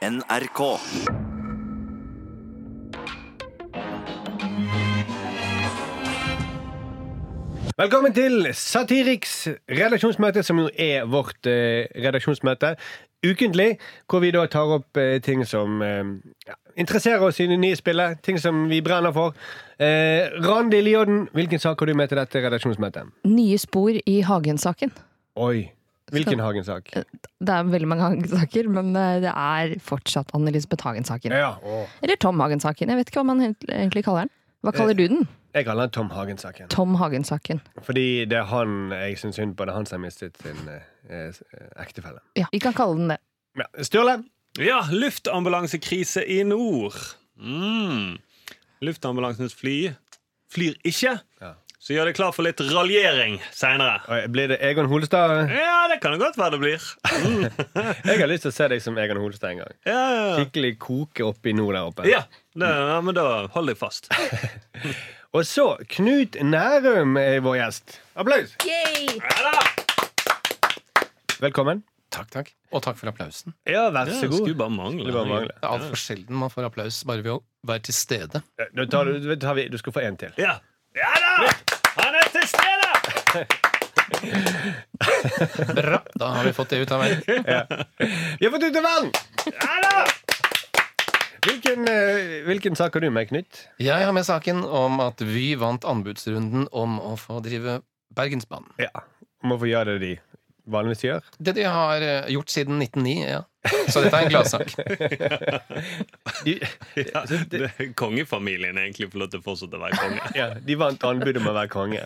NRK. 0.00 0.60
Velkommen 7.76 8.14
til 8.16 8.46
Satiriks 8.56 9.48
redaksjonsmøte, 9.68 10.40
som 10.42 10.62
jo 10.62 10.70
er 10.72 11.04
vårt 11.04 11.44
eh, 11.44 11.84
redaksjonsmøte 12.00 12.70
ukentlig, 13.28 13.74
hvor 14.08 14.24
vi 14.24 14.30
da 14.32 14.46
tar 14.48 14.72
opp 14.78 14.96
eh, 14.96 15.18
ting 15.20 15.44
som 15.44 15.82
eh, 15.84 16.14
ja, 16.48 16.56
interesserer 16.80 17.26
oss 17.26 17.42
i 17.44 17.50
det 17.50 17.58
nye 17.60 17.76
spillet, 17.76 18.22
ting 18.24 18.40
som 18.40 18.70
vi 18.72 18.80
brenner 18.80 19.12
for. 19.12 19.36
Eh, 19.76 20.32
Randi 20.46 20.80
Lioden, 20.80 21.26
hvilken 21.36 21.60
sak 21.60 21.76
har 21.76 21.92
du 21.92 21.94
med 21.94 22.08
til 22.08 22.22
dette 22.22 22.40
redaksjonsmøtet? 22.46 23.12
Nye 23.28 23.60
spor 23.60 23.92
i 23.92 24.16
Hagen-saken. 24.24 24.96
Oi, 25.36 25.68
hvilken 26.14 26.42
Hagen-sak? 26.42 26.90
Det 26.94 27.54
er 27.56 27.68
veldig 27.72 27.88
mange 27.90 28.06
Hagen-saker, 28.06 28.70
men 28.72 28.94
eh, 28.98 29.18
det 29.24 29.32
er 29.32 29.74
fortsatt 29.84 30.32
Anne-Elisabeth 30.36 30.86
Hagen-saken. 30.86 31.34
Ja, 31.36 31.54
å. 31.62 31.84
Eller 32.04 32.20
Tom 32.20 32.40
Hagen-saken. 32.42 32.92
Jeg 32.92 33.00
vet 33.00 33.12
ikke 33.12 33.22
hva 33.22 33.28
man 33.32 33.44
egentlig 33.50 34.04
kaller 34.06 34.26
den. 34.26 34.34
Hva 34.60 34.74
kaller 34.76 34.98
du 34.98 35.06
den? 35.08 35.28
Jeg 35.54 35.66
kaller 35.66 35.88
den 35.88 35.94
Tom 35.96 36.10
Hagen-saken. 36.14 36.68
Tom 36.70 36.94
Hagen-saken. 37.00 37.62
Fordi 37.82 38.24
det 38.30 38.38
er 38.38 38.50
han 38.52 38.92
jeg 38.94 39.16
syns 39.18 39.40
synd 39.40 39.56
på. 39.58 39.66
Det 39.66 39.72
er 39.72 39.80
han 39.80 39.88
som 39.88 39.98
har 39.98 40.04
mistet 40.04 40.38
sin 40.42 40.68
eh, 40.70 40.84
eh, 41.10 41.40
ektefelle. 41.82 42.22
Ja, 42.38 42.50
vi 42.52 42.60
kan 42.62 42.76
kalle 42.76 42.98
den 43.00 43.14
det. 43.14 43.18
Ja. 43.58 43.66
Sturle? 43.82 44.20
Ja, 44.58 44.82
luftambulansekrise 44.90 46.22
i 46.26 46.42
nord. 46.46 46.98
Mm. 47.40 48.18
Luftambulansens 48.84 49.54
fly 49.54 49.90
flyr 50.52 50.76
ikke. 50.86 51.18
Ja. 51.40 51.52
Så 51.90 51.96
gjør 51.96 52.06
deg 52.06 52.14
klar 52.14 52.30
for 52.30 52.46
litt 52.46 52.60
raljering 52.70 53.32
seinere. 53.50 54.20
Blir 54.30 54.52
det 54.52 54.60
Egon 54.62 54.86
Holstad? 54.86 55.32
Ja, 55.50 55.88
det 55.90 55.96
kan 55.98 56.12
det 56.14 56.20
godt 56.20 56.36
være 56.38 56.52
det 56.54 56.60
blir. 56.62 56.84
Jeg 58.06 58.20
har 58.20 58.28
lyst 58.30 58.44
til 58.46 58.52
å 58.52 58.54
se 58.54 58.68
deg 58.70 58.82
som 58.84 58.94
Egon 59.02 59.18
Holstad 59.18 59.56
en 59.56 59.64
gang. 59.64 59.72
Ja, 59.88 59.96
ja, 59.98 60.20
ja. 60.28 60.36
Skikkelig 60.36 60.76
koke 60.78 61.26
oppi 61.26 61.50
nord 61.58 61.74
der 61.74 61.88
oppe. 61.88 62.04
ja, 62.06 62.20
det, 62.54 62.68
ja 62.70 63.00
men 63.02 63.16
da 63.18 63.24
hold 63.56 63.72
deg 63.72 63.80
fast. 63.80 64.06
Og 65.34 65.42
så 65.50 65.64
Knut 65.96 66.38
Nærum 66.46 67.18
er 67.18 67.42
vår 67.42 67.58
gjest. 67.58 67.96
Applaus! 68.14 68.54
Ja! 68.70 69.50
Velkommen. 71.42 71.82
Takk, 72.14 72.30
takk. 72.36 72.54
Og 72.70 72.86
takk 72.86 73.02
for 73.02 73.10
applausen. 73.10 73.56
Ja, 73.66 73.88
vær 73.90 74.06
Ja, 74.06 74.14
så 74.14 74.28
det 74.28 74.36
god. 74.36 74.44
skulle 74.44 74.60
bare 74.62 74.76
mangle. 74.76 75.10
Det 75.10 75.18
bare 75.18 75.26
mangle. 75.34 75.58
Det 75.58 75.66
er 75.66 75.74
altfor 75.74 75.98
sjelden 76.06 76.38
man 76.38 76.54
får 76.54 76.70
applaus 76.70 77.02
bare 77.02 77.26
ved 77.26 77.34
å 77.34 77.42
være 77.66 77.88
til 77.90 77.98
stede. 77.98 78.46
Tar 78.94 79.10
du, 79.10 79.34
tar 79.42 79.58
vi, 79.58 79.66
du 79.74 79.78
skal 79.82 79.98
få 79.98 80.06
en 80.06 80.22
til. 80.22 80.38
Ja. 80.38 80.60
ja 80.94 81.10
da! 81.18 81.50
Han 82.00 82.14
er 82.14 82.28
til 82.32 82.46
stede! 82.46 83.19
Bra, 85.74 86.02
da 86.14 86.26
har 86.26 86.44
vi 86.44 86.52
fått 86.52 86.68
det 86.70 86.76
ut 86.82 86.90
av 86.92 87.00
verden. 87.00 87.44
Vi 88.38 88.46
har 88.46 88.50
fått 88.50 88.62
ut 88.62 88.76
av 88.76 88.82
verden! 88.82 89.12
Ja! 89.46 90.06
Hvilken, 91.40 91.88
eh, 91.88 92.44
hvilken 92.44 92.76
sak 92.76 92.94
har 92.94 93.00
du 93.00 93.10
med, 93.10 93.28
Knut? 93.28 93.68
Jeg 93.80 94.04
har 94.04 94.12
med 94.12 94.26
saken 94.28 94.60
om 94.64 95.00
at 95.00 95.22
Vy 95.24 95.54
vant 95.56 95.84
anbudsrunden 95.88 96.68
om 96.72 96.98
å 97.00 97.14
få 97.16 97.40
drive 97.44 97.80
Bergensbanen. 98.12 98.68
Ja. 98.76 98.92
Om 99.40 99.54
å 99.54 99.58
få 99.62 99.70
gjøre 99.70 99.96
det 99.96 100.02
de 100.04 100.12
vanligvis 100.72 101.04
gjør. 101.04 101.30
Det 101.38 101.54
de 101.56 101.64
har 101.68 102.02
eh, 102.06 102.28
gjort 102.34 102.50
siden 102.52 102.80
1909, 102.82 103.14
ja. 103.30 103.40
Så 103.92 104.00
dette 104.00 104.16
er 104.16 104.24
en 104.24 104.30
gladsak. 104.32 104.70
De, 106.46 106.54
Ja, 106.96 107.22
kongefamilien 107.98 108.78
er 108.78 108.86
egentlig 108.86 109.10
får 109.12 109.20
lov 109.20 109.28
til 109.34 109.42
å 109.42 109.44
fortsette 109.44 109.76
å 109.76 109.82
være 109.82 109.98
konge. 110.00 110.30
ja, 110.38 110.46
de 110.64 110.76
vant 110.80 111.04
anbudet 111.10 111.42
om 111.42 111.50
å 111.50 111.54
være 111.58 111.70
konge. 111.72 112.00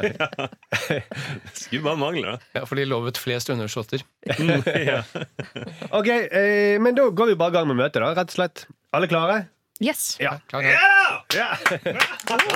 Det 0.89 1.55
skulle 1.55 1.85
bare 1.87 2.01
mangle, 2.01 2.35
da. 2.35 2.51
Ja, 2.59 2.65
for 2.67 2.81
de 2.81 2.87
lovet 2.91 3.20
flest 3.23 3.53
undersåtter. 3.55 4.03
Ok, 5.95 6.09
eh, 6.11 6.81
Men 6.83 6.97
da 6.98 7.07
går 7.11 7.33
vi 7.33 7.39
bare 7.39 7.55
i 7.55 7.57
gang 7.59 7.69
med 7.70 7.79
møtet, 7.85 8.01
da. 8.03 8.12
Rett 8.19 8.33
og 8.35 8.39
slett. 8.41 8.67
Alle 8.95 9.09
klare? 9.11 9.45
Yes. 9.83 10.15
Ja. 10.23 10.37
Klar, 10.51 10.62
klar. 10.62 11.25
ja. 11.35 11.48
Det 11.83 11.95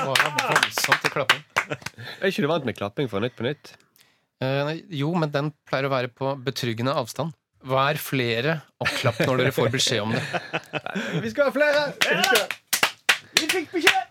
var 0.06 0.18
voldsomt 0.38 1.02
til 1.02 1.12
klapping. 1.14 1.42
Er 1.68 2.30
ikke 2.30 2.44
du 2.44 2.48
vant 2.50 2.64
med 2.66 2.76
klapping 2.78 3.10
fra 3.10 3.20
Nytt 3.22 3.34
på 3.38 3.44
Nytt? 3.46 3.74
Eh, 4.38 4.60
nei, 4.68 4.76
jo, 4.94 5.10
men 5.18 5.32
den 5.34 5.50
pleier 5.66 5.88
å 5.88 5.90
være 5.90 6.10
på 6.14 6.30
betryggende 6.46 6.92
avstand. 6.94 7.34
Vær 7.66 7.98
flere, 7.98 8.60
og 8.78 8.90
klapp 9.00 9.18
når 9.24 9.40
dere 9.42 9.54
får 9.56 9.72
beskjed 9.72 10.04
om 10.04 10.12
det. 10.14 10.22
Vi 11.24 11.32
skal 11.32 11.48
ha 11.48 11.54
flere! 11.56 11.80
Vi, 12.04 12.22
skal... 12.28 12.44
vi 13.40 13.48
fikk 13.56 13.72
beskjed! 13.74 14.04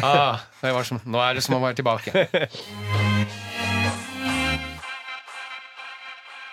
Ah, 0.00 0.40
det 0.62 0.72
var 0.72 0.88
som, 0.88 1.00
nå 1.04 1.20
er 1.20 1.36
det 1.36 1.42
som 1.44 1.58
å 1.58 1.60
være 1.60 1.76
tilbake. 1.82 2.08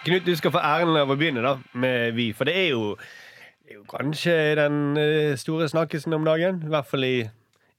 Knut, 0.04 0.26
du 0.28 0.34
skal 0.36 0.52
få 0.52 0.60
æren 0.60 1.00
av 1.00 1.08
å 1.08 1.16
begynne 1.16 1.46
da 1.46 1.54
med 1.80 2.12
Vi. 2.18 2.34
For 2.36 2.50
det 2.50 2.58
er 2.60 2.70
jo, 2.74 2.98
det 3.64 3.72
er 3.72 3.80
jo 3.80 3.86
kanskje 3.88 4.36
den 4.60 4.82
eh, 5.00 5.38
store 5.40 5.70
snakkisen 5.72 6.12
om 6.20 6.28
dagen. 6.28 6.60
I 6.68 6.74
hvert 6.76 6.92
fall 6.92 7.08
i, 7.08 7.16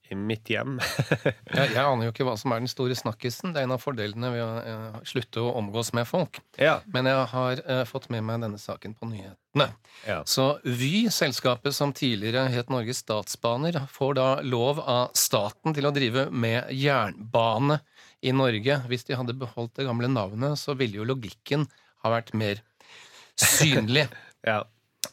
i 0.09 0.15
mitt 0.15 0.49
hjem. 0.51 0.77
Jeg, 1.55 1.71
jeg 1.73 1.81
aner 1.81 2.07
jo 2.07 2.11
ikke 2.11 2.25
hva 2.27 2.35
som 2.39 2.53
er 2.53 2.61
den 2.61 2.69
store 2.69 2.95
snakkisen. 2.97 3.53
Det 3.53 3.61
er 3.61 3.67
en 3.67 3.75
av 3.75 3.81
fordelene 3.81 4.29
ved 4.33 4.43
å 4.43 4.49
eh, 4.59 4.97
slutte 5.07 5.41
å 5.41 5.53
omgås 5.59 5.91
med 5.97 6.07
folk. 6.09 6.39
ja. 6.59 6.77
Men 6.91 7.07
jeg 7.09 7.27
har 7.31 7.61
uh, 7.65 7.81
fått 7.87 8.09
med 8.13 8.25
meg 8.27 8.43
denne 8.43 8.59
saken 8.61 8.95
på 8.97 9.07
nyhetene. 9.09 9.69
Ja. 10.05 10.19
Så 10.27 10.47
Vy, 10.63 11.07
selskapet 11.13 11.75
som 11.77 11.93
tidligere 11.95 12.45
het 12.53 12.71
Norges 12.73 13.01
Statsbaner, 13.05 13.79
får 13.91 14.17
da 14.19 14.27
lov 14.45 14.81
av 14.83 15.15
staten 15.17 15.75
til 15.75 15.87
å 15.87 15.93
drive 15.95 16.27
med 16.31 16.69
jernbane 16.75 17.79
i 18.25 18.33
Norge. 18.35 18.81
Hvis 18.89 19.07
de 19.07 19.17
hadde 19.17 19.37
beholdt 19.39 19.77
det 19.79 19.87
gamle 19.87 20.11
navnet, 20.11 20.59
så 20.59 20.75
ville 20.77 21.01
jo 21.01 21.07
logikken 21.07 21.67
ha 22.03 22.13
vært 22.13 22.33
mer 22.37 22.61
synlig. 23.39 24.07
ja. 24.49 24.63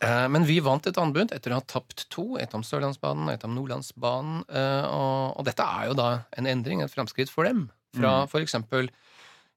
Eh, 0.02 0.26
Men 0.28 0.44
vi 0.48 0.58
vant 0.64 0.86
et 0.86 0.98
anbud 0.98 1.30
etter 1.34 1.52
å 1.54 1.60
ha 1.60 1.64
tapt 1.66 2.08
to. 2.10 2.36
Et 2.42 2.54
om 2.54 2.62
Sørlandsbanen 2.66 3.28
og 3.28 3.34
et 3.36 3.44
om 3.46 3.54
Nordlandsbanen. 3.54 4.44
eh, 4.48 4.86
Og, 4.88 5.44
dette 5.46 5.62
er 5.62 5.86
jo 5.90 5.94
da 5.94 6.08
en 6.36 6.46
endring, 6.46 6.82
et 6.82 6.90
framskritt 6.90 7.30
for 7.30 7.44
dem. 7.44 7.70
Fra 7.94 8.26
for 8.26 8.40
eksempel 8.40 8.88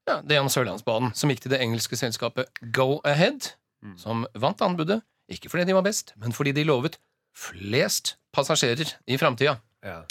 ja, 0.07 0.19
det 0.21 0.37
om 0.37 0.49
Sørlandsbanen, 0.51 1.13
som 1.15 1.29
gikk 1.31 1.41
til 1.45 1.51
det 1.55 1.61
engelske 1.63 1.95
selskapet 1.97 2.49
Go 2.75 2.99
Ahead, 3.05 3.53
som 3.97 4.25
vant 4.35 4.61
anbudet. 4.61 5.01
Ikke 5.31 5.49
fordi 5.49 5.65
de 5.65 5.73
var 5.73 5.81
best, 5.87 6.13
men 6.21 6.31
fordi 6.35 6.51
de 6.53 6.63
lovet 6.67 6.99
flest 7.33 8.15
passasjerer 8.35 8.91
i 9.07 9.17
framtida. 9.17 9.57
ja. 9.83 10.03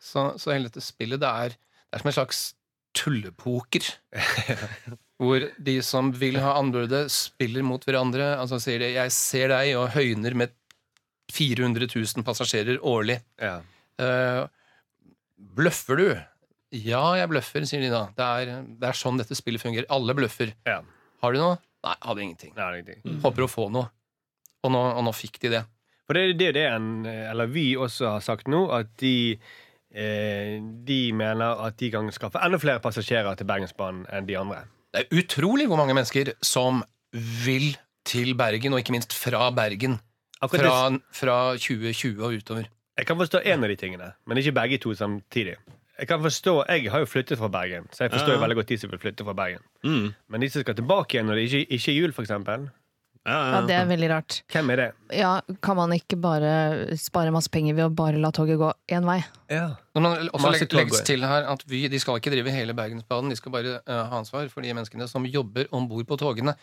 Så, 0.00 0.38
så 0.40 0.52
hele 0.54 0.70
dette 0.70 0.80
spillet, 0.80 1.20
det 1.20 1.28
er, 1.28 1.48
det 1.50 1.92
er 1.92 2.00
som 2.00 2.08
en 2.08 2.14
slags 2.16 2.38
tullepoker. 2.96 3.84
hvor 5.20 5.44
de 5.60 5.76
som 5.84 6.08
vil 6.16 6.38
ha 6.40 6.54
anbudet, 6.56 7.04
spiller 7.12 7.64
mot 7.66 7.84
hverandre. 7.84 8.32
Altså 8.40 8.60
sier 8.62 8.80
de 8.80 8.94
'jeg 8.94 9.12
ser 9.12 9.48
deg', 9.52 9.76
og 9.76 9.92
høyner 9.92 10.34
med 10.34 10.54
400 11.30 11.86
000 11.94 12.24
passasjerer 12.24 12.80
årlig. 12.80 13.20
ja. 13.40 13.60
Uh, 14.00 14.48
bløffer 15.36 15.96
du? 15.96 16.08
Ja, 16.72 17.02
jeg 17.18 17.28
bløffer, 17.28 17.66
sier 17.68 17.82
de 17.82 17.90
da. 17.92 18.06
Det 18.16 18.24
er, 18.24 18.62
det 18.64 18.88
er 18.88 18.96
sånn 18.96 19.18
dette 19.20 19.36
spillet 19.36 19.60
fungerer. 19.60 19.88
Alle 19.90 20.14
bløffer. 20.16 20.54
ja. 20.66 20.80
Har 21.20 21.34
du 21.34 21.38
noe? 21.38 21.58
Nei, 21.84 21.96
hadde 22.00 22.22
ingenting. 22.24 22.54
Nei, 22.56 22.68
ingenting. 22.78 23.02
Mm. 23.04 23.18
Håper 23.20 23.44
å 23.44 23.48
få 23.50 23.66
noe. 23.68 23.90
Og 24.64 24.72
nå, 24.72 24.80
og 24.96 25.04
nå 25.04 25.12
fikk 25.12 25.36
de 25.44 25.50
det. 25.52 25.62
For 26.08 26.16
det, 26.16 26.38
det 26.40 26.46
er 26.48 26.56
det 26.56 26.66
en, 26.72 26.88
eller 27.04 27.50
vi 27.52 27.76
også 27.76 28.14
har 28.14 28.24
sagt 28.24 28.48
nå, 28.48 28.62
at 28.72 28.88
de 28.98 29.36
eh, 29.92 30.56
De 30.88 31.00
mener 31.12 31.60
at 31.66 31.76
de 31.78 31.90
kan 31.92 32.08
skaffe 32.12 32.40
enda 32.40 32.58
flere 32.60 32.80
passasjerer 32.80 33.36
til 33.36 33.48
Bergensbanen 33.48 34.06
enn 34.08 34.28
de 34.28 34.38
andre. 34.40 34.64
Det 34.94 35.04
er 35.06 35.18
utrolig 35.20 35.66
hvor 35.70 35.78
mange 35.78 35.94
mennesker 35.94 36.32
som 36.42 36.82
vil 37.44 37.76
til 38.06 38.34
Bergen, 38.38 38.72
og 38.74 38.80
ikke 38.82 38.94
minst 38.96 39.12
fra 39.14 39.50
Bergen. 39.54 39.98
Fra, 40.40 40.76
fra 41.12 41.34
2020 41.60 42.22
og 42.24 42.32
utover. 42.40 42.64
jeg 42.98 43.06
kan 43.06 43.16
forstå 43.16 43.42
én 43.44 43.62
av 43.62 43.68
de 43.68 43.76
tingene, 43.76 44.12
men 44.26 44.38
ikke 44.40 44.52
begge 44.56 44.78
to 44.78 44.94
samtidig. 44.94 45.56
Jeg 46.00 46.08
kan 46.08 46.20
forstå, 46.22 46.64
jeg 46.68 46.90
har 46.90 46.98
jo 46.98 47.04
flyttet 47.06 47.38
fra 47.38 47.48
Bergen, 47.48 47.86
så 47.92 48.04
jeg 48.04 48.10
forstår 48.14 48.32
Ja. 48.32 48.40
veldig 48.40 48.56
godt 48.56 48.68
de 48.68 48.78
som 48.78 48.90
vil 48.90 48.98
flytte 48.98 49.24
fra 49.24 49.34
Bergen. 49.34 49.60
Mm. 49.84 50.14
Men 50.28 50.40
de 50.40 50.48
som 50.48 50.62
skal 50.62 50.74
tilbake 50.74 51.14
igjen 51.14 51.26
når 51.26 51.34
det 51.34 51.44
ikke, 51.52 51.66
ikke 51.76 51.92
er 51.92 51.96
jul, 52.00 52.12
eksempel, 52.24 52.70
Ja, 53.26 53.32
Ja, 53.36 53.48
ja. 53.52 53.60
det 53.68 53.74
er 53.76 53.86
veldig 53.90 54.08
rart. 54.10 54.42
hvem 54.48 54.70
er 54.72 54.76
det? 54.80 54.88
Ja, 55.12 55.40
Kan 55.62 55.76
man 55.76 55.92
ikke 55.92 56.16
bare 56.16 56.96
spare 56.96 57.30
masse 57.30 57.50
penger 57.52 57.74
ved 57.76 57.84
å 57.84 57.94
bare 57.94 58.16
la 58.18 58.30
toget 58.32 58.56
gå 58.58 58.72
én 58.88 59.04
vei? 59.04 59.18
Ja. 59.50 59.76
Når 59.94 60.00
man 60.02 60.28
også 60.32 60.52
legger, 60.52 60.66
legg, 60.72 60.86
legges 60.86 61.02
til 61.04 61.26
her 61.28 61.44
at 61.52 61.64
vi, 61.68 61.86
De 61.88 61.98
skal 62.00 62.16
ikke 62.16 62.32
drive 62.32 62.50
hele 62.50 62.72
Bergensbanen, 62.72 63.28
de 63.30 63.36
skal 63.36 63.52
bare 63.52 63.80
uh, 63.86 64.06
ha 64.08 64.18
ansvar 64.22 64.48
for 64.48 64.62
de 64.62 64.72
menneskene 64.72 65.08
som 65.08 65.26
jobber 65.28 65.68
om 65.72 65.88
bord 65.88 66.06
på 66.08 66.16
togene. 66.16 66.54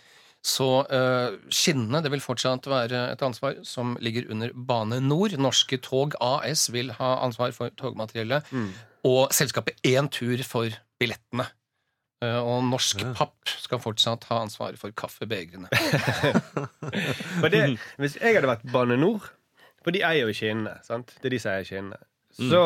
Så 0.44 0.86
uh, 0.86 1.38
skinnene 1.50 2.02
det 2.02 2.12
vil 2.14 2.22
fortsatt 2.24 2.66
være 2.70 3.12
et 3.12 3.22
ansvar 3.26 3.58
som 3.68 3.96
ligger 4.02 4.30
under 4.32 4.50
Bane 4.54 5.00
Nor. 5.02 5.34
Norske 5.38 5.78
Tog 5.82 6.16
AS 6.22 6.70
vil 6.74 6.92
ha 6.98 7.18
ansvar 7.26 7.54
for 7.54 7.70
togmateriellet. 7.70 8.50
Mm. 8.52 8.70
Og 9.06 9.34
selskapet 9.36 9.78
Entur 9.86 10.42
for 10.46 10.74
billettene. 11.02 11.46
Eh, 12.26 12.40
og 12.42 12.64
Norsk 12.66 13.04
Ja. 13.04 13.12
Papp 13.18 13.52
skal 13.52 13.82
fortsatt 13.84 14.26
ha 14.32 14.40
ansvar 14.42 14.78
for 14.82 14.94
kaffebegrene. 14.98 15.70
Hvis 18.02 18.18
jeg 18.18 18.38
hadde 18.38 18.50
vært 18.50 18.66
Bane 18.74 18.98
Nor, 18.98 19.28
for 19.86 19.94
de 19.96 20.02
eier 20.06 20.26
jo 20.28 20.34
skinnene, 20.36 20.78
sant? 20.86 21.14
Det 21.22 21.30
er 21.30 21.36
de 21.36 21.40
som 21.44 21.54
eier 21.54 21.68
skinnene, 21.68 22.00
så 22.38 22.64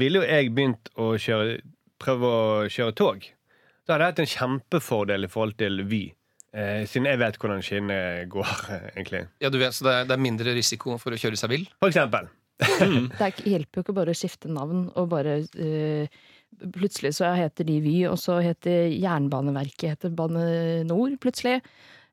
ville 0.00 0.22
jo 0.22 0.28
jeg 0.28 0.52
begynt 0.54 0.90
å 1.00 1.12
kjøre, 1.20 1.58
prøve 2.00 2.30
å 2.30 2.40
kjøre 2.70 2.94
tog. 2.98 3.26
Da 3.86 3.96
hadde 3.96 4.06
jeg 4.06 4.14
hatt 4.14 4.22
en 4.24 4.32
kjempefordel 4.36 5.26
i 5.26 5.30
forhold 5.30 5.58
til 5.60 5.82
Vy. 5.90 6.02
Eh, 6.54 6.82
siden 6.90 7.06
jeg 7.10 7.20
vet 7.20 7.38
hvordan 7.42 7.62
skinnene 7.66 8.26
går, 8.30 8.54
egentlig. 8.96 9.24
Ja, 9.42 9.50
du 9.50 9.58
vet, 9.60 9.74
Så 9.74 9.86
det 9.86 9.96
er, 9.96 10.08
det 10.10 10.14
er 10.16 10.24
mindre 10.30 10.54
risiko 10.56 10.96
for 11.02 11.14
å 11.14 11.18
kjøre 11.20 11.38
seg 11.38 11.52
vill? 11.52 11.66
For 11.82 11.90
eksempel. 11.90 12.30
Det 12.60 13.24
er, 13.24 13.38
hjelper 13.48 13.80
jo 13.80 13.86
ikke 13.86 13.96
bare 13.96 14.12
å 14.12 14.18
skifte 14.18 14.50
navn 14.52 14.88
og 14.98 15.06
bare 15.10 15.38
eh, 15.56 16.18
Plutselig 16.74 17.14
så 17.16 17.30
heter 17.36 17.64
de 17.64 17.78
Vy, 17.80 17.96
og 18.10 18.18
så 18.20 18.40
heter 18.44 18.90
Jernbaneverket 18.92 19.94
heter 19.94 20.12
Bane 20.12 20.84
Nor 20.88 21.14
plutselig. 21.22 21.60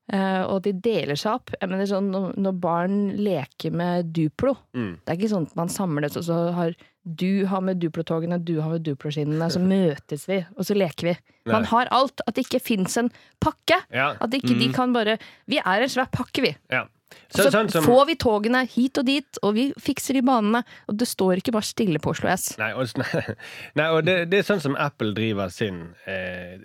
Eh, 0.07 0.43
og 0.47 0.61
de 0.63 0.71
deler 0.71 1.19
seg 1.19 1.33
opp. 1.35 1.51
Jeg 1.57 1.67
mener 1.67 1.89
sånn, 1.89 2.07
når, 2.13 2.53
barn 2.63 2.99
leker 3.19 3.73
med 3.75 4.13
Duplo 4.15 4.55
Mm. 4.71 4.93
Det 5.03 5.11
er 5.11 5.17
ikke 5.19 5.33
sånn 5.33 5.49
at 5.49 5.57
man 5.59 5.71
samles, 5.73 6.15
og 6.15 6.23
så 6.29 6.37
har 6.55 6.77
du 7.07 7.45
har 7.47 7.61
med 7.63 7.79
Duplo-togene, 7.79 8.39
du 8.43 8.57
har 8.59 8.73
med 8.73 8.83
Duplo-skinnene, 8.83 9.47
så 9.51 9.61
møtes 9.63 10.25
vi, 10.27 10.41
og 10.57 10.67
så 10.67 10.75
leker 10.75 11.07
vi. 11.07 11.13
Man 11.47 11.63
har 11.69 11.87
alt. 11.95 12.19
At 12.27 12.35
det 12.35 12.43
ikke 12.47 12.59
fins 12.59 12.97
en 12.99 13.09
pakke. 13.43 13.79
Ja. 13.95 14.09
At 14.19 14.35
ikke 14.35 14.57
de 14.59 14.67
kan 14.75 14.91
bare 14.95 15.15
Vi 15.47 15.59
er 15.59 15.83
en 15.83 15.91
svær 15.91 16.09
pakke, 16.11 16.43
vi. 16.43 16.55
ja. 16.71 16.85
Så, 17.27 17.43
Så, 17.43 17.51
sånn 17.51 17.69
som, 17.71 17.85
får 17.85 18.05
vi 18.09 18.15
togene 18.19 18.63
hit 18.67 18.99
og 18.99 19.07
dit, 19.07 19.39
og 19.43 19.55
vi 19.57 19.67
fikser 19.81 20.17
de 20.17 20.23
banene. 20.27 20.63
Og 20.91 20.97
det 20.99 21.07
står 21.09 21.41
ikke 21.41 21.53
bare 21.55 21.67
stille 21.67 22.01
på 22.03 22.13
Oslo 22.13 22.31
S. 22.31 22.49
Nei, 22.59 22.71
og, 22.75 22.87
nei, 23.79 23.87
og 23.87 24.01
det, 24.07 24.17
det 24.31 24.41
er 24.41 24.47
sånn 24.47 24.63
som 24.63 24.77
Apple 24.79 25.13
driver 25.17 25.51
sin 25.53 25.83
eh, 26.09 26.57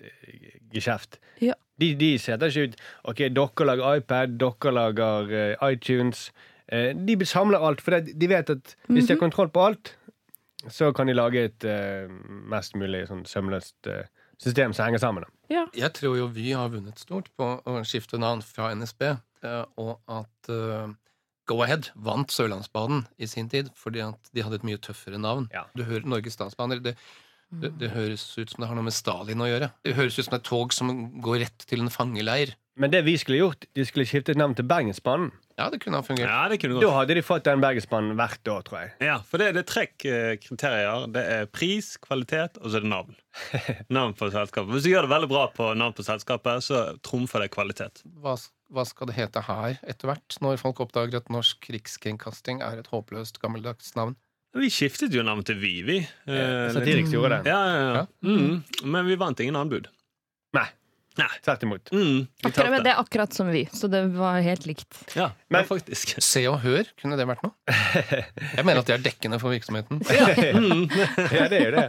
geskjeft. 0.75 1.21
Ja. 1.43 1.57
De, 1.81 1.93
de 1.99 2.15
setter 2.21 2.53
ikke 2.53 2.71
ut 2.71 2.83
Ok, 3.11 3.25
dere 3.35 3.67
lager 3.67 3.99
iPad, 3.99 4.39
dere 4.43 4.75
lager 4.77 5.35
eh, 5.35 5.67
iTunes. 5.73 6.29
Eh, 6.73 6.93
de 6.95 7.19
samler 7.29 7.63
alt, 7.63 7.83
for 7.85 7.99
de 7.99 8.31
vet 8.31 8.55
at 8.55 8.77
hvis 8.89 9.09
de 9.09 9.17
har 9.17 9.23
kontroll 9.23 9.51
på 9.53 9.67
alt, 9.71 9.97
så 10.71 10.93
kan 10.95 11.11
de 11.11 11.17
lage 11.17 11.43
et 11.49 11.65
eh, 11.67 12.11
mest 12.51 12.77
mulig 12.79 13.07
sånn 13.09 13.25
sømløst 13.27 13.91
eh, 13.91 14.07
system 14.43 14.75
som 14.75 14.87
henger 14.87 15.03
sammen. 15.03 15.27
Ja. 15.53 15.67
Jeg 15.77 15.93
tror 15.99 16.17
jo 16.19 16.31
Vy 16.33 16.53
har 16.57 16.73
vunnet 16.73 17.01
stort 17.03 17.31
på 17.39 17.55
å 17.65 17.79
skifte 17.89 18.21
navn 18.21 18.43
fra 18.45 18.73
NSB, 18.77 19.09
eh, 19.47 19.65
og 19.81 19.99
at 20.11 20.53
eh, 20.53 20.95
Go-Ahead 21.51 21.91
vant 21.95 22.33
Sørlandsbanen 22.33 23.05
i 23.19 23.29
sin 23.31 23.51
tid 23.53 23.73
fordi 23.79 24.05
at 24.05 24.33
de 24.35 24.45
hadde 24.45 24.61
et 24.61 24.67
mye 24.67 24.81
tøffere 24.83 25.21
navn. 25.21 25.49
Ja. 25.55 25.67
Du 25.77 25.85
hører 25.87 26.07
Norges 26.09 26.39
Statsbaner. 26.39 26.83
Det, 26.83 26.95
det, 27.53 27.75
det 27.81 27.93
høres 27.93 28.25
ut 28.39 28.53
som 28.53 28.63
det 28.63 28.71
har 28.71 28.79
noe 28.79 28.87
med 28.87 28.97
Stalin 28.97 29.43
å 29.43 29.51
gjøre. 29.51 29.73
Det 29.85 29.97
høres 29.99 30.19
ut 30.19 30.29
som 30.29 30.39
et 30.39 30.47
tog 30.47 30.75
som 30.75 30.93
går 31.23 31.43
rett 31.45 31.67
til 31.69 31.85
en 31.85 31.93
fangeleir. 31.93 32.55
Men 32.81 32.93
det 32.93 33.03
vi 33.05 33.19
skulle 33.21 33.43
gjort, 33.43 33.67
de 33.77 33.85
skulle 33.85 34.09
skiftet 34.09 34.39
navn 34.41 34.55
til 34.57 34.65
Bergensbanen. 34.65 35.33
Ja, 35.59 35.67
det 35.71 35.79
kunne 35.83 35.99
ha 36.01 36.05
fungert. 36.07 36.29
Ja, 36.29 36.49
det 36.49 36.59
kunne 36.63 36.79
Da 36.81 36.87
gått. 36.87 36.95
hadde 36.97 37.15
de 37.19 37.23
fått 37.27 37.45
den 37.45 37.61
Bergensbanen 37.61 38.17
hvert 38.19 38.49
år, 38.53 38.63
tror 38.67 38.79
jeg. 38.81 38.93
Ja, 39.05 39.19
for 39.29 39.39
det, 39.43 39.51
det 39.57 39.63
er 39.65 39.69
tre 39.69 39.85
eh, 40.09 40.37
kriterier. 40.41 41.07
Det 41.13 41.25
er 41.37 41.47
pris, 41.53 41.93
kvalitet 42.03 42.57
og 42.63 42.71
så 42.73 42.81
er 42.81 42.87
det 42.87 42.91
navn. 42.93 43.15
Navn 43.99 44.15
på 44.19 44.31
selskapet. 44.33 44.73
Hvis 44.73 44.87
du 44.87 44.91
gjør 44.95 45.07
det 45.09 45.13
veldig 45.15 45.31
bra 45.33 45.45
på 45.53 45.71
navn 45.79 45.95
på 45.97 46.05
selskapet, 46.07 46.65
så 46.67 46.83
trumfer 47.05 47.45
det 47.45 47.51
kvalitet. 47.55 48.03
Hva, 48.25 48.35
hva 48.73 48.85
skal 48.89 49.09
det 49.13 49.17
hete 49.21 49.45
her 49.47 49.79
etter 49.83 50.11
hvert, 50.13 50.39
når 50.45 50.61
folk 50.61 50.81
oppdager 50.85 51.21
at 51.23 51.33
norsk 51.33 51.71
rikskringkasting 51.77 52.61
er 52.65 52.81
et 52.83 52.91
håpløst 52.93 53.41
gammeldags 53.43 53.95
navn? 53.99 54.17
Vi 54.53 54.69
skiftet 54.69 55.15
jo 55.17 55.23
navn 55.25 55.41
til 55.49 55.57
Vivi. 55.57 56.03
vi. 56.27 56.33
Eh, 56.37 56.69
Satiriks 56.75 57.13
gjorde 57.15 57.39
det. 57.41 57.53
Ja, 57.53 57.61
ja, 57.69 57.77
ja. 57.81 57.93
Ja. 58.03 58.07
Mm. 58.29 58.63
Men 58.85 59.07
vi 59.09 59.17
vant 59.17 59.41
ingen 59.41 59.57
anbud. 59.57 59.89
Nei. 60.53 60.67
Nei. 61.21 61.29
Tvert 61.45 61.63
imot. 61.67 61.91
Mm, 61.93 62.23
Akkurat, 62.47 62.71
men 62.73 62.85
det 62.87 62.93
er 62.95 63.01
akkurat 63.03 63.35
som 63.37 63.51
vi, 63.53 63.67
så 63.73 63.89
det 63.93 64.01
var 64.15 64.39
helt 64.41 64.65
likt. 64.67 64.87
Ja, 65.19 65.31
Men- 65.53 65.67
faktisk. 65.69 66.15
Se 66.33 66.45
og 66.49 66.61
Hør, 66.63 66.89
kunne 67.01 67.19
det 67.21 67.27
vært 67.29 67.43
noe? 67.45 67.53
Jeg 67.69 68.65
mener 68.65 68.81
at 68.81 68.89
det 68.89 68.95
er 68.97 69.05
dekkende 69.05 69.39
for 69.43 69.53
virksomheten. 69.53 70.01
Ja, 71.37 71.49
det 71.53 71.61
er 71.67 71.77
det. 71.77 71.85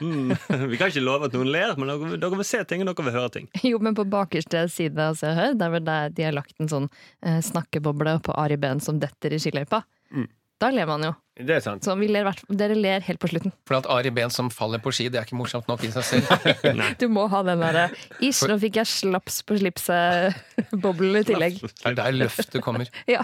Mm. 0.00 0.32
Vi 0.70 0.78
kan 0.80 0.88
ikke 0.92 1.02
love 1.04 1.28
at 1.28 1.36
noen 1.36 1.50
ler, 1.52 1.74
men 1.80 1.92
dere, 2.20 2.32
vil 2.38 2.46
se 2.48 2.62
ting, 2.68 2.84
og 2.84 2.90
dere 2.92 3.08
vil 3.10 3.16
høre 3.18 3.32
ting. 3.36 3.50
Jo, 3.66 3.80
men 3.84 3.96
på 3.98 4.06
bakerste 4.08 4.64
side 4.72 4.96
av 5.10 5.18
Se 5.20 5.28
og 5.28 5.36
Hør, 5.38 5.54
der 5.60 5.78
der 5.84 6.08
de 6.16 6.26
har 6.28 6.36
lagt 6.36 6.56
en 6.62 6.70
sånn 6.72 6.88
eh, 7.22 7.40
snakkeboble 7.44 8.18
på 8.24 8.34
Ari 8.38 8.56
Behn 8.60 8.80
som 8.84 9.00
detter 9.02 9.34
i 9.36 9.40
skiløypa. 9.42 9.82
Mm. 10.14 10.28
Da 10.58 10.72
ler 10.74 10.88
man 10.90 11.04
jo. 11.06 11.12
Det 11.38 11.54
er 11.54 11.60
sant. 11.62 11.84
Så 11.86 11.94
vi 12.00 12.08
ler, 12.10 12.24
hvert- 12.26 12.42
dere 12.58 12.74
ler 12.74 13.04
helt 13.06 13.20
på 13.22 13.28
slutten. 13.30 13.52
For 13.68 13.78
at 13.78 13.86
Ari 13.94 14.10
Behn 14.10 14.30
som 14.34 14.48
faller 14.50 14.80
på 14.82 14.90
ski, 14.94 15.06
det 15.08 15.20
er 15.20 15.26
ikke 15.28 15.38
morsomt 15.38 15.68
nok 15.70 15.84
i 15.86 15.90
seg 15.94 16.04
selv. 16.04 16.82
Du 16.98 17.06
må 17.14 17.28
ha 17.30 17.42
den 17.46 17.62
derre 17.62 17.84
Ish, 18.24 18.42
nå 18.50 18.56
fikk 18.58 18.80
jeg 18.80 18.90
slaps 18.90 19.40
på 19.46 19.58
slipset-boblen 19.60 21.20
i 21.20 21.24
tillegg. 21.28 21.60
Det 21.62 21.86
er 21.92 21.98
der 22.00 22.16
løftet 22.24 22.62
kommer. 22.64 22.90
Ja. 23.14 23.22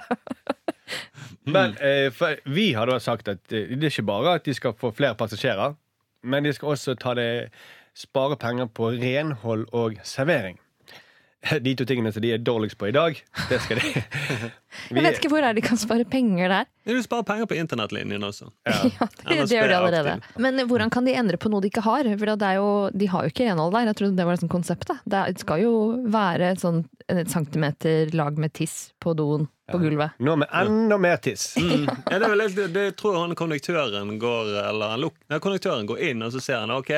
Men 1.48 1.74
eh, 1.80 2.10
for 2.14 2.36
vi 2.54 2.70
har 2.76 2.86
da 2.88 2.98
sagt 3.02 3.28
at 3.32 3.52
eh, 3.52 3.70
det 3.74 3.88
er 3.88 3.92
ikke 3.92 4.06
bare 4.08 4.34
at 4.38 4.44
de 4.46 4.54
skal 4.56 4.74
få 4.78 4.90
flere 4.96 5.16
passasjerer, 5.18 5.74
men 6.24 6.44
de 6.46 6.52
skal 6.56 6.74
også 6.74 6.94
ta 7.00 7.14
det, 7.18 7.28
spare 7.96 8.36
penger 8.40 8.66
på 8.74 8.88
renhold 8.96 9.66
og 9.76 9.98
servering. 10.06 10.56
De 11.64 11.74
to 11.76 11.84
tingene 11.88 12.12
som 12.14 12.22
de 12.24 12.30
er 12.34 12.40
dårligst 12.42 12.78
på 12.80 12.88
i 12.88 12.94
dag, 12.94 13.18
det 13.50 13.60
skal 13.64 13.80
de 13.80 13.90
Vi- 13.94 14.02
Jeg 14.98 15.04
vet 15.04 15.18
ikke 15.20 15.30
hvor 15.30 15.44
er 15.46 15.54
de 15.56 15.62
kan 15.64 15.78
spare 15.78 16.04
penger 16.08 16.50
der. 16.50 16.66
Du 16.88 16.96
sparer 17.04 17.26
penger 17.28 17.46
på 17.50 17.56
internettlinjen 17.60 18.24
også. 18.26 18.50
Ja, 18.96 19.06
det, 19.06 19.36
NSB 19.38 19.48
det 19.52 19.58
gjør 19.58 19.68
de 19.70 19.74
er 19.74 19.78
allerede. 19.78 20.14
Men 20.42 20.58
hvordan 20.68 20.90
kan 20.92 21.06
de 21.06 21.14
endre 21.16 21.38
på 21.40 21.52
noe 21.52 21.62
de 21.64 21.70
ikke 21.70 21.84
har? 21.86 22.08
For 22.18 22.32
det 22.34 22.48
er 22.48 22.58
jo, 22.58 22.68
de 22.92 23.08
har 23.12 23.24
jo 23.26 23.32
ikke 23.32 23.46
renhold 23.48 23.72
der. 23.76 23.90
Jeg 23.92 23.98
trodde 24.00 24.18
det 24.18 24.26
var 24.28 24.38
liksom 24.38 24.52
konseptet. 24.52 25.04
Det 25.08 25.24
skal 25.44 25.62
jo 25.64 25.74
være 26.12 26.54
sånn 26.60 26.84
et 27.12 27.28
centimeter 27.30 28.10
lag 28.16 28.38
med 28.40 28.52
tiss 28.56 28.92
på 29.02 29.12
doen 29.16 29.46
på 29.70 29.78
gulvet. 29.80 30.16
Nå 30.20 30.34
med 30.36 30.48
enda 30.52 30.98
mer 31.00 31.16
tiss. 31.24 31.54
Mm. 31.56 31.86
Ja, 32.10 32.18
det, 32.18 32.26
er 32.26 32.32
vel, 32.34 32.42
det, 32.56 32.66
det 32.74 32.84
tror 33.00 33.14
jeg 33.14 33.22
han 33.24 33.36
konduktøren 33.38 34.10
går 34.20 34.50
Eller 34.68 35.38
konduktøren 35.40 35.88
går 35.88 36.02
inn, 36.10 36.24
og 36.24 36.34
så 36.34 36.42
ser 36.44 36.60
han 36.64 36.72
OK, 36.74 36.92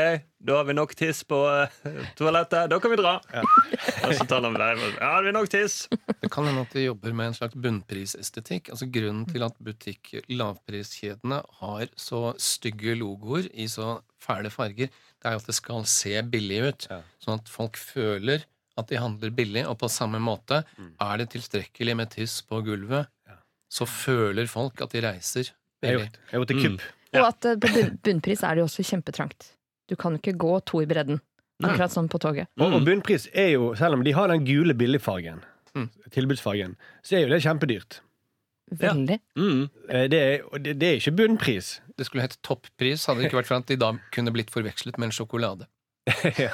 da 0.47 0.57
har 0.61 0.65
vi 0.69 0.75
nok 0.79 0.95
tiss 0.99 1.21
på 1.29 1.39
eh, 1.51 2.01
toalettet, 2.19 2.69
da 2.71 2.79
kan 2.83 2.93
vi 2.93 2.99
dra. 3.01 3.17
Og 4.07 4.13
så 4.17 4.27
tar 4.31 4.45
han 4.47 4.55
vei. 4.57 4.71
Ja, 4.97 5.11
har 5.17 5.27
vi 5.27 5.33
nok 5.35 5.49
tiss? 5.53 5.77
Det 6.23 6.31
kan 6.33 6.47
hende 6.49 6.63
at 6.67 6.73
de 6.77 6.85
jobber 6.87 7.15
med 7.19 7.33
en 7.33 7.37
slags 7.39 7.55
bunnprisestetikk. 7.59 8.71
Altså 8.75 8.89
Grunnen 8.95 9.27
til 9.31 9.45
at 9.47 9.57
butikk 9.63 10.15
lavpriskjedene 10.33 11.41
har 11.61 11.87
så 11.99 12.21
stygge 12.41 12.97
logoer 12.99 13.49
i 13.55 13.67
så 13.71 13.99
fæle 14.23 14.51
farger, 14.51 14.89
det 14.91 15.29
er 15.31 15.37
jo 15.37 15.43
at 15.43 15.49
det 15.51 15.55
skal 15.59 15.85
se 15.91 16.15
billig 16.31 16.61
ut. 16.71 16.87
Ja. 16.91 17.01
Sånn 17.23 17.39
at 17.41 17.51
folk 17.51 17.77
føler 17.79 18.45
at 18.77 18.91
de 18.91 18.99
handler 19.01 19.31
billig, 19.33 19.63
og 19.69 19.79
på 19.81 19.89
samme 19.89 20.19
måte 20.21 20.63
er 20.77 21.21
det 21.23 21.31
tilstrekkelig 21.33 21.95
med 21.97 22.11
tiss 22.13 22.41
på 22.45 22.59
gulvet, 22.67 23.07
Ja. 23.27 23.39
så 23.73 23.87
føler 23.89 24.47
folk 24.51 24.83
at 24.85 24.93
de 24.93 25.01
reiser 25.07 25.49
Jeg 25.83 25.93
har 25.93 25.99
billig. 25.99 26.11
gjort, 26.11 26.19
jeg 26.21 26.31
har 26.31 26.39
gjort 26.43 26.49
det 26.53 26.63
kupp. 26.63 26.87
Ja. 27.15 27.21
Og 27.23 27.27
at 27.31 27.45
eh, 27.49 27.57
på 27.57 27.97
bunnpris 28.05 28.43
er 28.45 28.55
det 28.55 28.61
jo 28.61 28.67
også 28.69 28.85
kjempetrangt. 28.85 29.47
Du 29.89 29.97
kan 29.97 30.17
ikke 30.19 30.35
gå 30.37 30.57
to 30.67 30.81
i 30.83 30.87
bredden. 30.91 31.21
Akkurat 31.65 31.93
sånn 31.95 32.09
på 32.13 32.19
toget. 32.21 32.51
Og, 32.61 32.75
og 32.77 32.83
bunnpris 32.85 33.29
er 33.33 33.53
jo, 33.55 33.71
selv 33.79 33.97
om 33.97 34.03
de 34.05 34.13
har 34.17 34.29
den 34.33 34.45
gule 34.49 34.75
billigfargen, 34.77 35.45
Mm. 35.77 35.91
tilbudsfargen, 36.11 36.71
så 37.05 37.17
er 37.19 37.27
jo 37.27 37.29
det 37.35 37.43
kjempedyrt. 37.45 37.99
Ja. 38.73 38.95
Veldig. 38.95 39.19
Mm. 39.37 39.65
Eh, 39.93 40.07
Det 40.09 40.21
er, 40.21 40.59
det, 40.59 40.73
det 40.81 40.87
er 40.89 40.95
ikke 41.01 41.13
bunnpris. 41.19 41.67
Det 41.99 42.07
skulle 42.09 42.25
hett 42.25 42.39
toppris, 42.43 43.05
hadde 43.07 43.21
det 43.21 43.29
ikke 43.29 43.39
vært 43.43 43.51
for 43.51 43.61
at 43.61 43.67
de 43.69 43.77
da 43.77 43.91
kunne 44.11 44.33
blitt 44.33 44.49
forvekslet 44.55 44.97
med 44.99 45.11
en 45.11 45.13
sjokolade. 45.13 45.67
ja. 46.41 46.49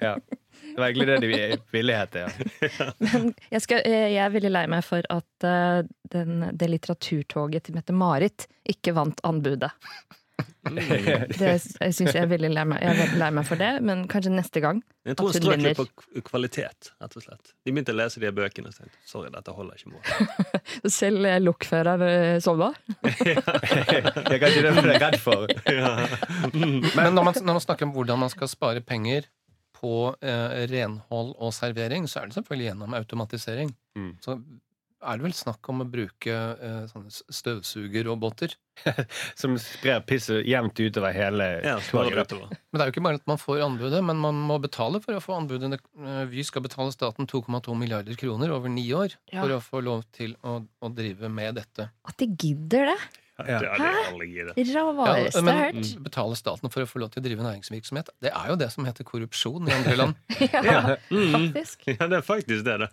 ja. 0.00 0.14
Det 0.68 0.76
var 0.78 0.86
egentlig 0.92 1.06
det 1.08 1.18
de 1.24 1.58
ville 1.74 1.96
hete. 1.98 2.22
Ja. 2.22 2.90
Men 3.04 3.32
jeg, 3.50 3.62
skal, 3.66 3.82
eh, 3.86 4.08
jeg 4.14 4.22
er 4.24 4.32
veldig 4.34 4.50
lei 4.54 4.64
meg 4.70 4.84
for 4.86 5.02
at 5.10 5.46
eh, 5.50 5.82
den, 6.14 6.46
det 6.54 6.70
litteraturtoget 6.70 7.66
til 7.66 7.78
Mette-Marit 7.78 8.46
ikke 8.68 8.94
vant 8.98 9.20
anbudet. 9.26 9.70
Det 10.68 10.84
jeg 11.48 11.94
syns 11.96 12.12
jeg 12.12 12.20
er 12.20 12.28
veldig 12.28 12.50
lei 12.52 12.64
meg. 12.68 12.82
Jeg 12.82 13.04
er 13.06 13.14
lei 13.20 13.28
meg 13.38 13.46
for 13.48 13.60
det, 13.60 13.70
men 13.84 14.04
kanskje 14.10 14.32
neste 14.34 14.62
gang. 14.64 14.82
Jeg 15.08 15.16
tror 15.18 15.30
hun 15.30 15.38
strøk 15.38 15.62
litt 15.64 15.78
på 15.78 16.22
kvalitet, 16.26 16.90
rett 17.00 17.16
og 17.16 17.24
slett. 17.24 17.54
De 17.64 17.72
begynte 17.72 17.94
å 17.94 17.98
lese 17.98 18.22
de 18.22 18.32
bøkene 18.34 18.72
og 18.72 18.76
tenkte 18.76 19.00
sorry, 19.08 19.32
dette 19.34 19.54
holder 19.56 19.80
ikke 19.80 19.94
mål. 19.94 20.52
Selv 20.98 21.28
eh, 21.30 21.38
lokfører 21.40 22.04
sovna? 22.44 22.70
ja, 23.28 23.40
Det 23.40 24.36
er 24.36 24.42
kanskje 24.44 24.66
det 24.66 24.74
du 24.76 24.82
er 24.84 25.02
redd 25.06 25.18
for. 25.22 25.48
Men 26.52 27.16
når 27.16 27.30
man, 27.30 27.34
når 27.40 27.52
man 27.54 27.64
snakker 27.64 27.88
om 27.88 27.96
hvordan 27.96 28.24
man 28.26 28.32
skal 28.34 28.50
spare 28.52 28.84
penger 28.84 29.30
på 29.78 30.14
eh, 30.20 30.64
renhold 30.70 31.34
og 31.38 31.52
servering, 31.54 32.08
så 32.10 32.22
er 32.22 32.30
det 32.30 32.38
selvfølgelig 32.38 32.70
gjennom 32.72 32.96
automatisering. 32.98 33.70
Mm. 33.98 34.16
Så 34.24 34.38
er 35.02 35.18
det 35.20 35.24
vel 35.28 35.34
snakk 35.36 35.68
om 35.70 35.82
å 35.84 35.86
bruke 35.88 36.32
eh, 36.34 36.80
sånne 36.90 37.12
støvsugerroboter. 37.34 38.54
Som 39.40 39.56
sprer 39.58 40.00
pisset 40.06 40.46
jevnt 40.46 40.78
utover 40.78 41.14
hele 41.14 41.46
Ja, 41.66 41.76
utover. 41.82 42.46
Men 42.50 42.78
det 42.78 42.82
er 42.84 42.90
jo 42.90 42.94
ikke 42.94 43.04
bare 43.08 43.18
at 43.20 43.26
man 43.30 43.40
får 43.42 43.62
anbudet, 43.66 44.02
men 44.06 44.20
man 44.22 44.38
må 44.48 44.58
betale 44.62 45.00
for 45.04 45.18
å 45.18 45.22
få 45.22 45.36
anbudet. 45.38 45.78
Eh, 45.98 46.24
Vy 46.30 46.44
skal 46.46 46.64
betale 46.66 46.94
staten 46.94 47.26
2,2 47.30 47.74
milliarder 47.78 48.18
kroner 48.18 48.54
over 48.54 48.70
ni 48.72 48.86
år 48.94 49.14
Ja. 49.32 49.42
for 49.42 49.56
å 49.56 49.62
få 49.64 49.82
lov 49.84 50.04
til 50.14 50.36
å, 50.46 50.60
å 50.82 50.92
drive 50.94 51.30
med 51.30 51.58
dette. 51.58 51.90
At 52.06 52.18
de 52.22 52.30
gidder 52.38 52.92
det! 52.92 52.98
Ja. 53.46 53.58
Det. 53.60 53.68
Rareste 53.68 55.38
jeg 55.38 55.46
har 55.46 55.72
hørt. 55.72 56.02
betale 56.02 56.36
staten 56.36 56.70
for 56.74 56.82
å 56.82 56.88
få 56.90 56.98
lov 57.04 57.10
til 57.14 57.22
å 57.22 57.26
drive 57.28 57.44
næringsvirksomhet, 57.46 58.08
det 58.24 58.32
er 58.34 58.48
jo 58.50 58.56
det 58.58 58.70
som 58.74 58.84
heter 58.88 59.06
korrupsjon 59.06 59.68
i 59.68 59.74
andre 59.76 59.96
land. 59.96 60.14
Ja, 60.68 60.96
Mm. 61.10 61.52
faktisk. 61.54 61.86
Ja, 61.86 62.06
det 62.10 62.18
er 62.18 62.24
faktisk 62.26 62.64
det. 62.66 62.78
da. 62.82 62.88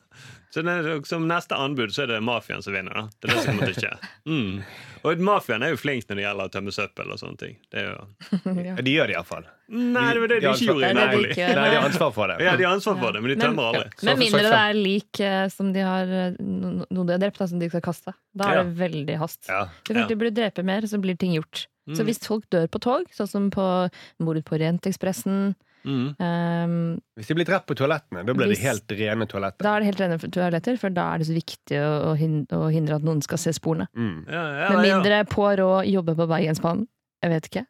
Så 0.53 0.61
det 0.63 0.71
er, 0.71 1.01
Som 1.09 1.25
neste 1.27 1.55
anbud 1.59 1.91
så 1.91 2.03
er 2.05 2.07
det 2.13 2.21
mafiaen 2.23 2.61
som 2.63 2.73
vinner. 2.73 2.93
da. 2.93 3.09
Det 3.19 3.29
er 3.31 3.35
det 3.35 3.43
som 3.43 3.57
måtte 3.57 3.73
skje. 3.79 3.93
Mm. 4.25 4.61
Og 5.05 5.19
mafiaen 5.21 5.61
er 5.63 5.69
jo 5.73 5.77
flink 5.77 6.07
når 6.09 6.15
det 6.17 6.23
gjelder 6.25 6.47
å 6.47 6.51
tømme 6.53 6.71
søppel 6.73 7.11
og 7.13 7.19
sånne 7.21 7.37
ting. 7.37 7.57
Det 7.71 7.81
er 7.83 7.91
jo, 7.91 8.07
Ja. 8.45 8.75
Ja, 8.75 8.81
de 8.81 8.91
gjør 8.95 9.07
det 9.11 9.15
iallfall. 9.17 9.45
Nei, 9.67 10.13
det 10.13 10.19
var 10.21 10.27
det 10.27 10.39
de 10.41 10.47
ikke 10.51 10.67
gjorde 10.69 10.93
Nei, 10.93 10.93
det 10.93 11.15
er 11.15 11.29
ikke- 11.31 11.55
Nei, 11.55 11.69
de 11.69 11.75
har 11.75 11.85
ansvar 11.89 12.11
for 12.13 12.27
det. 12.27 12.35
Ja, 12.45 12.55
de 12.55 12.63
har 12.63 12.75
ansvar 12.75 12.99
for 12.99 13.11
det, 13.11 13.21
men 13.23 13.29
de 13.31 13.35
Men- 13.35 13.47
tømmer 13.47 13.63
aldri. 13.73 13.89
Ja. 14.03 14.05
Med 14.13 14.17
mindre 14.19 14.41
det 14.43 14.59
er 14.61 14.73
lik 14.73 15.19
eh, 15.19 15.47
som 15.49 15.73
de 15.73 15.79
har 15.81 16.05
Noen 16.39 16.85
noe 16.91 17.05
de 17.05 17.11
har 17.13 17.19
drept, 17.19 17.37
da, 17.39 17.47
som 17.47 17.59
de 17.59 17.69
skal 17.69 17.81
kaste. 17.81 18.13
Da 18.35 18.49
er 18.51 18.55
Ja. 18.57 18.63
det 18.63 18.75
veldig 18.77 19.17
hast. 19.17 19.47
Ja. 19.49 19.67
Ja. 19.89 19.93
Du 20.05 20.07
De 20.07 20.15
burde 20.15 20.35
drepe 20.35 20.63
mer, 20.63 20.81
så 20.81 20.99
blir 21.01 21.17
ting 21.17 21.33
gjort. 21.33 21.65
Så 21.89 22.01
Mm. 22.01 22.05
hvis 22.07 22.19
folk 22.25 22.49
dør 22.49 22.67
på 22.67 22.79
tog, 22.81 23.05
sånn 23.13 23.27
som 23.29 23.49
på 23.51 23.89
mordet 24.19 24.43
på 24.45 24.55
Orientekspressen 24.57 25.55
Mm. 25.85 26.15
um, 26.19 27.01
Hvis 27.15 27.27
de 27.27 27.35
blir 27.35 27.45
drept 27.45 27.67
på 27.67 27.75
toalettene, 27.75 28.25
da 28.25 28.33
blir 28.33 28.47
det 28.47 28.55
de 28.57 28.61
helt 28.63 28.87
rene 28.87 29.27
toaletter. 29.27 29.61
Da 29.61 29.75
er 29.75 29.79
det 29.81 29.85
helt 29.85 29.99
rene 30.01 30.17
toaletter, 30.31 30.79
for 30.79 30.89
da 30.89 31.13
er 31.13 31.17
det 31.19 31.27
så 31.27 31.35
viktig 31.35 31.77
å, 31.77 32.15
å 32.15 32.71
hindre 32.71 32.95
at 32.95 33.03
noen 33.03 33.21
skal 33.21 33.37
se 33.37 33.51
sporene. 33.51 33.85
Mm. 33.95 34.25
Ja, 34.27 34.67
ja, 34.69 34.75
Med 34.77 34.87
ja. 34.87 34.95
mindre 34.97 35.25
Poirot 35.29 35.85
jobber 35.85 36.15
på 36.15 36.27
Bergensbanen. 36.27 36.87
Jeg 37.21 37.29
vet 37.31 37.49
ikke. 37.51 37.65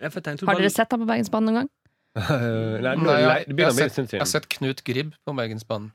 Har 0.00 0.10
bare- 0.20 0.58
dere 0.62 0.70
sett 0.74 0.90
ham 0.94 1.00
på 1.04 1.08
Bergensbanen 1.10 1.50
noen 1.50 1.60
gang? 1.62 1.70
Nei, 2.14 2.94
Nei, 2.94 2.94
nei, 3.02 3.38
det 3.48 3.58
jeg, 3.58 3.66
har 3.66 3.72
sett, 3.90 4.12
jeg 4.14 4.20
har 4.22 4.28
sett 4.30 4.48
Knut 4.54 4.84
Gribb 4.86 5.14
på 5.26 5.34
Bergensbanen. 5.34 5.90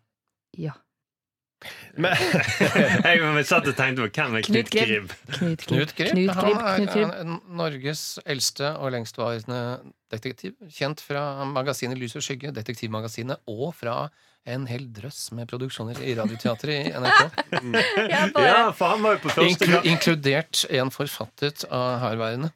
Ja. 0.60 0.74
Men, 2.00 2.16
Jeg 3.04 3.46
satt 3.48 3.66
og 3.68 3.76
tenkte 3.76 4.06
på 4.06 4.12
hvem 4.16 4.36
er 4.40 4.46
Knut 4.48 4.70
Gribb. 4.72 5.10
Knut 5.66 5.94
Gribb. 5.98 6.30
Han 6.38 6.86
Knut 6.86 6.96
er 6.96 7.32
Norges 7.60 8.04
eldste 8.26 8.70
og 8.80 8.94
lengstvarende 8.96 9.60
detektiv. 10.12 10.56
Kjent 10.72 11.04
fra 11.04 11.44
magasinet 11.48 12.00
Lys 12.00 12.16
og 12.20 12.24
skygge, 12.24 12.54
Detektivmagasinet, 12.56 13.42
og 13.52 13.74
fra 13.76 13.98
en 14.48 14.64
hel 14.72 14.88
drøss 14.96 15.34
med 15.36 15.50
produksjoner 15.52 16.00
i 16.08 16.16
Radioteatret 16.20 16.88
i 16.88 16.94
NRK. 16.96 17.44
Ja, 18.40 18.70
for 18.72 18.96
han 18.96 19.04
var 19.04 19.18
jo 19.18 19.24
på 19.26 19.34
første 19.36 19.50
Inklu 19.52 19.74
gang. 19.76 19.90
inkludert 19.92 20.64
en 20.80 20.92
forfattet 20.96 21.68
av 21.68 22.00
herværende. 22.06 22.54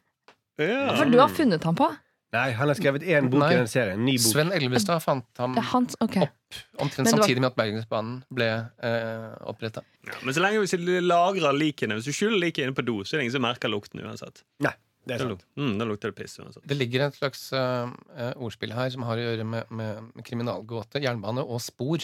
Ja. 0.60 0.94
For 0.96 1.10
du 1.10 1.18
har 1.18 1.32
funnet 1.34 1.64
ham 1.66 1.74
på? 1.78 1.90
nei, 2.34 2.48
han 2.58 2.66
har 2.66 2.74
skrevet 2.74 3.04
én 3.06 3.28
bok 3.30 3.44
Nei. 3.44 3.52
i 3.54 3.58
den 3.60 3.68
serien. 3.70 4.00
Ny 4.02 4.16
bok. 4.18 4.24
Sven 4.26 4.48
Elvestad 4.56 4.98
fant 5.04 5.38
ham 5.38 5.52
Det 5.54 5.62
okay. 6.02 6.24
opp 6.26 6.58
omtrent 6.82 7.06
var- 7.06 7.12
samtidig 7.12 7.38
med 7.44 7.52
at 7.52 7.56
Bergensbanen 7.60 8.16
ble 8.34 8.48
eh, 8.82 9.28
oppretta. 9.46 9.84
Ja, 10.08 10.16
men 10.24 10.34
så 10.34 10.42
lenge 10.42 10.58
hvis 10.64 10.74
du 10.74 10.90
lagrer 11.00 11.54
likene 11.54 11.94
Hvis 11.94 12.08
du 12.10 12.12
skjuler 12.16 12.40
liket 12.42 12.66
inne 12.66 12.74
på 12.74 12.82
do, 12.84 12.96
så 13.04 13.14
er 13.14 13.20
det 13.22 13.28
ingen 13.28 13.36
som 13.38 13.46
merker 13.46 13.70
lukten 13.70 14.02
uansett. 14.02 14.42
Nei, 14.66 14.74
det 15.06 15.14
er 15.14 15.22
sant. 15.28 15.46
mm, 15.54 15.78
da 15.78 15.86
lukter 15.86 16.10
det 16.10 16.18
piss 16.18 16.34
uansett. 16.42 16.66
Det 16.66 16.76
ligger 16.76 17.06
et 17.06 17.14
slags 17.20 17.52
eh, 17.54 18.34
ordspill 18.34 18.74
her 18.74 18.90
som 18.90 19.06
har 19.06 19.16
å 19.22 19.26
gjøre 19.28 19.46
med, 19.46 19.70
med 19.70 20.10
kriminalgåte, 20.26 21.02
jernbane 21.06 21.44
og 21.46 21.62
spor. 21.62 22.02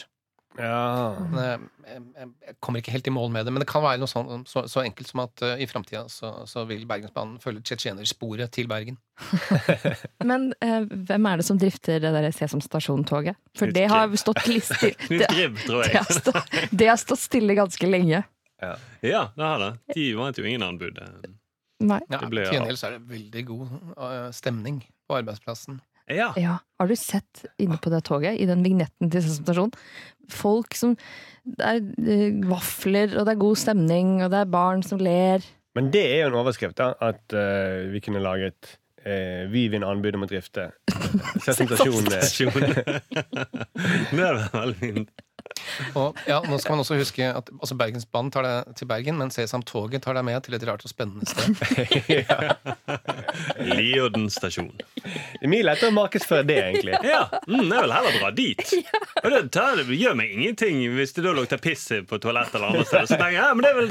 Ja. 0.59 1.17
Men, 1.31 1.39
eh, 1.45 1.69
Jeg 1.91 2.29
jeg 2.47 2.57
kommer 2.61 2.79
ikke 2.81 2.93
helt 2.95 3.07
i 3.07 3.11
mål 3.11 3.31
med 3.31 3.47
det, 3.47 3.53
men 3.53 3.63
det 3.63 3.69
kan 3.71 3.83
være 3.83 3.99
noe 3.99 4.11
sånn, 4.11 4.45
så, 4.47 4.63
så 4.71 4.83
enkelt 4.83 5.09
som 5.09 5.23
at 5.25 5.43
uh, 5.43 5.55
i 5.59 5.67
framtida 5.67 6.05
så, 6.11 6.47
så 6.47 6.63
vil 6.69 6.85
Bergensbanen 6.87 7.41
følge 7.43 7.63
tsjetsjenersporet 7.67 8.53
til 8.55 8.69
Bergen. 8.71 8.99
Men 10.31 10.53
uh, 10.63 10.87
hvem 10.87 11.27
er 11.27 11.41
det 11.41 11.47
som 11.49 11.59
drifter 11.59 11.99
det 12.03 12.13
der 12.15 12.29
Sesam 12.35 12.63
Stasjon-toget? 12.63 13.39
For 13.59 13.75
det 13.75 13.89
har 13.91 14.15
stått 14.21 14.47
listig 14.51 14.95
Det, 15.11 15.27
det, 15.27 15.97
har 15.97 16.15
stått, 16.15 16.57
det 16.71 16.91
har 16.93 17.01
stått 17.01 17.25
stille 17.25 17.59
ganske 17.59 17.91
lenge. 17.91 18.23
Ja, 18.61 18.77
det 19.35 19.45
har 19.45 19.59
det. 19.63 19.73
De 19.97 20.07
vant 20.19 20.39
jo 20.39 20.47
ingen 20.47 20.63
anbud. 20.63 20.99
Nei. 21.81 22.01
Ja, 22.13 22.21
Til 22.21 22.43
gjengjeld 22.45 22.79
så 22.79 22.91
er 22.91 22.99
det 22.99 23.07
veldig 23.09 23.45
god 23.49 23.77
uh, 23.97 24.29
stemning 24.37 24.83
på 25.09 25.17
arbeidsplassen. 25.19 25.81
Ja. 26.11 26.33
Ja. 26.41 26.59
Har 26.81 26.89
du 26.91 26.97
sett 26.99 27.45
inne 27.61 27.79
på 27.81 27.93
det 27.93 28.03
toget, 28.09 28.39
i 28.41 28.49
den 28.49 28.65
vignetten 28.67 29.11
til 29.13 29.25
stasjonen? 29.25 29.75
Folk 30.31 30.77
som 30.79 30.97
Det 31.45 31.65
er 31.65 31.81
eh, 31.81 32.37
vafler, 32.47 33.17
og 33.19 33.25
det 33.27 33.33
er 33.33 33.41
god 33.41 33.57
stemning, 33.57 34.19
og 34.25 34.31
det 34.33 34.43
er 34.43 34.53
barn 34.53 34.83
som 34.87 35.01
ler. 35.03 35.45
Men 35.75 35.89
det 35.95 36.03
er 36.03 36.25
jo 36.25 36.33
en 36.33 36.41
overskrift, 36.43 36.77
da. 36.81 36.93
At 37.01 37.33
uh, 37.33 37.89
vi 37.93 38.01
kunne 38.05 38.21
laget 38.23 38.77
uh, 39.07 39.47
Vi 39.53 39.69
vinner 39.73 39.89
anbud 39.91 40.19
om 40.19 40.27
å 40.27 40.31
drifte 40.31 40.69
Sesentasjon. 41.47 42.11
eh, 42.13 42.27
Stasjon. 42.27 42.67
det 44.11 44.27
er 44.27 44.41
veldig 44.53 44.79
fint. 44.83 45.13
Og 45.99 46.19
ja, 46.29 46.39
nå 46.47 46.59
skal 46.61 46.75
man 46.77 46.83
også 46.85 46.97
huske 46.99 47.27
at 47.27 47.51
altså 47.57 47.77
Bergensbanen 47.79 48.31
tar 48.35 48.47
deg 48.47 48.75
til 48.79 48.89
Bergen, 48.91 49.19
men 49.21 49.33
Sesam-toget 49.35 50.05
tar 50.05 50.17
deg 50.19 50.27
med 50.27 50.39
til 50.47 50.57
et 50.57 50.65
rart 50.69 50.85
og 50.87 50.91
spennende 50.93 51.27
sted. 51.29 51.57
Lioden 53.77 54.29
stasjon. 54.33 54.71
Det 54.95 55.43
er 55.43 55.51
mye 55.51 55.65
lettere 55.67 55.91
å 55.93 55.97
markedsføre 55.97 56.47
det, 56.49 56.59
egentlig. 56.69 56.97
Ja, 57.07 57.23
mm, 57.47 57.67
jeg 57.67 57.83
vil 57.85 57.95
heller 57.97 58.19
dra 58.21 58.31
dit. 58.37 58.63
Og 59.25 59.29
det, 59.35 59.41
tar, 59.55 59.81
det 59.81 59.99
gjør 60.01 60.15
meg 60.19 60.33
ingenting 60.35 60.81
hvis 60.95 61.13
det 61.17 61.25
da 61.27 61.35
lukter 61.37 61.61
piss 61.63 61.87
på 62.09 62.19
toalettet 62.23 62.57
eller 62.59 62.71
andre 62.73 62.87
steder. 62.89 63.09
Så 63.11 63.19
tenker 63.19 63.37
jeg, 63.37 63.41
ja, 63.41 63.51
men 63.55 63.65
det 63.67 63.71
er 63.71 63.79
vel 63.81 63.91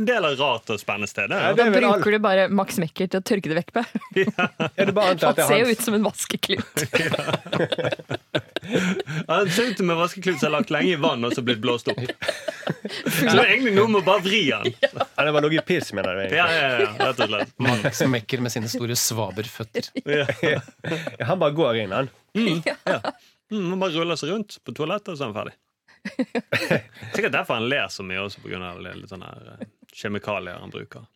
en 0.00 0.08
del 0.12 0.28
av 0.28 0.36
rart 0.40 0.74
og 0.74 0.80
spennende 0.82 1.10
sted. 1.10 1.32
Det, 1.32 1.38
Ja, 1.38 1.52
Da 1.58 1.66
er 1.68 1.74
bruker 1.78 2.14
du 2.14 2.18
bare 2.22 2.48
Max 2.52 2.78
Mekker 2.82 3.10
til 3.10 3.20
å 3.20 3.24
tørke 3.26 3.50
det 3.50 3.58
vekk 3.62 3.74
med. 3.78 3.84
ja. 4.24 4.48
det 4.76 4.94
bare 4.96 5.14
Han 5.14 5.22
at 5.32 5.40
det 5.40 5.44
er 5.44 5.50
ser 5.50 5.64
jo 5.64 5.68
ut 5.72 5.82
som 5.88 5.98
en 5.98 6.06
vaskeklut. 6.08 6.76
Ja, 8.68 9.40
ut 9.44 9.76
som 9.78 9.90
en 9.90 9.96
vaskeklut 9.98 10.38
som 10.40 10.46
har 10.48 10.54
lagt 10.58 10.70
lenge 10.74 10.92
i 10.92 10.98
vann 11.00 11.24
og 11.24 11.34
så 11.36 11.42
blitt 11.44 11.60
blåst 11.62 11.88
opp. 11.92 12.00
Så 12.00 13.24
det 13.24 13.32
er 13.34 13.52
egentlig 13.54 13.74
noe 13.76 13.88
med 13.92 14.02
å 14.02 14.04
bare 14.06 14.22
vri 14.24 14.42
den. 14.50 14.74
Ja, 14.82 15.24
det 15.24 15.32
var 15.34 15.44
noe 15.44 15.62
piss, 15.68 15.92
mener 15.96 16.18
du? 16.18 16.36
Ja, 16.36 16.46
egentlig. 16.48 16.84
ja, 16.84 16.90
ja, 16.98 17.08
rett 17.08 17.22
og 17.24 17.32
slett. 17.32 17.54
Max 17.64 18.02
Mekker 18.14 18.44
med 18.44 18.54
sine 18.54 18.70
store 18.72 18.96
svaberføtter. 18.98 19.88
Ja. 20.04 20.26
Ja, 20.44 20.60
Han 21.30 21.40
bare 21.40 21.56
går 21.56 21.80
inn, 21.84 21.92
han. 21.96 22.10
Mm, 22.36 22.60
man 23.72 23.80
bare 23.80 23.96
ruller 23.96 24.18
seg 24.20 24.32
rundt 24.34 24.58
på 24.64 24.74
toalettet, 24.76 25.14
og 25.14 25.18
så 25.18 25.24
er 25.24 25.32
han 25.32 25.38
ferdig. 25.38 25.56
Sikkert 27.14 27.32
derfor 27.34 27.58
han 27.58 27.68
ler 27.68 27.88
så 27.92 28.04
mye, 28.06 28.20
også 28.26 28.42
på 28.44 28.52
grunn 28.52 28.64
av 28.64 28.78
litt 28.84 29.08
sånne 29.10 29.28
her, 29.32 29.48
eh, 29.56 29.70
kjemikalier 29.98 30.60
han 30.60 30.70
bruker. 30.72 31.06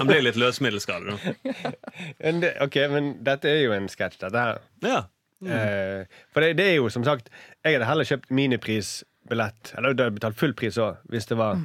Han 0.00 0.08
blir 0.08 0.24
litt 0.24 0.38
løsmiddelskadet. 0.40 1.14
da. 1.14 1.72
Men 2.18 2.40
det, 2.42 2.54
ok, 2.64 2.80
men 2.92 3.12
dette 3.24 3.52
er 3.52 3.62
jo 3.66 3.76
en 3.76 3.88
sketsj, 3.92 4.18
dette 4.24 4.44
her. 4.48 4.60
Ja. 4.84 5.04
Eh, 5.46 6.02
for 6.34 6.42
det, 6.42 6.56
det 6.58 6.64
er 6.66 6.76
jo 6.80 6.88
som 6.90 7.04
sagt 7.06 7.28
Jeg 7.62 7.76
hadde 7.76 7.86
heller 7.86 8.04
kjøpt 8.08 8.30
miniprisbillett, 8.34 9.72
eller 9.78 9.92
da 9.94 10.04
hadde 10.04 10.06
jeg 10.08 10.14
betalt 10.16 10.38
full 10.40 10.54
pris 10.58 10.78
òg, 10.82 10.96
hvis 11.12 11.28
det 11.30 11.36
var 11.38 11.60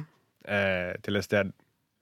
eh, 0.46 0.92
til 1.02 1.16
et 1.18 1.24
sted 1.26 1.50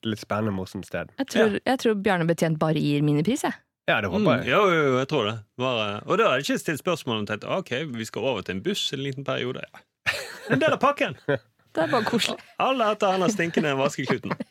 litt 0.04 0.20
spennende, 0.20 0.52
morsomt 0.52 0.84
sted. 0.84 1.08
Jeg 1.18 1.26
tror, 1.32 1.56
jeg 1.64 1.78
tror 1.78 1.94
Bjarne 2.02 2.26
Betjent 2.28 2.58
bare 2.60 2.80
gir 2.82 3.00
minipris, 3.06 3.44
jeg. 3.46 3.54
Ja, 3.88 4.00
det 4.00 4.10
Mm, 4.10 4.18
håper 4.26 4.42
jeg. 4.42 4.50
jo, 4.52 4.60
jo, 4.70 4.82
jo, 4.90 4.98
jeg 4.98 5.08
tror 5.08 5.24
det. 5.30 5.36
Bare, 5.58 5.86
og 6.06 6.18
da 6.18 6.26
har 6.28 6.36
jeg 6.38 6.44
ikke 6.48 6.58
stilt 6.58 6.78
spørsmål 6.82 7.22
om 7.22 7.26
tenkt, 7.26 7.44
ok, 7.48 7.70
vi 7.96 8.04
skal 8.04 8.22
over 8.32 8.42
til 8.42 8.56
en 8.56 8.62
buss 8.62 8.92
en 8.92 9.02
liten 9.02 9.24
periode. 9.24 9.62
Ja. 9.62 9.82
En 10.50 10.60
del 10.60 10.72
av 10.76 10.78
pakken. 10.82 11.16
Det 11.72 11.86
er 11.86 11.88
bare 11.88 12.04
koselig. 12.04 12.36
Alle 12.60 12.90
etter 12.92 13.14
han 13.14 13.22
har 13.24 13.30
stinkende 13.32 13.72
vaskekluten. 13.78 14.34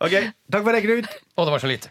Ok, 0.00 0.14
Takk 0.52 0.62
for 0.64 0.72
det, 0.72 0.80
Knut. 0.86 1.08
Og 1.36 1.44
det 1.46 1.52
var 1.52 1.58
så 1.60 1.68
lite. 1.68 1.88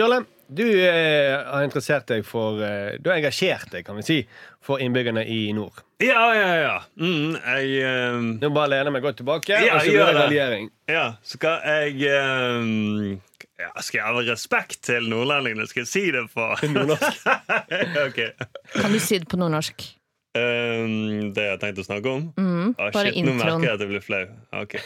Sturle, 0.00 0.22
du 0.48 0.64
eh, 0.64 1.36
har 1.44 1.62
interessert 1.66 2.06
deg 2.08 2.24
for 2.24 2.56
eh, 2.64 2.94
Du 3.04 3.10
har 3.10 3.18
engasjert 3.20 3.68
deg, 3.70 3.84
kan 3.84 3.98
vi 4.00 4.04
si, 4.06 4.16
for 4.64 4.80
innbyggerne 4.80 5.26
i 5.28 5.50
nord. 5.52 5.82
Ja, 6.00 6.22
ja, 6.32 6.46
ja. 6.56 6.76
Mm, 6.96 7.34
jeg 7.36 7.74
eh, 7.84 8.16
Nå 8.40 8.48
bare 8.56 8.72
lener 8.72 8.88
jeg 8.88 8.94
meg 8.96 9.04
godt 9.04 9.20
tilbake, 9.20 9.58
Ja, 9.60 9.76
og 9.76 9.84
så 9.84 9.92
gjør 9.92 10.08
blir 10.08 10.16
det 10.16 10.22
raljering. 10.24 10.70
Ja, 10.88 11.04
skal 11.20 11.60
jeg 11.68 12.08
eh, 12.08 13.44
ja, 13.60 13.68
Skal 13.84 14.00
jeg 14.00 14.06
ha 14.08 14.24
respekt 14.30 14.80
til 14.88 15.10
nordlendingene? 15.12 15.68
Skal 15.68 15.84
jeg 15.84 15.92
si 15.92 16.06
det 16.16 16.24
på 16.32 16.48
nordnorsk? 16.72 17.20
okay. 18.08 18.32
Kan 18.78 18.96
du 18.96 19.02
si 19.04 19.20
det 19.20 19.28
på 19.28 19.36
nordnorsk? 19.42 19.84
Um, 20.30 21.32
det 21.34 21.42
jeg 21.44 21.52
har 21.56 21.60
tenkt 21.60 21.80
å 21.82 21.84
snakke 21.90 22.10
om? 22.16 22.28
Mm, 22.38 22.68
Ah, 22.78 22.88
bare 22.94 23.10
shit, 23.12 23.24
nå 23.26 23.32
merker 23.36 23.66
jeg 23.66 23.76
at 23.76 23.84
jeg 23.84 23.90
blir 23.92 24.04
flau. 24.08 24.24
Ok, 24.62 24.76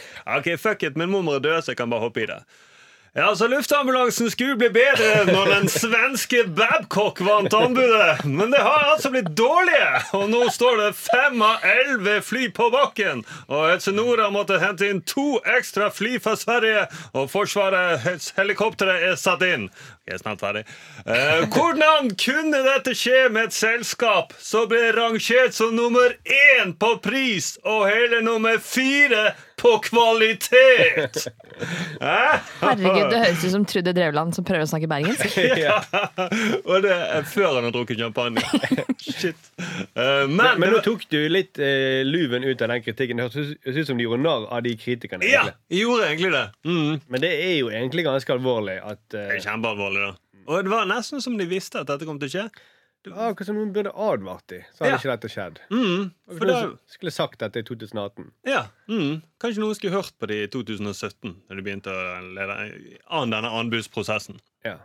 Ok, 0.41 0.55
fuck 0.59 0.83
it, 0.89 0.97
min 0.99 1.11
mormor 1.13 1.39
er 1.39 1.43
død, 1.45 1.59
så 1.63 1.71
jeg 1.71 1.79
kan 1.85 1.91
bare 1.93 2.03
hoppe 2.03 2.23
i 2.25 2.31
det. 2.35 2.41
Ja, 3.17 3.35
så 3.35 3.47
Luftambulansen 3.47 4.31
skulle 4.31 4.57
bli 4.59 4.67
bedre 4.75 5.21
når 5.29 5.45
den 5.47 5.69
svenske 5.71 6.41
Babcock 6.51 7.21
vant 7.23 7.53
anbudet. 7.55 8.25
Men 8.27 8.51
det 8.51 8.59
har 8.59 8.89
altså 8.91 9.07
blitt 9.13 9.29
dårlige, 9.39 10.01
og 10.19 10.25
nå 10.33 10.41
står 10.51 10.81
det 10.81 10.89
fem 10.99 11.39
av 11.39 11.63
elleve 11.63 12.17
fly 12.27 12.49
på 12.51 12.67
bakken. 12.73 13.23
Og 13.47 13.69
Helse 13.69 13.93
Nord 13.95 14.19
har 14.19 14.35
måttet 14.35 14.59
hente 14.59 14.89
inn 14.91 14.99
to 15.07 15.39
ekstra 15.47 15.87
fly 15.95 16.17
fra 16.19 16.35
Sverige, 16.35 16.89
og 17.15 17.31
Forsvarets 17.31 18.33
helikoptre 18.35 18.97
er 19.07 19.15
satt 19.15 19.47
inn. 19.47 19.69
Jeg 20.05 20.13
er 20.13 20.21
snart 20.21 20.41
ferdig. 20.43 20.61
Eh, 21.09 21.45
hvordan 21.49 22.11
kunne 22.21 22.59
dette 22.67 22.93
skje 22.93 23.23
med 23.33 23.47
et 23.49 23.55
selskap 23.57 24.35
som 24.37 24.67
ble 24.69 24.91
rangert 24.93 25.55
som 25.57 25.73
nummer 25.73 26.13
én 26.29 26.75
på 26.77 26.91
pris 27.01 27.55
og 27.65 27.87
hele 27.89 28.21
nummer 28.21 28.59
fire 28.61 29.31
på 29.57 29.71
kvalitet? 29.87 31.25
Hæ? 32.01 32.17
Herregud, 32.61 33.09
det 33.09 33.21
høres 33.23 33.45
ut 33.47 33.51
som 33.55 33.65
Trude 33.65 33.93
Drevland 33.95 34.35
som 34.35 34.45
prøver 34.45 34.67
å 34.67 34.69
snakke 34.69 34.89
bergensk. 34.91 35.25
Ja. 35.65 35.77
Og 36.67 36.83
det 36.83 36.91
er 36.93 37.23
før 37.29 37.55
han 37.57 37.65
har 37.69 37.73
drukket 37.73 37.97
champagne. 38.01 38.41
Shit. 39.01 39.37
Eh, 39.57 40.25
men, 40.27 40.35
Men, 40.35 40.59
men 40.61 40.73
nå 40.75 40.81
tok 40.85 41.05
du 41.09 41.17
litt 41.31 41.57
eh, 41.61 42.03
luven 42.05 42.43
ut 42.45 42.61
av 42.65 42.73
den 42.73 42.83
kritikken. 42.85 43.17
Det 43.21 43.29
høres 43.31 43.55
ut- 43.55 43.81
som 43.89 43.97
de 43.99 44.05
gjorde 44.05 44.21
narr 44.25 44.45
av 44.53 44.61
de 44.65 44.73
kritikerne. 44.77 45.25
ja, 45.25 45.45
egentlig. 45.45 45.55
jeg 45.73 45.81
gjorde 45.85 46.07
egentlig 46.11 46.31
det. 46.35 46.45
Mm. 46.67 47.01
Men 47.13 47.23
det 47.25 47.31
er 47.45 47.53
jo 47.61 47.71
egentlig 47.71 48.05
ganske 48.07 48.35
alvorlig 48.35 48.77
at 48.83 49.01
Det 49.15 49.21
eh, 49.23 49.35
er 49.37 49.43
kjempealvorlig, 49.45 49.94
da. 50.01 50.15
Og 50.47 50.63
det 50.63 50.69
var 50.71 50.85
nesten 50.85 51.21
som 51.21 51.37
de 51.37 51.45
visste 51.49 51.79
at 51.79 51.87
dette 51.87 52.05
kom 52.05 52.19
til 52.19 52.27
å 52.29 52.31
skje. 52.35 52.49
Det 53.05 53.11
var 53.13 53.29
Akkurat 53.31 53.45
som 53.45 53.55
noen 53.59 53.71
burde 53.73 53.91
advart 53.93 54.47
dem, 54.49 54.63
så 54.73 54.81
hadde 54.83 54.91
Ja. 54.91 54.97
ikke 54.97 55.13
dette 55.13 55.29
skjedd. 55.29 55.59
Mm, 55.69 56.11
For 56.39 56.45
det, 56.49 56.77
Skulle 56.89 57.11
sagt 57.13 57.37
dette 57.39 57.57
i 57.59 57.63
2018. 57.63 58.31
ja, 58.45 58.67
mm, 58.89 59.21
Kanskje 59.39 59.59
noen 59.61 59.75
skulle 59.75 59.93
hørt 59.93 60.13
på 60.19 60.27
det 60.27 60.39
i 60.43 60.47
2017, 60.47 61.35
Når 61.49 61.55
de 61.55 61.61
begynte 61.61 61.91
å 61.93 62.33
lede 62.33 62.97
an 63.09 63.29
denne 63.29 63.49
anbudsprosessen. 63.51 64.39
Ja. 64.65 64.77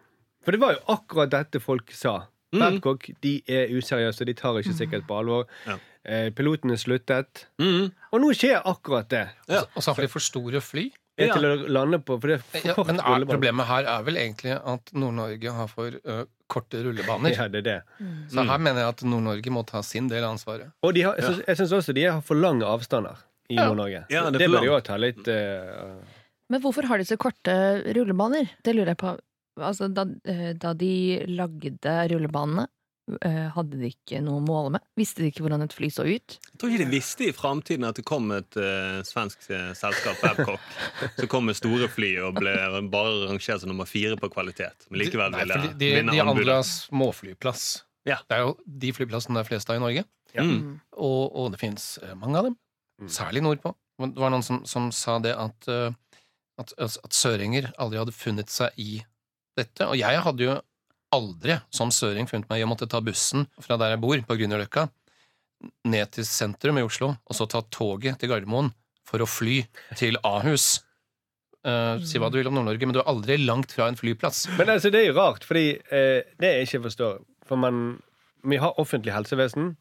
For 0.45 0.53
det 0.53 0.61
var 0.61 0.75
jo 0.75 0.81
akkurat 0.89 1.31
dette 1.31 1.61
folk 1.61 1.91
sa. 1.93 2.27
Mm. 2.53 2.59
Babcock 2.61 3.11
de 3.23 3.43
er 3.49 3.69
useriøse, 3.69 4.25
de 4.27 4.35
tar 4.35 4.55
ikke 4.61 4.75
sikkerhet 4.77 5.07
på 5.07 5.17
alvor. 5.21 5.47
Ja. 5.67 5.79
Eh, 6.05 6.31
pilotene 6.31 6.77
sluttet. 6.77 7.47
Mm, 7.59 7.93
Og 8.13 8.21
nå 8.21 8.33
skjer 8.35 8.61
akkurat 8.65 9.09
det. 9.09 9.31
Ja. 9.49 9.61
Og 9.77 9.83
så 9.83 9.95
har 9.95 10.03
de 10.03 10.09
for 10.09 10.19
store 10.21 10.61
fly. 10.61 10.91
Det 11.21 11.27
er 11.27 11.31
Ja. 11.31 11.37
til 11.37 11.47
å 11.51 11.69
lande 11.77 11.99
på, 12.01 12.17
for 12.21 12.33
det 12.33 12.37
er 12.39 12.45
for 12.49 12.67
Ja, 12.71 12.75
kort 12.79 12.87
men 12.91 13.01
er, 13.01 13.25
problemet 13.29 13.67
her 13.69 13.89
er 13.93 14.03
vel 14.07 14.17
egentlig 14.23 14.55
at 14.57 14.93
Nord-Norge 14.97 15.53
har 15.61 15.69
for 15.71 15.97
uh, 16.09 16.23
korte 16.51 16.81
rullebaner. 16.87 17.35
Ja, 17.37 17.47
det 17.53 17.61
er 17.63 17.67
det. 17.69 17.79
Så 18.33 18.45
her 18.49 18.59
mener 18.59 18.83
jeg 18.87 18.95
at 18.97 19.03
Nord-Norge 19.07 19.53
må 19.55 19.63
ta 19.69 19.83
sin 19.87 20.09
del 20.11 20.25
av 20.25 20.33
ansvaret. 20.39 20.73
Og 20.83 20.95
de 20.97 21.05
har, 21.07 21.19
jeg 21.21 21.29
synes, 21.29 21.43
jeg 21.47 21.61
syns 21.61 21.77
også 21.79 21.95
de 22.01 22.07
har 22.09 22.21
for 22.25 22.41
lange 22.41 22.65
avstander 22.67 23.21
i 23.51 23.59
Ja. 23.61 23.69
Nord-Norge. 23.69 24.05
Ja, 24.11 24.25
det 24.31 24.39
det 24.41 24.49
bør 24.51 24.65
de 24.67 24.73
òg 24.75 24.83
ta 24.89 24.97
litt 24.97 25.29
uh, 25.29 26.01
Men 26.51 26.63
hvorfor 26.65 26.89
har 26.91 26.99
de 26.99 27.05
så 27.07 27.17
korte 27.21 27.55
rullebaner? 27.95 28.49
Det 28.65 28.75
lurer 28.75 28.95
jeg 28.97 29.03
på. 29.05 29.17
Altså, 29.61 29.91
da, 29.93 30.05
da 30.57 30.73
de 30.79 30.93
lagde 31.29 31.95
rullebanene, 32.15 32.65
hadde 33.55 33.81
de 33.81 33.91
ikke 33.91 34.21
noe 34.25 34.39
å 34.41 34.45
måle 34.45 34.73
med? 34.77 34.85
Visste 34.99 35.25
de 35.25 35.31
ikke 35.31 35.45
hvordan 35.45 35.65
et 35.65 35.75
fly 35.77 35.91
så 35.93 36.07
ut? 36.07 36.37
Jeg 36.39 36.61
tror 36.61 36.73
ikke 36.73 36.85
de 36.85 36.95
visste 36.95 37.27
i 37.27 37.35
framtiden 37.37 37.89
at 37.89 37.99
det 37.99 38.05
kom 38.09 38.31
et 38.37 38.59
uh, 38.61 39.01
svensk 39.07 39.47
eh, 39.51 39.71
selskap, 39.79 40.21
Babcock, 40.23 40.65
som 41.19 41.31
kom 41.33 41.49
med 41.51 41.59
store 41.59 41.91
fly 41.93 42.13
og 42.27 42.41
ble 42.41 42.55
bare 42.93 43.29
rangert 43.31 43.63
som 43.63 43.71
nummer 43.73 43.89
fire 43.89 44.19
på 44.21 44.31
kvalitet. 44.33 44.89
Men 44.91 45.05
likevel 45.05 45.37
ville 45.37 45.61
de, 45.67 45.75
de, 45.81 45.93
vinne 45.99 46.17
de 46.17 46.25
andre 46.25 46.59
har 46.61 46.67
småflyplass. 46.69 47.69
Ja. 48.09 48.21
Det 48.29 48.39
er 48.39 48.47
jo 48.47 48.57
de 48.65 48.95
flyplassene 48.97 49.37
det 49.39 49.45
er 49.45 49.51
flest 49.51 49.71
av 49.73 49.81
i 49.81 49.85
Norge. 49.85 50.07
Ja. 50.35 50.47
Mm. 50.47 50.79
Og, 50.97 51.23
og 51.35 51.53
det 51.55 51.61
finnes 51.63 51.93
mange 52.19 52.39
av 52.41 52.51
dem. 52.51 52.59
Mm. 53.01 53.13
Særlig 53.13 53.45
nordpå. 53.45 53.75
Det 54.01 54.21
var 54.21 54.33
noen 54.33 54.45
som, 54.45 54.63
som 54.69 54.89
sa 54.95 55.19
det 55.21 55.35
at, 55.37 55.69
eh, 55.69 55.93
at, 56.61 56.75
at 56.81 57.17
søringer 57.17 57.71
aldri 57.81 58.01
hadde 58.01 58.17
funnet 58.17 58.53
seg 58.53 58.77
i 58.81 59.01
dette. 59.59 59.89
Og 59.89 59.99
jeg 60.01 60.23
hadde 60.25 60.47
jo 60.47 60.57
aldri 61.15 61.59
som 61.75 61.93
søring 61.95 62.29
funnet 62.31 62.49
meg 62.51 62.63
i 62.63 62.67
å 62.67 62.71
måtte 62.71 62.89
ta 62.91 63.01
bussen 63.05 63.47
fra 63.63 63.79
der 63.81 63.95
jeg 63.95 64.03
bor, 64.03 64.21
på 64.27 64.37
Grünerløkka, 64.39 64.87
ned 65.91 66.13
til 66.15 66.27
sentrum 66.27 66.79
i 66.81 66.85
Oslo, 66.87 67.15
og 67.27 67.37
så 67.37 67.49
ta 67.51 67.63
toget 67.73 68.21
til 68.21 68.33
Gardermoen 68.33 68.71
for 69.07 69.23
å 69.23 69.29
fly 69.29 69.63
til 69.99 70.19
Ahus. 70.27 70.81
Uh, 71.61 72.01
si 72.07 72.17
hva 72.17 72.31
du 72.33 72.39
vil 72.39 72.49
om 72.49 72.57
Nord-Norge, 72.57 72.87
men 72.89 72.97
du 72.97 73.03
er 73.03 73.11
aldri 73.11 73.37
langt 73.43 73.75
fra 73.75 73.91
en 73.91 73.99
flyplass. 73.99 74.47
Men 74.57 74.73
altså, 74.73 74.93
det 74.93 75.03
er 75.03 75.11
jo 75.11 75.19
rart, 75.19 75.45
fordi 75.45 75.75
uh, 75.91 76.23
det 76.41 76.55
jeg 76.55 76.69
ikke 76.69 76.87
forstår 76.87 77.19
For 77.51 77.61
man, 77.61 77.99
vi 78.47 78.61
har 78.63 78.79
offentlig 78.81 79.13
helsevesen 79.13 79.75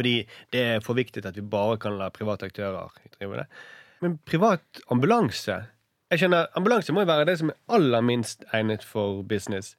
fordi 0.00 0.22
det 0.54 0.60
er 0.64 0.84
for 0.84 0.96
viktig 0.96 1.20
at 1.28 1.36
vi 1.36 1.42
bare 1.44 1.76
kan 1.82 1.98
la 2.00 2.06
private 2.14 2.46
aktører 2.48 2.88
drive 3.18 3.42
det. 3.42 3.46
Men 4.00 4.16
privat 4.24 4.80
ambulanse 4.88 5.58
Jeg 6.10 6.22
skjønner, 6.22 6.46
Ambulanse 6.56 6.94
må 6.94 7.04
jo 7.04 7.10
være 7.10 7.26
det 7.28 7.36
som 7.38 7.50
er 7.52 7.58
aller 7.68 8.00
minst 8.02 8.46
egnet 8.56 8.82
for 8.86 9.20
business. 9.22 9.74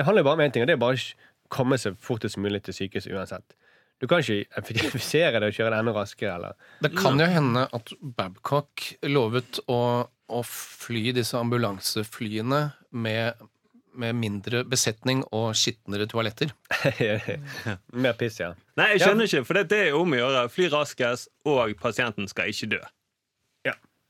Det 0.00 0.06
handler 0.06 0.24
jo 0.24 0.28
bare 0.30 0.38
om 0.38 0.44
én 0.46 0.52
ting, 0.54 0.64
og 0.64 0.68
det 0.70 0.78
er 0.78 0.80
bare 0.80 0.96
å 0.96 1.50
komme 1.52 1.76
seg 1.80 1.98
fortest 2.00 2.38
mulig 2.40 2.62
til 2.64 2.72
sykehuset 2.72 3.12
uansett. 3.12 3.56
Du 4.00 4.06
kan 4.08 4.22
ikke 4.22 4.46
effektivisere 4.56 5.42
det 5.42 5.50
og 5.50 5.56
kjøre 5.58 5.74
det 5.74 5.80
enda 5.82 5.92
raskere. 5.92 6.36
eller 6.38 6.54
Det 6.80 6.94
kan 6.96 7.20
jo 7.20 7.26
hende 7.28 7.66
at 7.76 7.92
Babcock 8.00 8.86
lovet 9.04 9.60
å, 9.68 9.80
å 10.08 10.40
fly 10.48 11.10
disse 11.18 11.36
ambulanseflyene 11.36 12.62
med, 12.96 13.42
med 13.92 14.16
mindre 14.16 14.62
besetning 14.64 15.20
og 15.36 15.50
skitnere 15.60 16.08
toaletter. 16.08 16.54
Mer 18.06 18.16
piss, 18.16 18.40
ja. 18.40 18.54
Nei, 18.80 18.94
jeg 18.94 19.04
skjønner 19.04 19.28
ikke, 19.28 19.44
for 19.50 19.60
det, 19.60 19.66
det 19.74 19.82
er 19.90 20.00
om 20.00 20.16
å 20.16 20.22
gjøre. 20.22 20.46
Fly 20.56 20.70
raskest, 20.72 21.28
og 21.44 21.76
pasienten 21.84 22.30
skal 22.32 22.48
ikke 22.54 22.70
dø. 22.78 22.82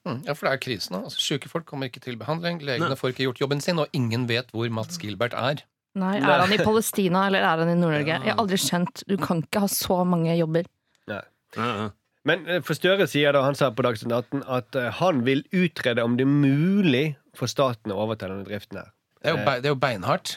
Mm, 0.08 0.22
Ja, 0.24 0.32
for 0.32 0.48
det 0.48 0.52
er 0.54 0.60
krisen. 0.64 0.96
Altså, 0.96 1.20
Sjuke 1.20 1.50
folk 1.52 1.66
kommer 1.68 1.90
ikke 1.90 2.00
til 2.00 2.16
behandling, 2.16 2.62
legene 2.64 2.88
Nei. 2.94 2.96
får 2.96 3.12
ikke 3.12 3.26
gjort 3.26 3.42
jobben 3.42 3.60
sin, 3.60 3.80
og 3.82 3.92
ingen 3.92 4.26
vet 4.30 4.48
hvor 4.54 4.70
Mats 4.72 4.96
Gilbert 5.00 5.36
er. 5.36 5.60
Nei, 5.98 6.16
Er 6.22 6.44
han 6.44 6.52
i 6.54 6.58
Palestina 6.62 7.24
eller 7.26 7.42
er 7.42 7.62
han 7.64 7.70
i 7.72 7.74
Nord-Norge? 7.78 8.18
Jeg 8.22 8.30
har 8.30 8.38
aldri 8.38 8.58
skjønt. 8.62 9.02
Du 9.10 9.16
kan 9.18 9.40
ikke 9.42 9.64
ha 9.64 9.70
så 9.72 9.96
mange 10.06 10.36
jobber. 10.38 10.68
Ja. 11.10 11.22
Men 12.28 12.44
eh, 12.46 12.60
for 12.62 12.76
Støre 12.78 13.06
sier 13.10 13.32
da, 13.34 13.42
han 13.46 13.56
sa 13.58 13.70
på 13.74 13.82
Dagsnytt 13.82 14.12
18 14.12 14.44
at 14.46 14.76
eh, 14.78 14.90
han 15.00 15.24
vil 15.26 15.42
utrede 15.56 16.04
om 16.04 16.14
det 16.18 16.26
er 16.28 16.30
mulig 16.30 17.04
for 17.34 17.50
staten 17.50 17.90
å 17.94 17.98
overta 18.04 18.28
denne 18.30 18.44
driften 18.46 18.78
her. 18.82 18.90
Det 19.20 19.32
er 19.32 19.34
jo, 19.38 19.44
be- 19.46 19.58
det 19.64 19.70
er 19.70 19.74
jo 19.74 19.78
beinhardt. 19.82 20.34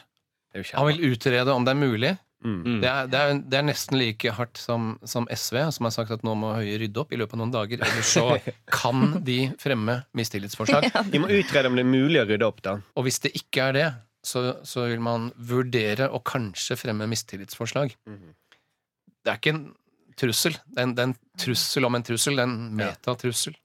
Det 0.53 0.59
er 0.59 0.63
jo 0.63 0.77
Han 0.79 0.87
vil 0.89 1.11
utrede 1.13 1.53
om 1.53 1.65
det 1.67 1.73
er 1.75 1.79
mulig. 1.81 2.13
Mm. 2.43 2.81
Det 2.83 2.89
er, 2.89 3.05
det 3.07 3.19
er, 3.19 3.37
det 3.51 3.57
er 3.61 3.63
nesten 3.69 3.95
like 4.01 4.31
hardt 4.35 4.59
som, 4.59 4.97
som 5.07 5.27
SV, 5.31 5.61
som 5.71 5.85
har 5.87 5.93
sagt 5.95 6.11
at 6.11 6.25
nå 6.27 6.33
må 6.35 6.49
Høie 6.57 6.75
rydde 6.81 6.99
opp 6.99 7.13
i 7.15 7.19
løpet 7.21 7.37
av 7.37 7.39
noen 7.39 7.53
dager, 7.53 7.79
ellers 7.85 8.09
så 8.17 8.25
kan 8.67 9.13
de 9.23 9.37
fremme 9.61 10.01
mistillitsforslag. 10.17 10.89
De 11.13 11.21
må 11.23 11.29
utrede 11.31 11.71
om 11.71 11.77
det 11.79 11.85
er 11.85 11.91
mulig 11.93 12.19
å 12.19 12.25
rydde 12.27 12.49
opp, 12.49 12.59
da. 12.65 12.73
Og 12.99 13.05
hvis 13.07 13.21
det 13.23 13.31
ikke 13.39 13.69
er 13.69 13.77
det, 13.77 13.85
så, 14.23 14.45
så 14.63 14.87
vil 14.91 15.03
man 15.03 15.31
vurdere 15.35 16.09
å 16.09 16.21
kanskje 16.23 16.79
fremme 16.79 17.09
mistillitsforslag. 17.11 17.95
Mhm. 18.09 18.35
Det 19.23 19.31
er 19.31 19.39
ikke 19.39 19.53
en 19.53 19.65
trussel. 20.19 20.55
Det 20.65 20.81
er 20.81 20.87
en, 20.87 20.93
det 20.95 21.03
er 21.03 21.09
en 21.09 21.15
trussel 21.39 21.87
om 21.87 21.95
en 21.97 22.05
trussel. 22.05 22.37
Det 22.37 22.43
er 22.43 22.49
en 22.49 22.73
metatrussel. 22.79 23.55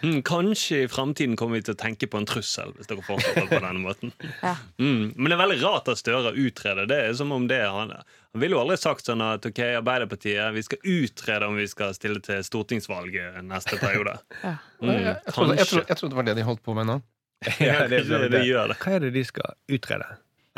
Mm, 0.00 0.22
kanskje 0.24 0.84
i 0.84 0.88
framtiden 0.88 1.36
kommer 1.36 1.58
vi 1.58 1.64
til 1.66 1.74
å 1.74 1.78
tenke 1.78 2.08
på 2.10 2.16
en 2.20 2.26
trussel, 2.28 2.72
hvis 2.76 2.88
dere 2.88 3.04
fortsetter 3.04 3.48
på 3.50 3.58
denne 3.60 3.82
måten. 3.82 4.14
Ja. 4.46 4.54
Mm, 4.80 5.12
men 5.16 5.28
det 5.28 5.36
er 5.36 5.42
veldig 5.42 5.58
rart 5.60 5.90
at 5.92 6.00
Støre 6.00 6.32
utreder. 6.32 6.88
Det 6.88 6.98
er 7.04 7.14
som 7.18 7.34
om 7.36 7.44
det 7.50 7.60
er 7.60 7.74
han 7.74 7.92
Han 7.92 8.42
ville 8.42 8.56
jo 8.56 8.62
aldri 8.62 8.78
sagt 8.80 9.10
sånn 9.10 9.22
at 9.24 9.44
ok, 9.46 9.60
Arbeiderpartiet, 9.82 10.54
vi 10.56 10.64
skal 10.64 10.84
utrede 10.86 11.48
om 11.50 11.58
vi 11.58 11.68
skal 11.68 11.94
stille 11.96 12.22
til 12.24 12.40
stortingsvalget 12.46 13.40
neste 13.44 13.76
periode. 13.82 14.16
Ja. 14.40 14.56
Mm, 14.80 14.92
jeg, 14.94 15.04
jeg, 15.04 15.34
trodde, 15.34 15.56
jeg, 15.58 15.68
trodde, 15.68 15.86
jeg 15.88 16.00
trodde 16.00 16.14
det 16.14 16.20
var 16.22 16.30
det 16.30 16.36
de 16.40 16.46
holdt 16.48 16.64
på 16.64 16.76
med 16.78 16.88
nå. 16.88 17.00
Ja, 17.60 17.86
det, 17.88 18.02
det, 18.08 18.26
det 18.32 18.42
gjør 18.44 18.72
det. 18.72 18.80
Hva 18.82 18.96
er 18.98 19.06
det 19.06 19.14
de 19.14 19.22
skal 19.24 19.54
utrede? 19.72 20.08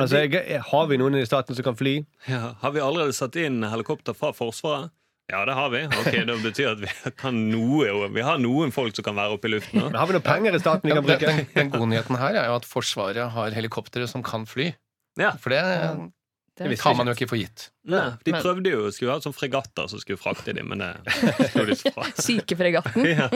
Altså, 0.00 0.22
jeg, 0.24 0.62
Har 0.66 0.88
vi 0.90 0.98
noen 0.98 1.20
i 1.20 1.26
staten 1.28 1.54
som 1.54 1.66
kan 1.66 1.76
fly? 1.78 2.00
Ja. 2.26 2.56
Har 2.62 2.72
vi 2.74 2.82
allerede 2.82 3.14
satt 3.14 3.36
inn 3.38 3.60
helikopter 3.68 4.16
fra 4.16 4.32
Forsvaret? 4.34 4.90
Ja, 5.30 5.44
det 5.46 5.54
har 5.54 5.70
vi. 5.72 5.84
Ok, 5.86 6.14
Det 6.28 6.38
betyr 6.42 6.72
at 6.72 6.80
vi 6.82 7.12
kan 7.16 7.36
noe 7.52 8.08
Vi 8.12 8.24
har 8.26 8.40
noen 8.42 8.72
folk 8.74 8.96
som 8.98 9.06
kan 9.06 9.16
være 9.16 9.36
oppe 9.36 9.48
i 9.48 9.52
luften. 9.54 9.78
Men 9.78 9.94
nå. 9.94 10.00
har 10.00 10.10
vi 10.10 10.16
noen 10.16 10.26
penger 10.26 10.56
i 10.58 10.60
staten 10.60 10.88
vi 10.88 10.96
kan 10.96 11.06
den, 11.06 11.12
bruke? 11.12 11.30
den, 11.30 11.46
den 11.54 11.70
gode 11.72 11.88
nyheten 11.92 12.18
her 12.20 12.40
er 12.40 12.50
jo 12.50 12.56
at 12.58 12.66
Forsvaret 12.68 13.30
har 13.36 13.54
helikoptre 13.56 14.08
som 14.10 14.24
kan 14.26 14.44
fly. 14.48 14.72
Ja. 15.20 15.32
For 15.40 15.54
det 15.54 15.62
Det 16.58 16.68
visste 16.68 16.84
tar 16.84 16.96
man 16.98 17.08
jo 17.08 17.14
ikke 17.16 17.30
få 17.30 17.38
gitt. 17.40 17.70
Nei, 17.88 18.10
de 18.24 18.32
Men- 18.34 18.42
prøvde 18.44 18.72
jo 18.74 18.90
skulle 18.92 19.14
ha 19.14 19.22
sånn 19.24 19.32
fregatter 19.32 19.88
som 19.88 20.00
skulle 20.02 20.20
frakte 20.20 20.52
dem, 20.52 20.68
men 20.68 20.82
det 20.84 20.90
slo 21.54 21.64
de 21.64 21.76
fra. 21.80 22.08
Sykefregatten. 22.20 23.06
Ja. 23.12 23.28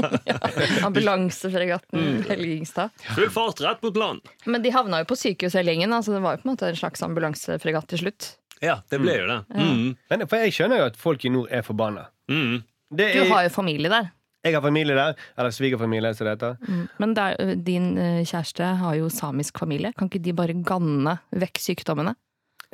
Ambulansefregatten 0.86 2.00
mm. 2.00 2.22
Helgingstad. 2.28 2.90
Full 3.14 3.30
fart 3.30 3.60
rett 3.64 3.82
mot 3.82 3.96
land. 3.96 4.20
Men 4.44 4.62
de 4.62 4.72
havna 4.74 5.00
jo 5.02 5.08
på 5.10 5.16
sykehus 5.18 5.56
hele 5.56 5.72
gjengen. 5.72 5.94
Altså 5.96 6.12
det 6.14 6.20
var 6.24 6.36
jo 6.36 6.42
på 6.42 6.48
en 6.48 6.52
måte 6.54 6.68
en 6.68 6.76
slags 6.78 7.02
ambulansefregatt 7.06 7.88
til 7.92 8.04
slutt. 8.04 8.34
Ja, 8.64 8.80
det 8.90 9.00
ble 9.02 9.16
jo 9.18 9.26
det. 9.28 9.40
Mm. 9.52 9.96
Men, 10.10 10.26
for 10.28 10.40
jeg 10.40 10.54
skjønner 10.56 10.80
jo 10.80 10.90
at 10.90 11.00
folk 11.00 11.24
i 11.24 11.32
nord 11.32 11.50
er 11.52 11.64
forbanna. 11.66 12.06
Mm. 12.32 12.62
Det 12.96 13.10
Du 13.16 13.22
er, 13.24 13.32
har 13.32 13.48
jo 13.48 13.52
familie 13.52 13.90
der. 13.92 14.12
Jeg 14.46 14.54
har 14.54 14.62
familie 14.62 14.94
der. 14.96 15.16
Eller 15.36 15.50
svigerfamilie, 15.52 16.12
som 16.14 16.28
det 16.28 16.36
heter. 16.36 16.56
Mm. 16.68 16.84
Men 17.02 17.16
det 17.16 17.24
er, 17.32 17.54
din 17.66 17.88
eh, 17.98 18.22
kjæreste 18.24 18.70
har 18.80 18.94
jo 19.00 19.10
samisk 19.12 19.58
familie. 19.58 19.92
Kan 19.98 20.08
ikke 20.08 20.22
de 20.22 20.36
bare 20.36 20.56
ganne 20.66 21.18
vekk 21.34 21.60
sykdommene? 21.64 22.14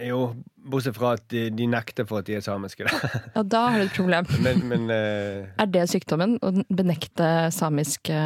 Jo, 0.00 0.32
bortsett 0.56 0.96
fra 0.96 1.10
at 1.18 1.26
de, 1.30 1.42
de 1.52 1.66
nekter 1.68 2.06
for 2.08 2.22
at 2.22 2.26
de 2.26 2.34
er 2.38 2.42
samiske. 2.42 2.86
da. 2.88 3.10
Ja, 3.36 3.42
da 3.44 3.60
har 3.74 3.82
du 3.82 3.84
et 3.84 3.96
problem. 3.96 4.26
Men, 4.46 4.62
men 4.70 4.86
uh, 4.90 5.50
Er 5.60 5.68
det 5.70 5.82
sykdommen? 5.92 6.38
Å 6.42 6.52
benekte 6.72 7.28
samiske 7.52 8.16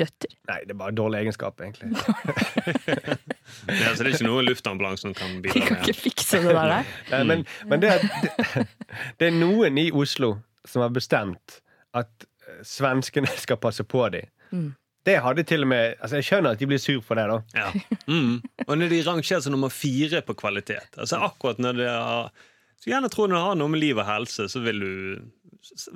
røtter? 0.00 0.32
Nei, 0.48 0.58
det 0.64 0.72
er 0.74 0.80
bare 0.80 0.96
dårlig 0.96 1.20
egenskap, 1.26 1.60
egentlig. 1.60 1.92
Ja, 3.68 3.92
så 3.94 4.04
det 4.04 4.10
er 4.10 4.14
ikke 4.14 4.26
noe 4.28 4.42
luftambulanse 4.46 5.02
som 5.04 5.14
kan 5.16 5.40
De 5.42 5.50
kan 5.52 5.80
ikke 5.80 5.94
fikse 5.96 6.38
det 6.44 6.52
der. 6.54 6.70
der. 6.70 6.90
Nei, 7.12 7.22
men 7.28 7.42
men 7.68 7.82
det, 7.82 7.90
er- 7.90 8.04
det, 8.22 8.66
det 9.20 9.28
er 9.30 9.34
noen 9.36 9.78
i 9.82 9.88
Oslo 9.92 10.36
som 10.68 10.84
har 10.84 10.92
bestemt 10.94 11.58
at 11.96 12.24
eh, 12.46 12.60
svenskene 12.66 13.30
skal 13.40 13.58
passe 13.60 13.84
på 13.84 14.04
dem. 14.14 14.28
Mm. 14.54 14.68
Det 15.06 15.16
hadde 15.24 15.44
til 15.48 15.64
og 15.64 15.70
med 15.72 15.94
Altså, 16.00 16.18
jeg 16.20 16.28
skjønner 16.28 16.56
at 16.56 16.60
de 16.60 16.68
blir 16.68 16.80
sur 16.82 17.00
for 17.04 17.16
det, 17.16 17.26
da. 17.30 17.38
Ja. 17.56 17.70
Mm. 18.06 18.40
Og 18.66 18.74
når 18.76 18.92
de 18.92 19.02
rangerer 19.06 19.44
som 19.44 19.54
nummer 19.54 19.72
fire 19.72 20.20
på 20.26 20.36
kvalitet 20.36 20.98
Altså 20.98 21.22
akkurat 21.24 21.62
når 21.62 21.78
det 21.78 21.88
har 21.88 22.28
Så 22.80 22.92
gjerne 22.92 23.12
tror 23.12 23.30
når 23.30 23.38
det 23.38 23.46
har 23.46 23.60
noe 23.62 23.72
med 23.72 23.82
liv 23.82 24.00
og 24.00 24.08
helse, 24.08 24.48
så 24.48 24.60
vil 24.64 24.80
du 24.80 24.92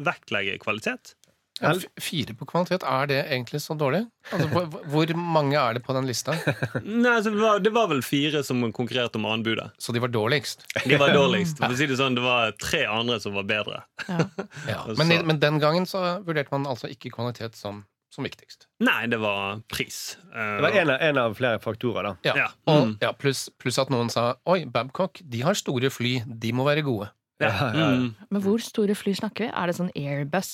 vektlegge 0.04 0.58
kvalitet. 0.60 1.14
Ja, 1.62 1.70
fire 2.02 2.34
på 2.34 2.46
kvalitet, 2.50 2.82
er 2.82 3.06
det 3.06 3.20
egentlig 3.22 3.60
så 3.62 3.76
dårlig? 3.78 4.00
Altså, 4.34 4.48
hvor, 4.50 4.64
hvor 4.90 5.12
mange 5.14 5.54
er 5.54 5.76
det 5.76 5.84
på 5.86 5.94
den 5.94 6.08
lista? 6.08 6.34
Nei, 6.82 7.12
altså, 7.12 7.30
det, 7.30 7.38
var, 7.38 7.60
det 7.62 7.72
var 7.74 7.86
vel 7.92 8.02
fire 8.02 8.42
som 8.46 8.64
konkurrerte 8.74 9.20
om 9.20 9.28
anbudet. 9.30 9.68
Så 9.78 9.94
de 9.94 10.02
var 10.02 10.10
dårligst? 10.10 10.66
De 10.82 10.98
var 10.98 11.14
dårligst. 11.14 11.62
For 11.62 11.70
å 11.70 11.78
si 11.78 11.86
det 11.86 11.98
sånn, 12.00 12.18
det 12.18 12.24
var 12.26 12.56
tre 12.58 12.82
andre 12.90 13.20
som 13.22 13.38
var 13.38 13.46
bedre. 13.46 13.84
Ja. 14.08 14.26
ja. 14.72 14.80
Men, 14.98 15.14
men 15.30 15.38
den 15.42 15.62
gangen 15.62 15.86
så 15.86 16.02
vurderte 16.26 16.50
man 16.56 16.66
altså 16.66 16.90
ikke 16.90 17.14
kvalitet 17.14 17.54
som, 17.60 17.84
som 18.14 18.24
viktigst. 18.26 18.68
Nei, 18.86 19.06
det 19.10 19.18
var 19.22 19.58
pris. 19.70 20.16
Eh, 20.30 20.54
Det 20.58 20.62
var 20.64 20.78
en 20.80 20.90
av, 20.94 21.02
en 21.10 21.18
av 21.24 21.34
flere 21.38 21.58
faktorer, 21.62 22.06
da. 22.08 22.14
Ja. 22.26 22.34
Ja. 22.44 22.48
Mm. 22.70 22.96
ja, 23.02 23.10
pluss, 23.18 23.48
plus 23.58 23.78
at 23.82 23.90
noen 23.92 24.10
sa 24.12 24.34
oi, 24.50 24.62
Babcock, 24.70 25.20
de 25.22 25.42
har 25.44 25.58
store 25.58 25.90
fly, 25.90 26.20
de 26.26 26.52
må 26.56 26.66
være 26.66 26.84
gode. 26.86 27.10
Ja, 27.42 27.50
ja, 27.50 27.70
ja. 27.74 27.86
Mm. 27.98 28.10
Men 28.30 28.42
hvor 28.44 28.62
store 28.62 28.94
fly 28.94 29.12
snakker 29.18 29.48
vi? 29.48 29.52
Er 29.52 29.66
det 29.70 29.74
sånn 29.80 29.90
Airbus? 29.98 30.52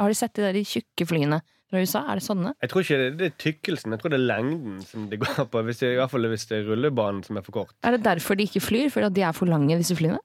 Har 0.00 0.08
de 0.08 0.16
sett 0.16 0.32
de 0.34 0.42
der 0.46 0.56
de 0.56 0.62
tjukke 0.66 1.04
flyene 1.06 1.42
fra 1.70 1.82
USA? 1.84 2.00
Er 2.08 2.18
det 2.18 2.24
sånne? 2.24 2.54
Jeg 2.64 2.72
tror 2.72 2.82
ikke 2.86 2.96
det, 3.02 3.10
det 3.20 3.26
er 3.28 3.34
tykkelsen, 3.44 3.92
jeg 3.92 4.00
tror 4.02 4.14
det 4.14 4.18
er 4.18 4.24
lengden 4.30 4.80
som 4.88 5.04
det 5.12 5.20
går 5.20 5.44
på. 5.52 5.62
Hvis 5.68 5.82
det, 5.84 5.92
I 5.92 5.98
hvert 6.00 6.10
fall 6.14 6.26
hvis 6.32 6.48
det 6.48 6.56
er 6.62 6.64
rullebanen 6.70 7.20
som 7.28 7.36
er 7.38 7.44
for 7.46 7.58
kort. 7.60 7.74
Er 7.84 7.98
det 7.98 8.02
derfor 8.08 8.40
de 8.40 8.48
ikke 8.48 8.64
flyr? 8.64 8.88
Fordi 8.94 9.10
at 9.12 9.16
de 9.20 9.26
er 9.28 9.36
for 9.36 9.52
lange, 9.52 9.76
disse 9.78 9.94
flyene? 10.00 10.18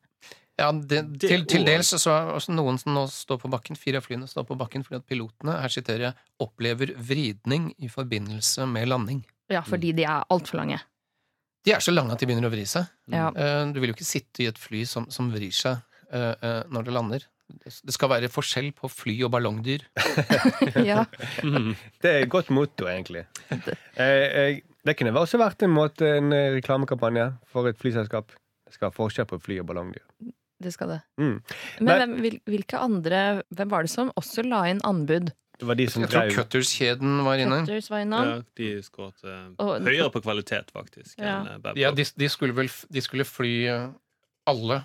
Ja, 0.58 0.72
det, 0.74 1.04
Det 1.22 1.30
til, 1.30 1.44
til 1.46 1.66
dels 1.68 1.92
så 2.02 2.12
er 2.16 2.32
også 2.34 2.54
noen 2.56 2.80
som 2.82 2.96
nå 2.96 3.04
står 3.14 3.38
på 3.44 3.50
bakken, 3.54 3.78
fire 3.78 4.00
av 4.02 4.08
flyene 4.08 4.26
står 4.30 4.48
på 4.50 4.58
bakken 4.58 4.82
fordi 4.86 4.98
at 5.04 5.06
pilotene, 5.10 5.54
her 5.62 5.74
siterer 5.74 6.08
jeg, 6.10 6.18
opplever 6.42 6.96
vridning 6.98 7.70
i 7.78 7.90
forbindelse 7.94 8.66
med 8.70 8.90
landing. 8.90 9.22
Ja, 9.54 9.62
fordi 9.64 9.94
de 9.96 10.08
er 10.10 10.26
altfor 10.34 10.58
lange. 10.64 10.80
De 11.68 11.74
er 11.76 11.84
så 11.84 11.94
lange 11.94 12.16
at 12.16 12.22
de 12.22 12.28
begynner 12.30 12.50
å 12.50 12.54
vri 12.54 12.64
seg. 12.70 12.88
Ja. 13.12 13.28
Eh, 13.36 13.66
Du 13.76 13.80
vil 13.84 13.92
jo 13.92 13.98
ikke 13.98 14.08
sitte 14.08 14.44
i 14.46 14.50
et 14.50 14.58
fly 14.60 14.82
som, 14.90 15.06
som 15.14 15.30
vrir 15.34 15.54
seg 15.54 15.78
eh, 16.10 16.34
eh, 16.34 16.62
når 16.74 16.88
det 16.88 16.96
lander. 16.96 17.28
Det 17.48 17.94
skal 17.96 18.10
være 18.12 18.28
forskjell 18.32 18.74
på 18.76 18.90
fly 18.92 19.14
og 19.28 19.32
ballongdyr. 19.36 19.86
ja. 20.90 21.06
Mm. 21.46 21.74
Det 22.02 22.10
er 22.12 22.26
et 22.26 22.32
godt 22.32 22.50
motto, 22.56 22.90
egentlig. 22.92 23.24
Det 23.96 24.96
kunne 25.00 25.14
også 25.16 25.40
vært 25.40 25.64
en 25.64 25.76
måte 25.76 26.10
en 26.18 26.34
reklamekampanje 26.58 27.30
for 27.52 27.70
et 27.70 27.80
flyselskap. 27.80 28.34
Det 28.68 28.76
skal 28.76 28.90
ha 28.90 28.96
forskjell 28.96 29.30
på 29.30 29.40
fly 29.46 29.62
og 29.62 29.70
ballongdyr. 29.70 30.04
Det 30.64 30.72
skal 30.74 30.90
det. 30.96 31.02
Mm. 31.22 31.36
Men 31.86 32.00
hvem, 32.02 32.16
hvil- 32.24 32.42
hvilke 32.50 32.80
andre 32.82 33.44
Hvem 33.54 33.70
var 33.70 33.84
det 33.86 33.92
som 33.94 34.10
også 34.18 34.44
la 34.48 34.64
inn 34.72 34.80
anbud? 34.84 35.30
Det 35.58 35.66
var 35.66 35.76
de 35.76 35.88
som 35.90 36.04
Jeg 36.04 36.10
tror 36.12 36.30
Cutters-kjeden 36.36 37.24
var 37.26 37.38
inne. 37.42 37.60
Cutters 37.66 37.90
var 37.90 38.04
innom. 38.06 38.26
Ja, 38.30 38.42
de 38.58 38.68
skåret 38.86 39.24
høyere 39.88 40.12
på 40.14 40.22
kvalitet, 40.22 40.70
faktisk. 40.74 41.18
Ja. 41.18 41.40
enn 41.46 41.66
eh, 41.66 41.80
Ja, 41.82 41.92
de, 41.92 42.04
de 42.06 42.30
skulle 42.30 42.54
vel 42.58 42.70
de 42.94 43.02
skulle 43.02 43.26
fly 43.26 43.54
eh, 43.68 43.88
alle 44.48 44.84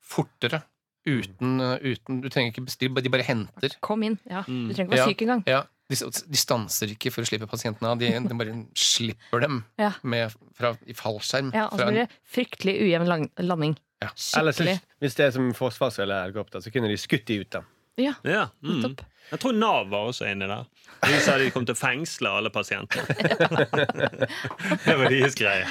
fortere. 0.00 0.62
Uten, 1.06 1.60
eh, 1.60 1.78
uten 1.94 2.20
Du 2.24 2.28
trenger 2.28 2.50
ikke 2.52 2.64
bestille, 2.66 3.02
de 3.02 3.12
bare 3.12 3.22
henter. 3.28 3.76
Kom 3.84 4.02
inn. 4.02 4.18
Ja. 4.28 4.42
Mm. 4.48 4.68
Du 4.68 4.74
trenger 4.74 4.90
ikke 4.90 4.96
være 4.98 5.08
syk 5.12 5.22
engang. 5.26 5.42
Ja, 5.46 5.60
de, 5.92 5.96
de 6.32 6.40
stanser 6.40 6.90
ikke 6.96 7.12
for 7.14 7.22
å 7.22 7.28
slippe 7.28 7.46
pasientene 7.50 7.92
av. 7.92 7.98
De, 8.00 8.08
de 8.10 8.34
bare 8.40 8.56
slipper 8.74 9.44
dem 9.44 9.60
Ja. 9.78 9.92
med, 10.02 10.34
fra, 10.58 10.72
i 10.86 10.96
fallskjerm. 10.98 11.52
Ja, 11.54 11.68
og 11.70 11.78
så 11.78 11.86
blir 11.92 12.06
det 12.06 12.08
fryktelig 12.24 12.78
ujevn 12.88 13.06
lang- 13.06 13.30
landing. 13.38 13.76
Ja. 14.02 14.12
Eller 14.38 14.52
så, 14.52 14.66
hvis 15.00 15.14
det 15.16 15.26
er 15.26 15.30
som 15.30 15.52
forsvars- 15.54 15.98
eller 16.02 16.26
helikopter, 16.26 16.60
så 16.60 16.70
kunne 16.72 16.90
de 16.92 16.96
skutt 17.00 17.26
de 17.28 17.40
ut. 17.40 17.52
da 17.52 17.62
Ja, 17.96 18.14
Ja, 18.24 18.48
mm. 18.62 18.96
Jeg 19.30 19.40
tror 19.42 19.52
Nav 19.52 19.88
var 19.90 20.06
også 20.06 20.28
inni 20.30 20.46
der. 20.46 20.66
De 21.02 21.16
sa 21.20 21.34
de 21.38 21.48
kom 21.50 21.64
til 21.66 21.74
å 21.74 21.78
fengsle 21.78 22.30
alle 22.30 22.50
pasienter. 22.54 23.02
det 24.86 24.94
var 25.00 25.10
deres 25.10 25.34
greie. 25.34 25.64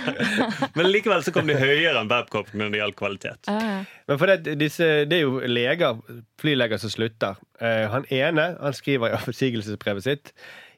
Men 0.76 0.90
likevel 0.92 1.24
så 1.24 1.32
kom 1.32 1.48
de 1.48 1.56
høyere 1.56 2.02
enn 2.02 2.10
Babcock 2.12 2.52
når 2.54 2.74
det 2.74 2.82
gjaldt 2.82 2.98
kvalitet. 3.00 3.48
Ja, 3.48 3.56
ja. 3.64 3.78
Men 4.10 4.20
for 4.20 4.28
det, 4.34 4.58
disse, 4.60 4.90
det 5.08 5.22
er 5.22 5.24
jo 5.24 5.40
leger, 5.48 6.02
flyleger 6.42 6.82
som 6.84 6.92
slutter. 6.92 7.40
Uh, 7.62 7.88
han 7.94 8.10
ene 8.12 8.50
han 8.60 8.76
skriver 8.76 9.14
i 9.14 9.20
oppsigelsesbrevet 9.22 10.10
sitt 10.10 10.34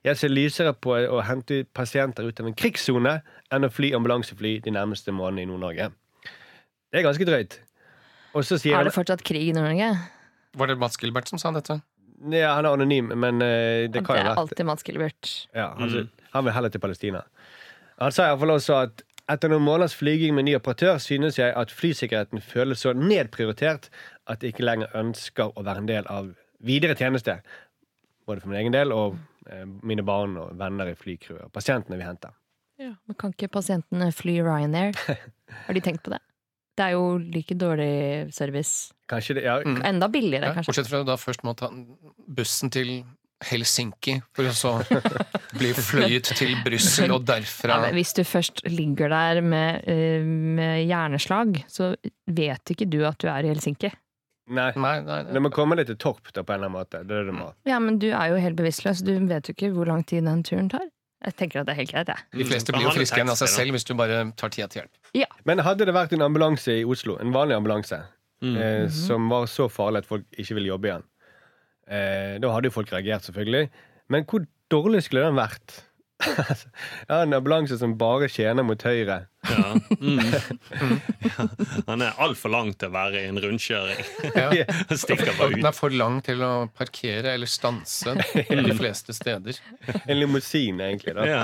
jeg 0.05 0.19
ser 0.19 0.31
lysere 0.31 0.73
på 0.77 0.93
å 0.95 1.21
hente 1.25 1.63
pasienter 1.75 2.27
ut 2.27 2.39
av 2.39 2.47
en 2.49 2.55
krigssone 2.57 3.17
enn 3.53 3.67
å 3.67 3.71
fly 3.73 3.93
ambulansefly 3.97 4.57
de 4.63 4.73
nærmeste 4.75 5.11
månedene 5.15 5.47
i 5.47 5.49
Nord-Norge. 5.49 5.89
Det 6.97 7.03
er 7.03 7.09
ganske 7.11 7.25
drøyt. 7.29 7.59
Og 8.33 8.45
så 8.45 8.57
sier 8.57 8.73
Er 8.73 8.87
det 8.87 8.93
fortsatt 8.95 9.21
krig 9.25 9.51
i 9.51 9.53
Nord-Norge? 9.53 9.91
Var 10.57 10.69
det 10.71 10.77
Mats 10.81 10.97
Gilbert 10.97 11.29
som 11.29 11.37
sa 11.37 11.51
dette? 11.53 11.77
ja, 12.33 12.55
Han 12.55 12.65
er 12.65 12.73
anonym, 12.73 13.11
men 13.13 13.41
uh, 13.41 13.85
det 13.85 14.01
kan 14.01 14.17
jo 14.17 14.23
være 14.23 14.23
Det 14.23 14.33
er 14.33 14.41
alltid 14.41 14.65
Mats 14.65 14.83
Gilbert. 14.83 15.29
ja, 15.53 15.67
altså, 15.77 16.07
Han 16.33 16.45
vil 16.45 16.53
heller 16.53 16.73
til 16.73 16.81
Palestina. 16.81 17.21
Han 18.01 18.11
sa 18.11 18.25
i 18.25 18.31
hvert 18.33 18.39
fall 18.39 18.55
også 18.55 18.79
at 18.87 19.03
etter 19.29 19.51
noen 19.51 19.61
måneders 19.61 19.93
flyging 19.95 20.33
med 20.33 20.47
ny 20.47 20.55
operatør 20.57 20.97
synes 20.97 21.37
jeg 21.37 21.53
at 21.53 21.71
flysikkerheten 21.71 22.41
føles 22.41 22.79
så 22.79 22.93
nedprioritert 22.93 23.89
at 24.27 24.41
jeg 24.41 24.55
ikke 24.55 24.65
lenger 24.65 24.93
ønsker 24.97 25.53
å 25.53 25.63
være 25.63 25.83
en 25.83 25.89
del 25.89 26.09
av 26.09 26.33
videre 26.63 26.95
tjeneste. 26.97 27.37
Både 28.25 28.41
for 28.41 28.49
min 28.49 28.61
egen 28.61 28.73
del 28.73 28.93
og 28.95 29.17
eh, 29.51 29.65
mine 29.83 30.03
barn 30.07 30.37
og 30.41 30.55
venner 30.59 30.89
i 30.89 30.95
flycrewet 30.95 31.45
og 31.45 31.51
pasientene 31.51 31.99
vi 31.99 32.07
henter. 32.07 32.33
Ja, 32.79 32.93
Men 33.05 33.17
kan 33.19 33.33
ikke 33.33 33.49
pasientene 33.51 34.11
fly 34.13 34.39
Ryanair? 34.45 34.97
Har 35.67 35.73
de 35.75 35.81
tenkt 35.83 36.03
på 36.05 36.13
det? 36.13 36.21
Det 36.77 36.85
er 36.85 36.91
jo 36.93 37.17
like 37.17 37.55
dårlig 37.57 38.33
service. 38.35 38.91
Kanskje 39.09 39.35
det, 39.39 39.43
ja, 39.47 39.55
Mm. 39.65 39.79
Enda 39.85 40.07
billigere, 40.13 40.51
Ja, 40.51 40.53
kanskje. 40.53 40.69
bortsett 40.71 40.87
fra 40.91 40.99
at 41.01 41.05
du 41.07 41.11
da 41.11 41.15
først 41.17 41.43
må 41.43 41.55
ta 41.57 41.69
bussen 42.27 42.69
til 42.69 43.03
Helsinki, 43.43 44.15
for 44.33 44.43
å 44.49 44.53
så 44.53 44.71
bli 45.59 45.69
fløyet 45.77 46.31
til 46.37 46.55
Brussel, 46.65 47.11
og 47.13 47.25
derfra 47.29 47.75
Ja, 47.85 47.91
hvis 47.93 48.13
du 48.17 48.23
først 48.25 48.63
ligger 48.65 49.09
der 49.13 49.41
med, 49.45 49.83
eh, 49.87 50.23
med 50.25 50.87
hjerneslag, 50.87 51.63
så 51.69 51.95
vet 52.27 52.73
ikke 52.73 52.89
du 52.89 53.03
at 53.05 53.17
du 53.21 53.27
er 53.29 53.45
i 53.45 53.51
Helsinki. 53.53 53.91
Nei. 54.49 54.71
Nei, 54.79 55.01
nei, 55.03 55.23
Det 55.33 55.41
må 55.43 55.51
komme 55.51 55.75
deg 55.75 55.87
til 55.89 55.97
Torp 55.99 56.31
da, 56.33 56.41
på 56.41 56.53
en 56.53 56.61
eller 56.63 56.69
annen 56.69 56.79
måte. 56.79 57.01
Det 57.05 57.11
er 57.19 57.25
det. 57.29 57.53
Ja, 57.67 57.79
men 57.83 57.99
du 57.99 58.07
er 58.11 58.29
jo 58.31 58.37
helt 58.39 58.55
bevisstløs. 58.55 59.03
Du 59.03 59.11
vet 59.27 59.49
jo 59.49 59.53
ikke 59.53 59.73
hvor 59.75 59.85
lang 59.89 60.05
tid 60.07 60.23
den 60.23 60.41
turen 60.47 60.69
tar. 60.71 60.85
Jeg 61.27 61.35
tenker 61.35 61.59
at 61.61 61.67
det 61.67 61.73
er 61.75 61.79
helt 61.81 61.91
greit, 61.91 62.07
jeg. 62.13 62.23
De 62.39 62.45
fleste 62.47 62.71
blir 62.71 62.85
jo 62.87 62.91
friske 62.95 63.17
igjen 63.19 63.29
av 63.33 63.35
seg 63.39 63.49
selv 63.51 63.75
hvis 63.75 63.83
du 63.89 63.93
bare 63.99 64.21
tar 64.39 64.51
tida 64.53 64.67
til 64.71 64.81
hjelp. 64.85 65.27
Men 65.49 65.59
hadde 65.65 65.83
det 65.89 65.93
vært 65.95 66.13
en 66.15 66.23
ambulanse 66.23 66.71
i 66.79 66.85
Oslo, 66.87 67.17
en 67.19 67.33
vanlig 67.35 67.57
ambulanse, 67.59 67.99
Mm. 68.39 68.53
eh, 68.61 68.87
som 68.93 69.27
var 69.33 69.47
så 69.49 69.65
farlig 69.67 70.03
at 70.03 70.05
folk 70.05 70.23
ikke 70.37 70.53
ville 70.53 70.69
jobbe 70.69 70.85
igjen, 70.91 71.03
eh, 71.89 72.37
da 72.37 72.51
hadde 72.53 72.69
jo 72.69 72.75
folk 72.75 72.91
reagert, 72.93 73.23
selvfølgelig. 73.25 73.69
Men 74.13 74.23
hvor 74.29 74.45
dårlig 74.69 75.01
skulle 75.03 75.23
den 75.25 75.35
vært? 75.39 75.81
Ja, 77.07 77.21
En 77.21 77.33
ambulanse 77.33 77.77
som 77.77 77.93
bare 77.97 78.27
tjener 78.31 78.65
mot 78.65 78.81
høyre. 78.81 79.19
Ja. 79.47 79.75
Mm. 80.01 80.19
Ja. 81.23 81.45
Han 81.87 82.03
er 82.03 82.17
altfor 82.23 82.51
lang 82.51 82.71
til 82.79 82.89
å 82.89 82.95
være 82.95 83.21
i 83.21 83.29
en 83.29 83.39
rundkjøring. 83.41 84.01
Ja. 84.35 84.49
Den 85.53 85.67
er 85.69 85.75
for 85.77 85.93
lang 85.93 86.19
til 86.25 86.41
å 86.43 86.51
parkere 86.77 87.35
eller 87.37 87.49
stanse 87.49 88.17
de 88.33 88.75
fleste 88.77 89.15
steder. 89.15 89.61
En 90.03 90.19
limousin, 90.19 90.81
egentlig. 90.83 91.15
da. 91.17 91.27
Ja. 91.29 91.43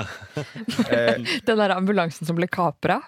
Eh, 0.90 1.22
Den 1.46 1.62
der 1.62 1.76
ambulansen 1.78 2.26
som 2.28 2.36
ble 2.38 2.50
kapra. 2.50 3.00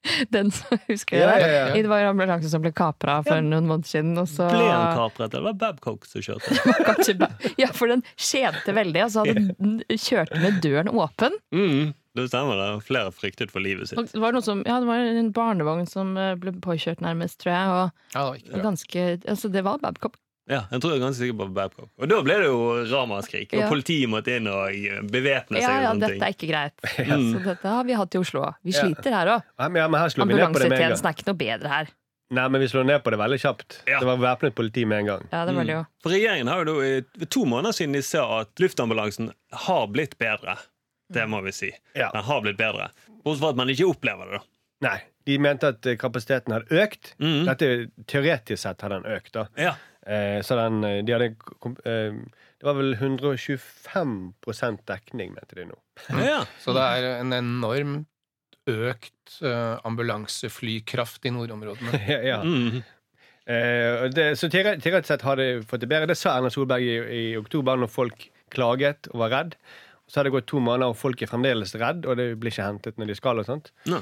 Den, 0.34 0.48
husker 0.88 1.16
du 1.16 1.22
Ja, 1.22 1.30
det? 1.36 1.40
ja, 1.44 1.48
ja. 1.68 1.74
Det 1.76 1.88
var 1.90 2.00
en 2.04 2.10
ambulanse 2.14 2.48
som 2.52 2.62
ble 2.64 2.72
kapra 2.72 3.18
for 3.26 3.42
noen 3.44 3.66
måneder 3.68 3.90
siden. 3.90 4.14
Og 4.20 4.28
så 4.32 4.46
Ble 4.48 4.64
han 4.70 4.96
kapret, 4.96 5.34
eller 5.34 5.50
var 5.50 5.56
det 5.58 5.60
Babcock 5.64 6.06
som 6.08 6.24
kjørte? 6.24 7.26
Ja, 7.60 7.68
for 7.76 7.92
den 7.92 8.02
skjente 8.16 8.72
veldig. 8.76 9.02
Og 9.06 9.12
så 9.12 9.24
hadde 9.26 9.54
den 9.60 9.74
kjørt 10.00 10.32
med 10.40 10.60
døren 10.64 10.88
åpen. 10.88 11.36
Mm. 11.52 11.92
Det 12.16 12.24
stemmer. 12.30 12.58
det 12.58 12.84
Flere 12.88 13.12
fryktet 13.14 13.52
for 13.52 13.62
livet 13.62 13.90
sitt. 13.92 14.00
det 14.14 14.18
var, 14.24 14.32
noe 14.34 14.42
som, 14.42 14.64
ja, 14.66 14.80
det 14.82 14.88
var 14.88 15.04
en 15.20 15.28
barnevogn 15.36 15.86
som 15.86 16.16
eh, 16.18 16.32
ble 16.40 16.56
påkjørt, 16.64 17.04
nærmest, 17.04 17.38
tror 17.44 17.52
jeg. 17.54 17.76
Og, 17.76 18.08
Ja, 18.16 18.24
det 18.40 18.56
var 18.56 18.64
ganske, 18.72 19.04
altså, 19.30 19.52
det 19.52 19.62
var 19.68 19.78
Babcock. 19.84 20.16
Ja, 20.50 20.64
jeg 20.72 20.80
tror 20.82 20.90
jeg 20.92 20.98
er 21.00 21.04
ganske 21.06 21.22
sikker 21.22 21.36
på 21.38 21.46
Babcock. 21.54 21.88
Og 22.02 22.08
da 22.10 22.16
ble 22.26 22.34
det 22.42 22.48
jo 22.50 22.62
ramaskrik. 22.90 23.52
Og 23.54 23.60
Ja. 23.62 23.68
politiet 23.70 24.08
måtte 24.10 24.34
inn 24.36 24.48
og 24.50 24.66
bevæpne 25.12 25.60
seg. 25.60 25.62
Ja, 25.62 25.76
ja, 25.84 25.92
dette 25.94 26.08
ting. 26.16 26.22
er 26.26 26.34
ikke 26.34 26.50
greit. 26.50 26.74
Mm. 27.20 27.32
Så 27.36 27.44
dette 27.44 27.68
har 27.76 27.84
vi 27.86 27.92
hatt 27.94 28.14
i 28.14 28.18
Oslo 28.18 28.42
òg. 28.48 28.54
Vi 28.66 28.72
Ja. 28.74 28.82
sliter 28.82 29.14
her 29.14 29.26
òg. 29.36 29.42
ja. 29.58 29.86
Ambulansetjenesten 30.24 31.06
er 31.06 31.14
ikke 31.14 31.26
noe 31.30 31.38
bedre 31.38 31.68
her. 31.68 31.88
Nei, 32.30 32.46
men 32.48 32.60
vi 32.62 32.66
slår 32.70 32.84
ned 32.86 33.02
på 33.02 33.10
det 33.10 33.18
veldig 33.18 33.38
kjapt. 33.42 33.78
Ja. 33.88 33.98
Det 33.98 34.06
var 34.06 34.16
væpnet 34.22 34.54
politi 34.54 34.84
med 34.86 34.98
en 35.00 35.06
gang. 35.06 35.24
Ja, 35.32 35.44
det 35.46 35.54
var 35.56 35.64
det 35.66 35.72
jo. 35.74 35.86
For 36.02 36.10
regjeringen 36.14 36.46
har 36.46 36.64
jo 36.64 36.74
da 36.74 36.84
i 36.86 37.26
to 37.26 37.44
måneder 37.44 37.74
siden 37.74 37.92
de 37.96 38.02
sa 38.06 38.40
at 38.40 38.54
luftambulansen 38.62 39.32
har 39.66 39.86
blitt 39.90 40.14
bedre. 40.18 40.56
Det 41.10 41.24
må 41.28 41.42
vi 41.42 41.50
si. 41.50 41.72
Ja. 41.98 42.10
Den 42.14 42.22
har 42.22 42.40
blitt 42.44 42.56
bedre. 42.60 42.90
Bortsett 43.24 43.40
fra 43.42 43.48
at 43.50 43.56
man 43.56 43.68
ikke 43.68 43.88
opplever 43.90 44.30
det, 44.30 44.38
da. 44.38 44.90
Nei, 44.90 44.98
De 45.26 45.36
mente 45.38 45.68
at 45.68 45.82
kapasiteten 46.00 46.54
hadde 46.54 46.70
økt. 46.80 47.10
Mm. 47.20 47.44
Dette 47.46 47.90
Teoretisk 48.08 48.58
sett 48.62 48.80
har 48.80 48.88
den 48.94 49.02
økt. 49.04 49.32
da 49.32 49.46
Ja. 49.58 49.74
Eh, 50.06 50.40
så 50.46 50.56
den, 50.56 50.82
eh, 50.84 51.02
de 51.04 51.12
hadde 51.12 51.34
kom- 51.60 51.76
eh, 51.84 52.12
Det 52.60 52.64
var 52.66 52.74
vel 52.76 52.94
125% 52.96 54.84
dekning, 54.86 55.32
mente 55.34 55.54
de 55.56 55.64
nå. 55.68 55.76
ja. 56.24 56.44
Så 56.60 56.72
det 56.76 56.82
er 56.82 57.20
en 57.20 57.32
enorm 57.32 58.06
økt 58.68 59.40
ambulanseflykraft 59.84 61.24
i 61.26 61.30
nordområdene. 61.34 62.00
ja, 62.08 62.18
ja. 62.34 62.40
Mm. 62.44 62.82
Eh, 63.50 64.08
det, 64.14 64.26
så 64.38 64.48
teore- 64.52 64.76
teoretisk 64.80 65.08
sett 65.14 65.24
har 65.26 65.36
de 65.40 65.46
fått 65.66 65.80
det 65.82 65.88
bedre. 65.90 66.06
Det 66.12 66.16
sa 66.18 66.36
Erna 66.38 66.50
Solberg 66.52 66.84
i, 66.84 66.98
i 67.32 67.36
oktober, 67.40 67.76
når 67.80 67.90
folk 67.90 68.28
klaget 68.52 69.08
og 69.14 69.22
var 69.24 69.32
redd. 69.34 69.56
Så 70.10 70.20
har 70.20 70.26
det 70.28 70.32
gått 70.34 70.48
to 70.50 70.60
måneder, 70.62 70.90
og 70.92 70.98
folk 70.98 71.20
er 71.22 71.30
fremdeles 71.30 71.72
redd, 71.78 72.04
og 72.06 72.16
det 72.18 72.32
blir 72.42 72.50
ikke 72.52 72.66
hentet 72.66 72.96
når 72.98 73.12
de 73.12 73.16
skal. 73.18 73.38
og 73.42 73.46
sånt 73.46 73.70
Nå. 73.90 74.00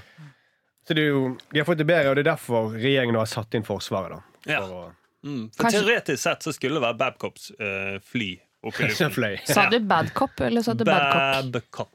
Så 0.89 0.95
det 0.97 1.05
er 1.05 1.11
jo, 1.13 1.23
de 1.53 1.61
har 1.61 1.67
fått 1.69 1.83
det 1.83 1.87
bedre, 1.89 2.11
og 2.11 2.17
det 2.17 2.25
er 2.25 2.31
derfor 2.33 2.71
regjeringen 2.75 3.19
har 3.21 3.29
satt 3.29 3.55
inn 3.59 3.67
Forsvaret. 3.67 4.23
da 4.47 4.53
Ja. 4.55 4.63
å, 4.65 4.87
Mm. 5.29 5.45
For 5.53 5.67
Kanskje- 5.69 5.85
teoretisk 5.85 6.23
sett 6.25 6.49
så 6.49 6.55
skulle 6.57 6.81
det 6.81 6.85
være 6.89 6.99
Babcops 7.05 7.51
uh, 7.61 7.99
fly. 8.01 8.31
Sa 9.47 9.69
du 9.71 9.79
Badcop, 9.87 10.41
eller 10.49 10.65
sa 10.67 10.75
du 10.75 10.83
bad 10.89 11.05
cop? 11.13 11.53
Babcock. 11.55 11.93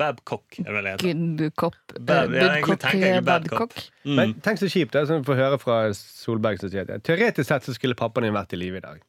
Babcock 0.00 0.56
er 0.62 0.72
vel 0.72 0.86
det 0.86 0.92
heter. 0.94 1.50
Bad- 2.00 2.32
eh, 2.32 2.40
ja, 2.40 2.40
Good 2.40 2.40
egentlig 2.40 2.64
cock, 2.70 2.80
tenker 2.86 3.04
jeg 3.04 3.16
eh, 3.18 3.20
bad 3.26 3.42
bad 3.44 3.50
cop. 3.50 3.74
cock. 3.74 3.90
Mm. 4.08 4.14
Men 4.16 4.32
tenk 4.40 4.62
så 4.62 4.70
kjipt 4.72 4.94
det 4.96 5.02
er 5.02 5.10
sånn 5.10 5.20
å 5.20 5.28
få 5.28 5.36
høre 5.36 5.58
fra 5.60 5.76
Solberg 5.98 6.62
som 6.62 6.72
sier 6.72 6.88
at 6.88 7.04
teoretisk 7.04 7.50
sett 7.50 7.68
så 7.68 7.74
skulle 7.76 7.98
pappaen 8.00 8.24
din 8.30 8.32
vært 8.38 8.56
i 8.56 8.60
live 8.62 8.80
i 8.80 8.84
dag. 8.86 9.02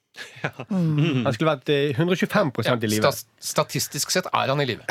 Mm. 0.71 1.21
Han 1.23 1.31
skulle 1.31 1.53
vært 1.53 1.69
eh, 1.71 1.93
125 1.95 2.49
Ja, 2.67 2.73
i 2.75 2.87
live. 2.91 3.11
statistisk 3.39 4.11
sett 4.11 4.27
er 4.35 4.51
han 4.51 4.59
i 4.59 4.65
live. 4.67 4.83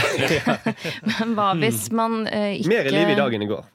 Men 1.21 1.35
hva 1.37 1.51
hvis 1.61 1.91
man 1.93 2.23
eh, 2.27 2.55
ikke 2.63 2.73
Mer 2.73 2.89
i 2.89 2.95
live 2.95 3.13
i 3.13 3.19
dag 3.19 3.37
enn 3.37 3.45
i 3.45 3.51
går. 3.51 3.69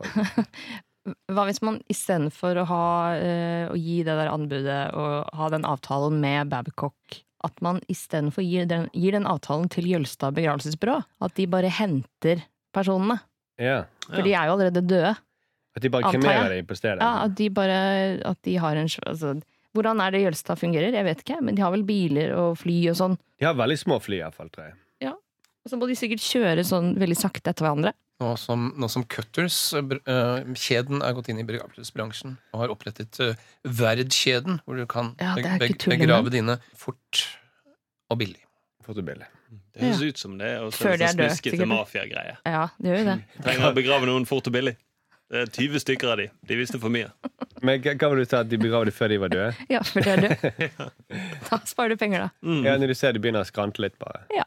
Hva 1.06 1.44
hvis 1.46 1.62
man 1.62 1.80
istedenfor 1.92 2.58
å, 2.64 2.66
ha, 2.66 2.86
eh, 3.14 3.68
å 3.70 3.76
gi 3.78 4.00
det 4.04 4.16
der 4.18 4.32
anbudet 4.32 4.80
og 4.98 5.30
ha 5.38 5.50
den 5.54 5.62
avtalen 5.70 6.18
med 6.20 6.50
Babcock, 6.50 7.20
at 7.46 7.62
man 7.62 7.80
istedenfor 7.92 8.42
gir, 8.42 8.66
den- 8.66 8.90
gir 8.94 9.12
den 9.14 9.28
avtalen 9.30 9.70
til 9.70 9.86
Jølstad 9.86 10.34
begravelsesbyrå? 10.34 11.04
At 11.22 11.36
de 11.36 11.46
bare 11.46 11.70
henter 11.70 12.42
personene? 12.74 13.20
Ja. 13.62 13.84
For 14.10 14.24
de 14.26 14.34
er 14.34 14.48
jo 14.50 14.58
allerede 14.58 14.82
døde. 14.86 15.16
At 15.76 15.82
de 15.84 15.90
bare 15.92 16.10
kremerer 16.10 16.56
dem 16.56 16.66
på 16.66 16.76
stedet. 16.80 17.02
Ja, 17.04 17.24
at 17.26 17.36
de 17.36 17.50
bare 17.50 18.22
At 18.26 18.42
de 18.44 18.56
har 18.56 18.76
en 18.76 18.88
altså, 18.88 19.42
Hvordan 19.76 20.00
er 20.02 20.12
det 20.12 20.22
Jølstad 20.24 20.58
fungerer? 20.58 20.94
Jeg 20.96 21.04
vet 21.04 21.22
ikke, 21.24 21.42
men 21.44 21.54
de 21.56 21.62
har 21.62 21.70
vel 21.72 21.84
biler 21.84 22.32
og 22.34 22.58
fly 22.58 22.88
og 22.90 22.96
sånn. 22.96 23.18
De 23.38 23.46
har 23.46 23.54
veldig 23.54 23.78
små 23.78 23.98
fly, 24.02 24.22
iallfall, 24.22 24.50
tror 24.50 24.70
jeg. 24.70 24.74
Ja. 25.02 25.12
Og 25.12 25.68
så 25.70 25.78
må 25.78 25.86
de 25.90 25.98
sikkert 26.00 26.24
kjøre 26.24 26.64
sånn 26.64 26.96
veldig 26.98 27.18
sakte 27.20 27.52
etter 27.52 27.66
hverandre. 27.68 27.92
Nå 28.24 28.30
som, 28.40 28.70
nå 28.80 28.88
som 28.88 29.04
Cutters, 29.12 29.58
uh, 29.76 30.40
kjeden, 30.56 31.02
er 31.04 31.16
gått 31.18 31.28
inn 31.34 31.42
i 31.42 31.44
begravelsesbransjen 31.48 32.38
og 32.56 32.62
har 32.62 32.72
opprettet 32.72 33.18
uh, 33.20 33.34
Verd-kjeden, 33.68 34.62
hvor 34.64 34.80
du 34.80 34.86
kan 34.88 35.10
Ja, 35.20 35.34
det 35.36 35.58
beg- 35.60 35.76
tull 35.84 35.98
begrave 35.98 36.32
dine 36.32 36.56
fort 36.80 37.26
og 38.10 38.22
billig. 38.22 38.40
Fotobilde. 38.86 39.28
Det 39.76 39.82
høres 39.84 40.02
ut 40.06 40.20
som 40.22 40.38
det 40.40 40.52
Og 40.62 40.72
så 40.74 40.86
Før 40.86 40.94
en 40.94 41.00
de 41.02 41.06
er 41.10 41.18
død. 41.18 41.30
snuskete 41.34 41.56
sikkert. 41.58 41.68
mafiagreie. 41.74 42.36
Ja, 42.46 42.68
det 42.80 42.92
gjør 42.92 43.00
jo 43.02 43.06
det. 43.10 43.16
Trenger 43.46 43.68
å 43.72 43.76
begrave 43.76 44.08
noen 44.10 44.28
fort 44.30 44.48
og 44.48 44.54
billig. 44.56 44.76
Det 45.34 45.42
er 45.42 45.50
20 45.58 45.82
stykker 45.82 46.12
av 46.14 46.20
de. 46.22 46.28
De 46.46 46.56
visste 46.60 46.78
for 46.80 46.94
mye. 46.94 47.08
Men 47.66 47.82
hva 47.82 47.96
det 47.98 48.10
du 48.22 48.26
sa, 48.30 48.44
at 48.46 48.50
de 48.52 48.60
begravde 48.62 48.94
før 48.94 49.10
de 49.10 49.18
var 49.24 49.32
døde? 49.34 49.48
Ja, 49.74 49.82
for 49.84 50.06
de 50.06 50.12
er 50.14 50.22
døde. 50.28 50.70
Da 51.50 51.58
sparer 51.66 51.96
du 51.96 51.98
penger, 51.98 52.28
da. 52.28 52.30
Mm. 52.46 52.62
Ja, 52.68 52.76
Når 52.78 52.94
du 52.94 52.96
ser 53.00 53.16
de 53.18 53.24
begynner 53.24 53.42
å 53.42 53.50
skrante 53.50 53.82
litt, 53.82 53.98
bare. 54.00 54.22
Ja. 54.38 54.46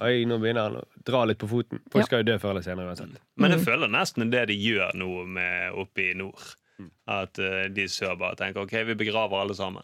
Oi, 0.00 0.24
nå 0.28 0.38
begynner 0.42 0.68
han 0.68 0.76
å 0.80 0.84
dra 1.08 1.24
litt 1.28 1.38
på 1.42 1.48
foten. 1.50 1.80
Ja. 1.82 1.90
Folk 1.96 2.06
skal 2.08 2.22
jo 2.22 2.28
dø 2.32 2.36
før 2.42 2.54
eller 2.54 2.66
senere 2.66 2.90
uansett. 2.92 3.16
Men 3.36 3.50
Mm. 3.50 3.56
jeg 3.58 3.66
føler 3.66 3.88
nesten 3.90 4.30
det 4.30 4.46
de 4.48 4.54
gjør 4.58 4.94
nå 4.94 5.24
med 5.26 5.72
oppe 5.82 6.10
i 6.10 6.14
nord. 6.14 6.40
At 7.06 7.38
uh, 7.38 7.68
de 7.70 7.84
sør 7.90 8.16
bare 8.18 8.34
tenker 8.38 8.62
OK, 8.64 8.72
vi 8.88 8.94
begraver 8.98 9.40
alle 9.42 9.54
sammen. 9.54 9.82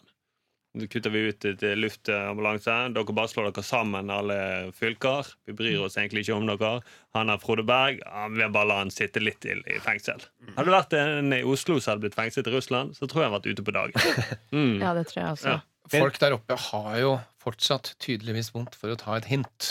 Så 0.77 0.85
kutter 0.87 1.09
vi 1.09 1.21
ut 1.31 1.45
et 1.49 1.63
eh, 1.65 1.73
luftambulanse. 1.75 2.73
Dere 2.93 3.13
bare 3.17 3.27
slår 3.31 3.47
dere 3.49 3.63
sammen, 3.65 4.09
alle 4.13 4.35
fylker. 4.77 5.25
Vi 5.49 5.55
bryr 5.57 5.79
oss 5.81 5.95
egentlig 5.97 6.21
ikke 6.27 6.35
om 6.37 6.45
dere. 6.45 6.81
Han 7.17 7.31
er 7.33 7.39
Frode 7.41 7.63
Berg. 7.65 8.03
Han 8.05 8.35
vil 8.37 8.51
bare 8.53 8.69
la 8.69 8.77
han 8.83 8.91
sitte 8.93 9.19
litt 9.23 9.39
til 9.41 9.63
i 9.65 9.79
fengsel. 9.81 10.21
Hadde 10.53 10.67
det 10.69 10.75
vært 10.75 10.93
en 10.99 11.33
i 11.33 11.41
Oslo 11.43 11.79
som 11.81 11.95
hadde 11.95 12.05
blitt 12.05 12.15
fengslet 12.19 12.47
i 12.51 12.53
Russland, 12.53 12.93
så 12.99 13.09
tror 13.09 13.23
jeg 13.23 13.31
han 13.31 13.33
hadde 13.39 13.49
vært 13.49 13.57
ute 13.57 13.65
på 13.65 13.75
dagen. 13.79 14.29
Mm. 14.59 14.77
Ja, 14.81 14.93
det 14.97 15.07
tror 15.09 15.19
jeg 15.23 15.31
også. 15.39 15.49
Ja. 15.55 15.59
Folk 15.89 16.19
der 16.21 16.33
oppe 16.37 16.55
har 16.69 16.95
jo 17.01 17.11
fortsatt 17.39 17.93
tydeligvis 18.03 18.49
vondt 18.53 18.75
for 18.75 18.91
å 18.91 18.97
ta 18.99 19.15
et 19.17 19.27
hint. 19.31 19.69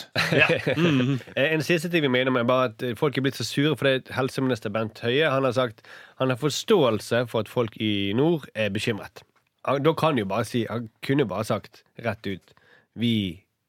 Mm. 0.79 1.19
Eh, 1.37 1.53
En 1.55 1.63
siste 1.65 1.91
ting 1.93 2.03
vi 2.07 2.11
mener 2.13 2.33
med 2.35 2.47
bare 2.49 2.71
at 2.71 2.85
folk 2.99 3.17
er 3.19 3.25
blitt 3.27 3.37
så 3.39 3.45
sure 3.47 3.77
fordi 3.77 4.13
helseminister 4.17 4.73
Bent 4.73 5.01
Høie 5.05 5.29
han 5.31 5.45
har 5.45 5.53
sagt 5.57 5.85
han 6.21 6.33
har 6.33 6.41
forståelse 6.41 7.27
for 7.31 7.45
at 7.45 7.53
folk 7.53 7.77
i 7.81 8.13
nord 8.17 8.49
er 8.55 8.73
bekymret. 8.75 9.23
Han, 9.69 9.83
da 9.85 9.93
kan 9.99 10.17
jo 10.19 10.25
bare 10.31 10.47
si 10.49 10.65
Han 10.71 10.89
kunne 11.05 11.27
bare 11.29 11.45
sagt 11.45 11.83
rett 12.07 12.25
ut 12.31 12.53
Vi 12.97 13.13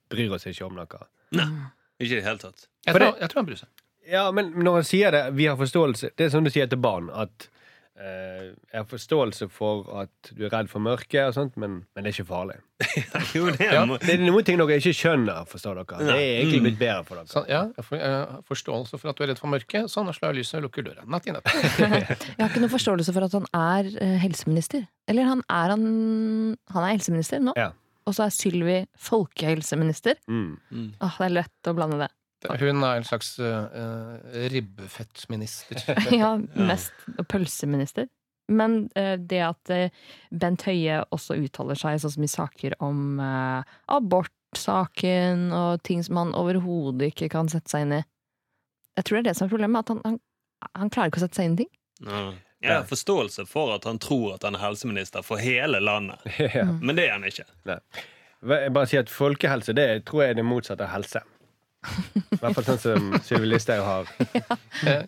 bryr 0.09 0.31
oss 0.37 0.45
ikke 0.47 0.65
om 0.69 0.77
noe. 0.77 1.01
Ikke 1.99 2.15
i 2.15 2.19
det 2.19 2.23
hele 2.25 2.39
tatt. 2.39 2.67
Jeg 2.87 2.95
tror, 2.95 3.17
jeg 3.19 3.29
tror 3.29 3.41
han 3.41 3.47
bryr 3.49 3.59
seg. 3.59 3.69
Ja, 4.09 4.23
men 4.33 4.53
når 4.57 4.79
han 4.79 4.87
sier 4.87 5.11
det, 5.13 5.23
vi 5.37 5.45
har 5.49 5.57
forståelse 5.59 6.13
Det 6.17 6.29
er 6.29 6.31
som 6.33 6.45
du 6.45 6.49
sier 6.53 6.69
til 6.71 6.79
barn, 6.81 7.09
at 7.13 7.49
jeg 7.99 8.77
har 8.79 8.85
forståelse 8.87 9.49
for 9.51 9.87
at 9.99 10.29
du 10.31 10.45
er 10.47 10.51
redd 10.53 10.69
for 10.71 10.79
mørket 10.79 11.25
og 11.25 11.33
sånt, 11.35 11.57
men, 11.59 11.81
men 11.91 12.05
det 12.05 12.11
er 12.13 12.15
ikke 12.15 12.29
farlig. 12.29 12.55
Jo, 13.35 13.49
det 13.51 13.65
er 13.65 13.73
Ja. 13.75 13.81
Det 13.99 14.13
er 14.13 14.21
noen 14.23 14.45
ting 14.47 14.59
dere 14.61 14.77
ikke 14.79 14.93
skjønner, 14.95 15.41
forstår 15.49 15.81
dere. 15.81 15.99
Det 16.07 16.13
er 16.15 16.37
egentlig 16.37 16.61
blitt 16.63 16.79
bedre 16.79 17.03
for 17.07 17.19
dere. 17.19 17.27
Så, 17.31 17.43
ja, 17.51 17.65
jeg 17.75 17.87
får 17.89 17.99
jeg 17.99 18.13
har 18.15 18.45
forståelse 18.47 18.99
for 19.01 19.11
at 19.11 19.19
du 19.19 19.25
er 19.25 19.31
redd 19.33 19.41
for 19.41 19.51
mørket. 19.51 19.91
Sånn, 19.91 20.07
nå 20.07 20.15
slår 20.15 20.31
jeg 20.31 20.39
lyset 20.45 20.59
og 20.61 20.65
lukker 20.69 20.87
døra. 20.87 21.03
Natt 21.11 21.27
i 21.27 21.35
natt. 21.35 21.51
Jeg 21.59 22.39
har 22.39 22.47
ikke 22.47 22.63
noen 22.63 22.71
forståelse 22.71 23.13
for 23.17 23.27
at 23.27 23.35
han 23.35 23.49
er 23.59 23.91
eh, 23.99 24.15
helseminister. 24.23 24.87
Eller 25.11 25.27
han 25.27 25.43
er 25.51 25.73
han 25.75 25.83
Han 26.71 26.85
er 26.85 26.93
helseminister 26.95 27.43
nå. 27.43 27.57
Ja. 27.59 27.71
Og 28.07 28.15
så 28.15 28.25
er 28.25 28.33
Sylvi 28.33 28.77
folkehelseminister. 28.97 30.17
Mm. 30.31 30.55
Åh, 31.03 31.19
det 31.19 31.27
er 31.27 31.35
lett 31.41 31.69
å 31.69 31.75
blande 31.77 31.99
det. 32.01 32.09
Hun 32.47 32.83
er 32.83 32.99
en 33.01 33.07
slags 33.07 33.33
uh, 33.39 33.67
ribbefettminister. 34.51 35.81
ja, 36.21 36.37
mest 36.55 36.93
pølseminister. 37.27 38.07
Men 38.49 38.89
uh, 38.97 39.15
det 39.19 39.41
at 39.45 39.73
uh, 39.73 40.05
Bent 40.31 40.63
Høie 40.67 41.01
også 41.13 41.37
uttaler 41.39 41.79
seg 41.79 41.99
sånn 42.01 42.15
som 42.15 42.25
i 42.25 42.31
saker 42.31 42.77
om 42.85 43.19
uh, 43.21 43.61
abortsaken 43.91 45.49
og 45.53 45.83
ting 45.85 46.03
som 46.05 46.21
han 46.21 46.35
overhodet 46.37 47.11
ikke 47.11 47.29
kan 47.35 47.51
sette 47.51 47.71
seg 47.73 47.85
inn 47.85 47.97
i 47.99 48.03
Jeg 48.97 49.05
tror 49.05 49.17
det 49.17 49.21
er 49.21 49.29
det 49.29 49.37
som 49.39 49.47
er 49.47 49.55
problemet. 49.55 49.83
At 49.83 49.93
han, 49.93 50.05
han, 50.05 50.21
han 50.79 50.93
klarer 50.93 51.11
ikke 51.11 51.21
å 51.21 51.25
sette 51.27 51.41
seg 51.41 51.49
inn 51.49 51.57
i 51.59 51.65
ting. 51.65 51.73
Ja. 52.07 52.29
Jeg 52.59 52.75
har 52.75 52.87
forståelse 52.89 53.45
for 53.47 53.71
at 53.71 53.85
han 53.87 54.01
tror 54.03 54.33
at 54.35 54.43
han 54.43 54.57
er 54.57 54.63
helseminister 54.65 55.23
for 55.23 55.39
hele 55.39 55.79
landet, 55.79 56.25
ja. 56.57 56.65
men 56.67 56.97
det 56.97 57.05
er 57.07 57.13
han 57.13 57.23
ikke. 57.23 57.45
Jeg 57.69 58.73
bare 58.75 58.89
sier 58.89 59.05
at 59.05 59.11
Folkehelse 59.11 59.75
det 59.75 59.87
tror 60.09 60.25
jeg 60.25 60.33
er 60.33 60.41
det 60.41 60.47
motsatte 60.47 60.83
av 60.83 60.91
helse. 60.91 61.21
I 61.85 62.39
hvert 62.41 62.55
fall 62.57 62.65
sånn 62.67 62.79
som 62.83 63.13
Sylvi 63.23 63.47
Listhaug 63.53 63.83
har. 63.85 64.09
Eh, 64.85 65.03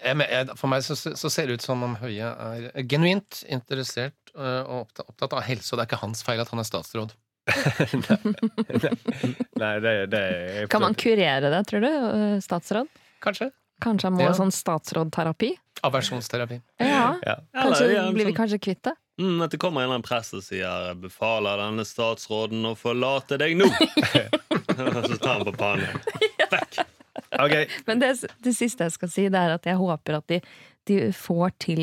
jeg, 0.00 0.48
for 0.58 0.70
meg 0.70 0.82
så, 0.86 0.94
så 0.96 1.30
ser 1.30 1.46
det 1.50 1.58
ut 1.60 1.64
som 1.66 1.82
om 1.86 1.96
Høie 2.00 2.26
er 2.26 2.82
genuint 2.90 3.42
interessert 3.50 4.32
eh, 4.36 4.62
og 4.66 4.88
opptatt, 5.06 5.32
av 5.32 5.42
helse, 5.46 5.72
og 5.72 5.78
det 5.80 5.84
er 5.86 5.90
ikke 5.90 6.02
hans 6.04 6.22
feil 6.26 6.40
at 6.42 6.50
han 6.52 6.62
er 6.62 6.68
statsråd. 6.68 7.14
Nei, 9.60 9.72
det, 9.82 9.94
det 10.12 10.20
er 10.20 10.68
Kan 10.70 10.82
man 10.84 10.94
kurere 10.98 11.50
det, 11.52 11.62
tror 11.70 11.80
du? 11.84 11.88
eh, 11.90 12.36
Statsråd? 12.44 12.90
Kanskje. 13.24 13.50
Kanskje 13.82 14.10
han 14.10 14.16
må 14.18 14.22
Ja. 14.26 14.30
ha 14.32 14.36
sånn 14.36 14.52
statsrådterapi? 14.54 15.54
Aversjonsterapi. 15.88 16.60
Ja. 16.82 17.14
Ja. 17.24 17.36
Kanskje 17.56 17.84
Eller, 17.86 17.94
ja, 17.96 18.04
blir 18.12 18.26
vi 18.28 18.32
sånn- 18.32 18.36
kanskje 18.42 18.58
kvitt 18.60 18.82
det? 18.90 18.94
Mm, 19.20 19.42
at 19.44 19.50
det 19.52 19.58
kommer 19.60 19.80
en 19.82 19.84
eller 19.88 19.94
annen 19.98 20.04
prest 20.06 20.34
og 20.34 20.42
sier 20.44 20.94
'befaler 20.94 21.56
denne 21.60 21.84
statsråden 21.84 22.64
å 22.64 22.74
forlate 22.76 23.36
deg 23.38 23.56
nå'. 23.56 23.68
Og 24.76 25.04
så 25.10 25.16
tar 25.20 25.38
han 25.38 25.46
på 25.50 25.54
pannen. 25.58 26.00
Vekk. 26.52 26.80
Okay. 27.40 27.66
Men 27.86 28.00
det, 28.00 28.08
det 28.42 28.52
siste 28.56 28.86
jeg 28.86 28.92
skal 28.94 29.10
si, 29.12 29.22
det 29.30 29.38
er 29.38 29.52
at 29.54 29.66
jeg 29.68 29.78
håper 29.78 30.16
at 30.18 30.26
de, 30.30 30.38
de 30.88 30.96
får 31.14 31.52
til 31.62 31.82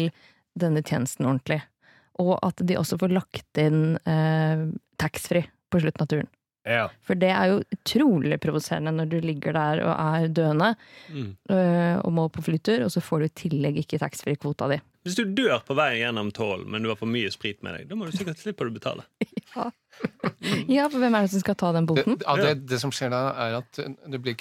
denne 0.59 0.81
tjenesten 0.85 1.27
ordentlig. 1.29 1.59
Og 2.19 2.33
at 2.43 2.59
de 2.67 2.75
også 2.79 2.97
får 2.99 3.13
lagt 3.15 3.61
inn 3.61 3.95
eh, 4.09 4.65
taxfree 4.99 5.47
på 5.71 5.81
slutten 5.83 6.03
av 6.03 6.09
turen. 6.11 6.29
ja. 6.67 6.87
For 7.05 7.15
det 7.19 7.29
er 7.31 7.53
jo 7.53 7.61
utrolig 7.77 8.39
provoserende 8.43 8.91
når 8.97 9.11
du 9.13 9.17
ligger 9.23 9.55
der 9.55 9.83
og 9.85 9.93
er 9.93 10.27
døende 10.35 10.73
Mm. 11.13 11.29
øh, 11.53 11.95
og 12.03 12.11
må 12.17 12.27
på 12.33 12.43
flytur, 12.43 12.83
og 12.87 12.91
så 12.91 13.01
får 13.03 13.19
du 13.23 13.25
i 13.29 13.35
tillegg 13.45 13.77
ikke 13.85 14.01
taxfree-kvota 14.03 14.67
di. 14.73 14.81
Hvis 15.07 15.15
du 15.17 15.23
dør 15.37 15.61
på 15.65 15.75
vei 15.77 15.93
gjennom 16.01 16.29
tollen, 16.35 16.67
men 16.73 16.83
du 16.83 16.89
har 16.91 16.97
for 16.99 17.07
mye 17.09 17.31
sprit 17.33 17.61
med 17.65 17.77
deg, 17.77 17.87
da 17.89 17.95
må 17.97 18.05
du 18.09 18.13
sikkert 18.17 18.39
slippe 18.43 18.67
å 18.67 18.73
betale. 18.75 19.07
Ja, 20.69 20.83
for 20.93 20.99
hvem 21.01 21.15
er 21.17 21.23
det 21.25 21.31
som 21.33 21.41
skal 21.41 21.55
ta 21.57 21.71
den 21.73 21.87
boten? 21.89 22.19
ja, 22.21 22.33
det, 22.37 22.67
det 22.69 22.77
som 22.83 22.91
skjer 22.93 23.09
da, 23.09 23.21
er 23.47 23.55
at 23.63 23.79
eh, 23.81 23.95
du 24.13 24.19
blir, 24.21 24.35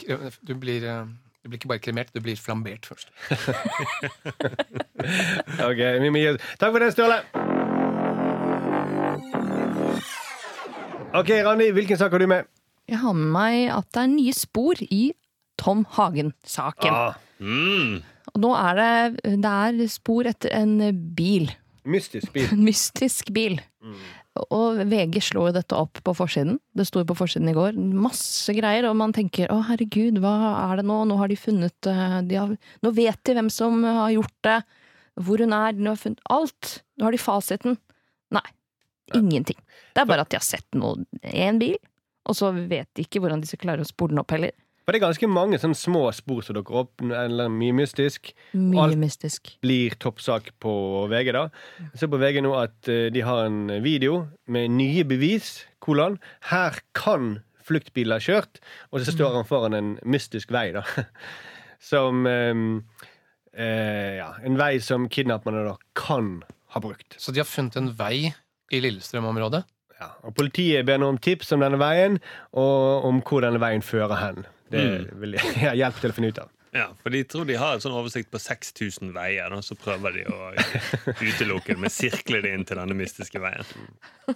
du 0.45 0.53
blir, 0.61 0.85
eh, 0.85 1.07
du 1.41 1.49
blir 1.49 1.57
ikke 1.63 1.71
bare 1.71 1.81
kremert, 1.81 2.11
du 2.13 2.21
blir 2.21 2.37
flambert 2.37 2.85
først. 2.91 3.09
Ok, 5.71 5.81
vi 6.03 6.11
må 6.13 6.21
gi 6.21 6.29
oss. 6.35 6.43
Takk 6.61 6.75
for 6.75 6.83
det, 6.85 6.91
Ståle. 6.93 7.23
Ok, 11.17 11.31
Randi, 11.47 11.71
hvilken 11.73 11.97
sak 12.01 12.13
har 12.13 12.21
du 12.21 12.27
med? 12.29 12.45
Jeg 12.91 13.01
har 13.01 13.15
med 13.17 13.31
meg 13.33 13.71
at 13.75 13.89
det 13.95 14.03
er 14.05 14.11
nye 14.13 14.35
spor 14.37 14.83
i 14.85 15.05
Tom 15.61 15.87
Hagen-saken. 15.97 16.93
Ah, 16.93 17.23
Mm. 17.37 17.99
Og 18.37 18.43
nå 18.45 18.53
er 18.53 18.77
det, 18.77 19.33
det 19.41 19.51
er 19.51 19.89
spor 19.89 20.29
etter 20.29 20.53
en 20.53 20.77
bil. 21.17 21.49
mystisk 21.89 22.35
bil. 22.35 22.49
En 22.53 22.65
mystisk 22.67 23.33
bil. 23.33 23.57
Og 24.53 24.83
VG 24.91 25.23
slår 25.25 25.49
jo 25.49 25.55
dette 25.57 25.77
opp 25.79 26.03
på 26.05 26.13
forsiden. 26.19 26.59
Det 26.77 26.85
sto 26.85 27.01
på 27.09 27.17
forsiden 27.17 27.49
i 27.49 27.55
går. 27.57 27.79
Masse 27.97 28.53
greier, 28.53 28.85
og 28.91 28.99
man 29.01 29.15
tenker 29.17 29.49
å 29.53 29.63
herregud, 29.71 30.21
hva 30.21 30.35
er 30.67 30.83
det 30.83 30.85
nå? 30.91 30.99
Nå 31.09 31.17
har 31.17 31.33
de 31.33 31.39
funnet 31.41 31.89
eh, 31.89 32.19
de 32.29 32.37
har, 32.37 32.53
Nå 32.85 32.93
vet 32.93 33.23
de 33.25 33.37
hvem 33.39 33.49
som 33.53 33.81
har 33.87 34.13
gjort 34.13 34.37
det. 34.45 34.59
Hvor 35.25 35.41
hun 35.41 35.57
er. 35.57 35.73
De 35.73 35.89
har 35.89 35.97
funnet 35.97 36.21
alt. 36.29 36.75
Nå 37.01 37.09
har 37.09 37.17
de 37.17 37.23
fasiten. 37.23 37.81
Nei. 38.37 38.45
Ingenting. 39.17 39.57
Det 39.95 40.03
er 40.03 40.11
bare 40.11 40.27
at 40.27 40.35
de 40.35 40.37
har 40.37 40.45
sett 40.45 40.69
noe 40.77 41.07
en 41.33 41.63
bil, 41.63 41.79
og 42.27 42.37
så 42.37 42.51
vet 42.53 42.91
de 42.99 43.05
ikke 43.07 43.23
hvordan 43.23 43.41
de 43.41 43.49
skal 43.49 43.63
klare 43.63 43.85
å 43.85 43.89
spore 43.89 44.13
den 44.13 44.21
opp 44.21 44.35
heller. 44.35 44.53
For 44.87 44.95
det 44.95 45.01
er 45.01 45.09
ganske 45.09 45.27
mange 45.27 45.59
sånne 45.59 45.75
små 45.75 46.01
spor 46.15 46.45
som 46.47 46.55
dukker 46.55 46.77
opp, 46.85 47.03
eller 47.03 47.49
mye 47.51 47.75
mystisk. 47.75 48.29
Mye 48.55 48.85
Alt- 48.85 49.01
mystisk. 49.03 49.51
Blir 49.67 49.97
toppsak 49.99 50.53
på 50.63 50.75
VG, 51.11 51.33
da. 51.35 51.49
Jeg 51.89 51.99
ser 52.05 52.11
på 52.13 52.21
VG 52.23 52.39
nå 52.47 52.53
at 52.55 52.87
eh, 52.95 53.09
de 53.11 53.25
har 53.27 53.49
en 53.49 53.67
video 53.83 54.29
med 54.47 54.71
nye 54.77 55.03
bevis. 55.03 55.65
Kolon. 55.83 56.21
Her 56.53 56.79
kan 56.95 57.41
fluktbiler 57.67 58.23
kjørt. 58.23 58.63
Og 58.95 59.03
så 59.03 59.11
står 59.17 59.35
han 59.41 59.51
foran 59.51 59.75
en 59.75 59.93
mystisk 60.07 60.55
vei, 60.55 60.69
da. 60.79 60.87
Som 61.91 62.23
eh, 62.31 62.55
eh, 63.59 64.15
Ja, 64.23 64.31
en 64.47 64.55
vei 64.63 64.77
som 64.79 65.11
kidnapperne 65.11 65.67
da 65.67 65.75
kan 65.99 66.45
ha 66.79 66.81
brukt. 66.81 67.19
Så 67.19 67.35
de 67.35 67.43
har 67.43 67.51
funnet 67.51 67.75
en 67.83 67.91
vei 67.99 68.31
i 68.71 68.81
Lillestrøm-området 68.87 69.67
Ja, 69.99 70.13
og 70.23 70.35
politiet 70.39 70.87
ber 70.87 71.03
nå 71.03 71.11
om 71.11 71.19
tips 71.19 71.51
om 71.59 71.67
denne 71.67 71.79
veien, 71.83 72.21
og 72.55 73.03
om 73.11 73.19
hvor 73.27 73.43
denne 73.43 73.59
veien 73.59 73.83
fører 73.83 74.23
hen. 74.23 74.47
Det 74.71 74.81
Mm. 74.83 75.21
vil 75.21 75.33
jeg 75.33 75.41
ha 75.71 75.75
hjelp 75.79 76.01
til 76.01 76.11
å 76.11 76.15
finne 76.15 76.29
ut 76.33 76.39
av. 76.39 76.49
Ja, 76.75 76.89
for 77.01 77.11
de 77.15 77.23
tror 77.25 77.47
de 77.47 77.55
har 77.57 77.75
en 77.75 77.81
sånn 77.81 77.95
oversikt 77.97 78.29
på 78.31 78.39
6000 78.43 79.13
veier, 79.15 79.53
og 79.55 79.63
så 79.65 79.77
prøver 79.79 80.13
de 80.13 80.25
å 80.29 80.51
utelukke 81.29 81.73
det 81.73 81.79
med 81.79 81.91
sirkle 81.95 82.43
det 82.43 82.53
inn 82.53 82.65
til 82.69 82.77
denne 82.77 82.97
mystiske 82.99 83.41
veien. 83.41 83.65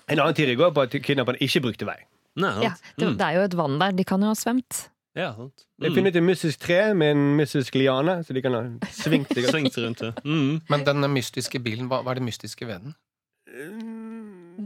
En 0.09 0.19
annen 0.23 0.35
tid 0.39 0.49
i 0.49 0.55
går 0.57 0.71
på 0.73 0.83
at 0.87 0.95
kidnapperne 1.05 1.43
ikke 1.43 1.61
brukte 1.67 1.85
vei. 1.89 1.99
Nei, 2.41 2.55
Ja, 2.63 2.71
det, 2.97 3.09
Mm. 3.09 3.17
det 3.19 3.27
er 3.27 3.35
jo 3.35 3.43
et 3.43 3.55
vann 3.59 3.79
der. 3.79 3.93
De 3.93 4.05
kan 4.05 4.21
jo 4.23 4.29
ha 4.31 4.35
svømt. 4.39 4.87
Ja, 5.19 5.33
sant. 5.35 5.67
Mm. 5.77 5.83
Jeg 5.85 5.91
Mm. 5.91 5.97
funnet 5.99 6.17
et 6.17 6.23
mystisk 6.23 6.59
tre 6.61 6.95
med 6.95 7.11
en 7.17 7.37
mystisk 7.37 7.75
liane, 7.75 8.23
så 8.25 8.33
de 8.33 8.41
kan 8.41 8.53
ha 8.55 8.63
svingt 8.89 9.29
seg. 9.35 9.45
Svingt 9.51 9.77
rundt 9.77 9.99
det. 9.99 10.15
Mm. 10.25 10.63
Men 10.71 10.85
den 10.85 11.01
mystiske 11.13 11.59
bilen, 11.61 11.89
hva, 11.91 12.01
hva 12.05 12.13
er 12.13 12.21
det 12.23 12.25
mystiske 12.31 12.65
ved 12.67 12.81
den? 12.81 12.95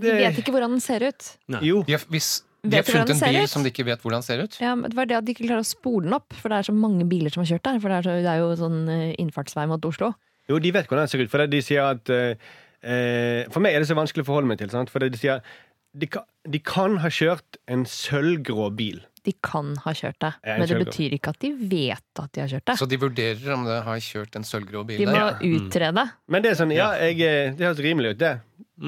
De 0.01 0.13
vet 0.13 0.37
ikke 0.39 0.53
hvordan 0.53 0.77
den 0.77 0.81
ser 0.85 1.03
ut. 1.09 1.31
Jo. 1.65 1.83
Ja, 1.89 1.99
hvis, 2.13 2.43
de 2.65 2.79
har 2.81 2.87
funnet 2.89 3.13
en 3.13 3.21
bil 3.21 3.41
ut? 3.45 3.53
som 3.53 3.65
de 3.65 3.71
ikke 3.73 3.85
vet 3.87 4.05
hvordan 4.05 4.25
ser 4.25 4.41
ut. 4.45 4.57
Ja, 4.63 4.75
det 4.81 4.97
var 4.97 5.09
det 5.11 5.19
at 5.19 5.27
de 5.27 5.35
ikke 5.35 5.47
klarer 5.47 5.65
å 5.65 5.69
spole 5.69 6.09
den 6.09 6.17
opp, 6.17 6.33
for 6.41 6.53
det 6.53 6.63
er 6.63 6.69
så 6.71 6.75
mange 6.77 7.07
biler 7.11 7.33
som 7.35 7.45
har 7.45 7.51
kjørt 7.53 7.67
der. 7.69 7.81
For 7.83 7.93
det 7.93 7.99
er, 8.01 8.07
så, 8.09 8.17
det 8.25 8.33
er 8.33 8.43
jo 8.43 8.51
sånn 8.61 8.81
eh, 8.89 9.07
innfartsvei 9.23 9.67
mot 9.71 9.89
Oslo. 9.91 10.15
Jo, 10.51 10.59
de 10.61 10.73
vet 10.75 10.89
hvordan 10.89 11.07
den 11.07 11.13
ser 11.13 11.25
ut. 11.25 11.33
For 11.33 11.45
det 11.45 11.51
de 11.55 11.63
sier 11.65 11.85
at 11.85 12.11
eh, 12.13 12.51
eh, 12.85 13.45
For 13.53 13.65
meg 13.65 13.77
er 13.77 13.85
det 13.85 13.89
så 13.93 13.97
vanskelig 13.99 14.27
å 14.27 14.31
forholde 14.33 14.51
meg 14.51 14.61
til. 14.61 14.73
Sant? 14.73 14.93
For 14.93 15.05
det 15.05 15.15
de 15.15 15.21
sier 15.21 15.45
de 15.95 16.09
kan, 16.11 16.25
de 16.51 16.59
kan 16.59 16.97
ha 17.05 17.11
kjørt 17.13 17.59
en 17.71 17.85
sølvgrå 17.87 18.71
bil. 18.75 19.05
De 19.25 19.33
kan 19.47 19.71
ha 19.87 19.93
kjørt 19.97 20.19
det, 20.21 20.33
men 20.45 20.67
det 20.69 20.79
betyr 20.83 21.15
ikke 21.17 21.33
at 21.33 21.39
de 21.41 21.51
vet 21.71 22.21
at 22.21 22.33
de 22.35 22.43
har 22.43 22.51
kjørt 22.51 22.67
det. 22.69 22.75
Så 22.77 22.89
de 22.91 22.99
vurderer 23.01 23.55
om 23.55 23.63
det 23.65 23.79
har 23.87 24.01
kjørt 24.05 24.35
en 24.37 24.45
sølvgrå 24.45 24.83
bil 24.89 24.99
De 25.01 25.07
må 25.09 25.15
der. 25.15 25.39
utrede. 25.39 25.69
utrede. 25.71 26.05
Men 26.29 26.45
det 26.45 26.51
er 26.51 26.59
sånn, 26.59 26.75
ja, 26.75 26.91
jeg, 27.01 27.21
eh, 27.25 27.55
det 27.57 27.65
høres 27.65 27.81
rimelig 27.87 28.17
ut, 28.17 28.19
det. 28.21 28.35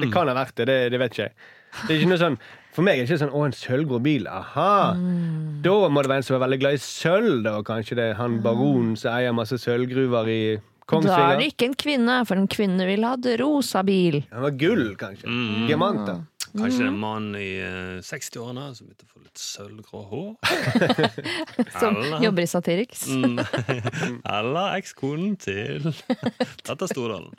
Det 0.03 0.11
kan 0.13 0.29
ha 0.29 0.35
vært 0.37 0.59
det, 0.59 0.67
det, 0.69 0.77
det 0.93 0.99
vet 1.01 1.15
ikke 1.15 1.25
jeg. 1.29 1.47
Det 1.85 1.93
er 1.93 1.99
ikke 2.01 2.09
noe 2.13 2.17
sånn, 2.23 2.37
For 2.77 2.85
meg 2.85 2.99
er 2.99 3.05
det 3.05 3.09
ikke 3.09 3.19
sånn 3.23 3.33
'Å, 3.33 3.45
en 3.45 3.55
sølvgrå 3.57 3.99
bil'. 4.05 4.27
Aha! 4.29 4.93
Mm. 4.93 5.61
Da 5.65 5.71
må 5.89 6.01
det 6.03 6.09
være 6.11 6.17
en 6.21 6.23
som 6.27 6.35
er 6.37 6.45
veldig 6.45 6.59
glad 6.61 6.73
i 6.73 6.81
sølv, 6.83 7.43
da. 7.43 7.55
Kanskje 7.65 7.95
det 7.97 8.05
er 8.11 8.13
han 8.19 8.39
baronen 8.43 8.95
som 8.95 9.11
eier 9.17 9.33
masse 9.33 9.57
sølvgruver 9.57 10.27
i 10.29 10.41
Da 10.87 11.33
er 11.33 11.37
det 11.41 11.47
ikke 11.57 11.65
en 11.65 11.73
kvinne, 11.75 12.25
for 12.27 12.35
en 12.37 12.47
kvinne 12.47 12.85
ville 12.85 13.03
hatt 13.07 13.25
rosa 13.41 13.81
bil. 13.83 14.23
Han 14.31 14.41
var 14.43 14.51
gull, 14.51 14.95
kanskje. 14.95 15.25
Mm. 15.25 15.67
Diamanter. 15.67 16.21
Kanskje 16.55 16.77
det 16.77 16.85
er 16.85 16.87
en 16.87 16.93
Mm. 16.93 16.99
mann 16.99 17.35
i 17.35 17.59
eh, 17.59 17.99
60-årene 18.01 18.75
som 18.75 18.87
begynte 18.87 19.05
å 19.05 19.11
få 19.11 19.23
litt 19.25 19.37
sølvgrå 19.37 19.99
hår? 20.09 20.35
Som 21.79 21.95
Eller- 21.97 22.21
jobber 22.23 22.41
i 22.41 22.45
Satiriks. 22.47 23.07
Mm. 23.09 23.39
Eller 24.25 24.77
ekskonen 24.79 25.35
til 25.37 25.93
Petter 26.63 26.87
Stordalen. 26.87 27.33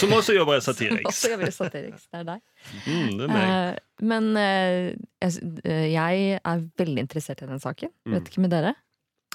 Som 0.00 0.14
også 0.16 0.36
jobber 0.36 0.58
i 0.58 0.62
Satiriks. 0.64 1.08
Også 1.12 1.32
jobber 1.32 1.50
i 1.50 1.54
Satiriks. 1.54 2.06
Det 2.08 2.22
er 2.22 2.28
deg. 2.28 2.40
Mm, 2.86 3.10
det 3.18 3.26
er 3.26 3.32
meg. 3.32 3.50
Uh, 3.50 4.06
men 4.12 4.30
uh, 4.38 5.66
jeg, 5.90 6.40
er 6.40 6.64
veldig 6.78 7.04
interessert 7.04 7.44
i 7.44 7.50
den 7.50 7.62
saken. 7.62 7.92
Mm. 8.06 8.16
Vet 8.16 8.32
ikke 8.32 8.44
med 8.44 8.54
dere. 8.54 8.74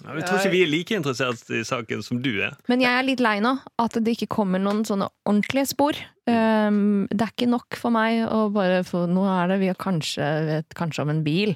Ja, 0.04 0.14
jeg 0.14 0.28
tror 0.28 0.44
ikke 0.44 0.54
vi 0.54 0.60
er 0.62 0.70
like 0.70 0.94
interessert 0.94 1.50
i 1.50 1.64
saken 1.66 2.04
som 2.06 2.20
du 2.22 2.30
er. 2.46 2.54
Men 2.70 2.84
jeg 2.84 2.94
er 2.94 3.06
litt 3.08 3.22
lei 3.24 3.40
nå. 3.42 3.56
At 3.82 3.98
det 3.98 4.14
ikke 4.14 4.30
kommer 4.36 4.62
noen 4.62 4.84
sånne 4.86 5.10
ordentlige 5.26 5.72
spor. 5.72 5.98
Um, 6.30 7.08
det 7.10 7.24
er 7.26 7.34
ikke 7.34 7.50
nok 7.50 7.80
for 7.80 7.94
meg 7.96 8.22
å 8.28 8.48
bare 8.54 8.84
få 8.86 9.06
Nå 9.10 9.24
er 9.32 9.54
det 9.54 9.62
vi 9.64 9.72
har 9.72 9.80
kanskje 9.80 10.28
vet 10.50 10.76
kanskje 10.78 11.06
om 11.06 11.14
en 11.14 11.24
bil, 11.26 11.56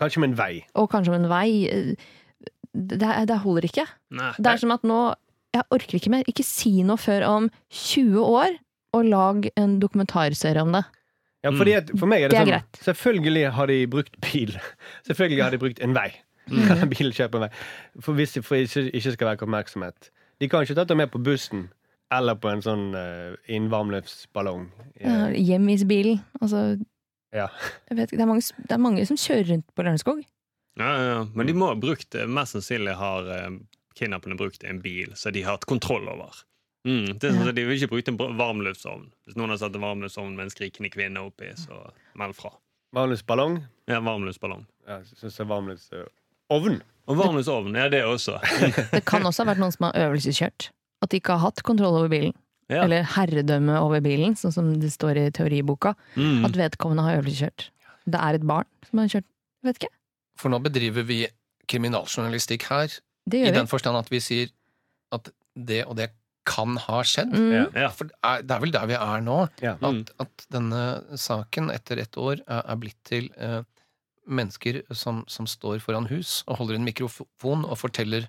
Kanskje 0.00 0.20
om 0.20 0.26
en 0.30 0.36
vei. 0.36 0.52
og 0.80 0.86
kanskje 0.92 1.12
om 1.12 1.18
en 1.18 1.28
vei. 1.28 1.48
Det, 2.70 3.00
det 3.00 3.38
holder 3.42 3.66
ikke. 3.68 3.84
Nei. 4.16 4.30
Det 4.38 4.52
er 4.52 4.62
som 4.62 4.72
at 4.72 4.86
nå 4.86 5.00
Jeg 5.56 5.66
orker 5.74 5.98
ikke 5.98 6.12
mer. 6.12 6.26
Ikke 6.30 6.46
si 6.46 6.80
noe 6.86 7.00
før 7.00 7.26
om 7.28 7.50
20 7.74 8.20
år, 8.22 8.56
og 8.96 9.06
lag 9.06 9.46
en 9.58 9.78
dokumentarserie 9.82 10.62
om 10.62 10.74
det. 10.74 10.84
Ja, 11.44 11.50
fordi 11.56 11.72
at, 11.78 11.90
for 11.96 12.10
meg 12.10 12.22
er 12.26 12.28
det, 12.28 12.34
Det 12.34 12.38
er 12.40 12.44
sånn 12.44 12.52
greit. 12.52 12.80
Selvfølgelig 12.84 13.44
har 13.56 13.70
de 13.70 13.78
brukt 13.90 14.16
bil. 14.24 14.56
Selvfølgelig 15.08 15.42
har 15.44 15.54
de 15.54 15.60
brukt 15.62 15.82
en 15.84 15.94
vei. 15.96 16.08
Mm. 16.50 16.88
Bilen 16.92 17.14
en 17.26 17.44
vei. 17.46 17.50
For 18.02 18.18
hvis 18.18 18.34
det 18.36 18.44
ikke, 18.44 18.86
ikke 18.90 19.14
skal 19.16 19.30
være 19.30 19.46
oppmerksomhet. 19.46 20.10
De 20.40 20.48
kan 20.48 20.64
ikke 20.64 20.76
tatt 20.78 20.90
det 20.90 20.98
med 21.00 21.12
på 21.12 21.20
bussen 21.22 21.68
eller 22.10 22.34
på 22.42 22.50
en 22.50 22.62
sånn 22.64 22.88
uh, 22.96 23.36
innvarmluftsballong. 23.46 24.66
Ja, 24.98 25.28
Hjemvisbilen. 25.30 26.20
Altså, 26.40 26.76
Ja. 27.30 27.46
jeg 27.86 27.96
vet 27.96 28.08
ikke, 28.10 28.16
det, 28.18 28.24
er 28.24 28.30
mange, 28.32 28.42
det 28.66 28.74
er 28.74 28.82
mange 28.82 29.04
som 29.06 29.18
kjører 29.20 29.52
rundt 29.52 29.68
på 29.78 29.84
Lørenskog. 29.86 30.24
Ja, 30.80 30.88
ja, 30.90 31.04
ja. 31.12 31.20
Men 31.34 31.46
de 31.46 31.54
må 31.54 31.68
ha 31.70 31.76
brukt 31.78 32.16
Mest 32.26 32.56
sannsynlig 32.56 32.96
har 32.98 33.28
eh, 33.30 33.46
kidnapperne 33.98 34.38
brukt 34.38 34.64
en 34.64 34.80
bil 34.84 35.12
som 35.18 35.34
de 35.34 35.42
har 35.46 35.58
hatt 35.58 35.68
kontroll 35.70 36.08
over. 36.10 36.42
Mm, 36.88 37.18
det 37.20 37.28
er 37.28 37.34
sånn 37.36 37.50
at 37.50 37.56
De 37.58 37.64
vil 37.68 37.76
ikke 37.76 37.90
bruke 37.92 38.12
en 38.12 38.38
varmluftsovn. 38.38 39.10
Hvis 39.28 39.36
noen 39.36 39.52
har 39.52 39.60
satt 39.60 39.74
en 39.76 39.84
varmluftsovn 39.84 40.32
med 40.36 40.46
en 40.46 40.52
skrikende 40.52 40.88
kvinne 40.92 41.24
oppi, 41.28 41.50
så 41.60 41.82
meld 42.18 42.36
fra. 42.38 42.54
Varmluftsballong. 42.96 43.60
Ja, 43.90 44.00
varmluftsballong. 44.04 44.64
Ja, 44.88 45.00
Syns 45.18 45.36
jeg 45.38 45.50
varmluftsovn. 45.50 46.80
Og 47.10 47.18
varmluftsovn, 47.18 47.76
ja, 47.78 47.88
det 47.92 48.04
også. 48.06 48.38
Det 48.94 49.02
kan 49.06 49.26
også 49.26 49.44
ha 49.44 49.52
vært 49.52 49.62
noen 49.62 49.74
som 49.74 49.90
har 49.90 49.98
øvelseskjørt. 50.06 50.70
At 51.04 51.12
de 51.12 51.20
ikke 51.20 51.36
har 51.36 51.50
hatt 51.50 51.62
kontroll 51.66 51.98
over 52.00 52.10
bilen. 52.12 52.34
Ja. 52.70 52.84
Eller 52.84 53.06
herredømme 53.16 53.80
over 53.82 54.02
bilen, 54.04 54.36
sånn 54.38 54.54
som 54.54 54.72
det 54.78 54.92
står 54.94 55.18
i 55.18 55.28
teoriboka. 55.34 55.96
Mm. 56.14 56.44
At 56.46 56.58
vedkommende 56.58 57.06
har 57.06 57.20
øvelseskjørt. 57.20 57.68
Det 58.10 58.20
er 58.20 58.38
et 58.38 58.46
barn 58.46 58.68
som 58.88 59.02
har 59.02 59.10
kjørt. 59.10 59.28
Vet 59.66 59.80
ikke. 59.82 59.92
For 60.40 60.52
nå 60.52 60.60
bedriver 60.64 61.04
vi 61.06 61.24
kriminaljournalistikk 61.70 62.66
her, 62.70 62.94
i 63.34 63.44
gjør 63.44 63.52
vi. 63.52 63.58
den 63.58 63.70
forstand 63.70 64.00
at 64.00 64.10
vi 64.12 64.22
sier 64.24 64.50
at 65.14 65.30
det 65.54 65.84
og 65.86 65.96
det 65.98 66.10
kan 66.48 66.76
ha 66.86 67.02
skjedd. 67.06 67.34
Mm. 67.36 67.76
Ja. 67.76 67.90
For 67.94 68.08
det 68.08 68.16
er, 68.24 68.62
vel 68.62 68.72
der 68.74 68.88
vi 68.90 68.96
er 68.96 69.24
nå. 69.24 69.42
Ja. 69.62 69.76
Mm. 69.82 70.02
At, 70.02 70.14
at 70.24 70.46
denne 70.52 70.82
saken 71.20 71.70
etter 71.74 72.00
ett 72.02 72.16
år 72.18 72.40
er, 72.40 72.62
er 72.64 72.80
blitt 72.80 72.98
til 73.06 73.28
eh, 73.36 73.60
mennesker 74.30 74.82
som, 74.96 75.22
som 75.30 75.48
står 75.50 75.82
foran 75.84 76.08
hus 76.10 76.40
og 76.46 76.62
holder 76.62 76.78
en 76.78 76.86
mikrofon 76.86 77.66
og 77.66 77.76
forteller 77.80 78.28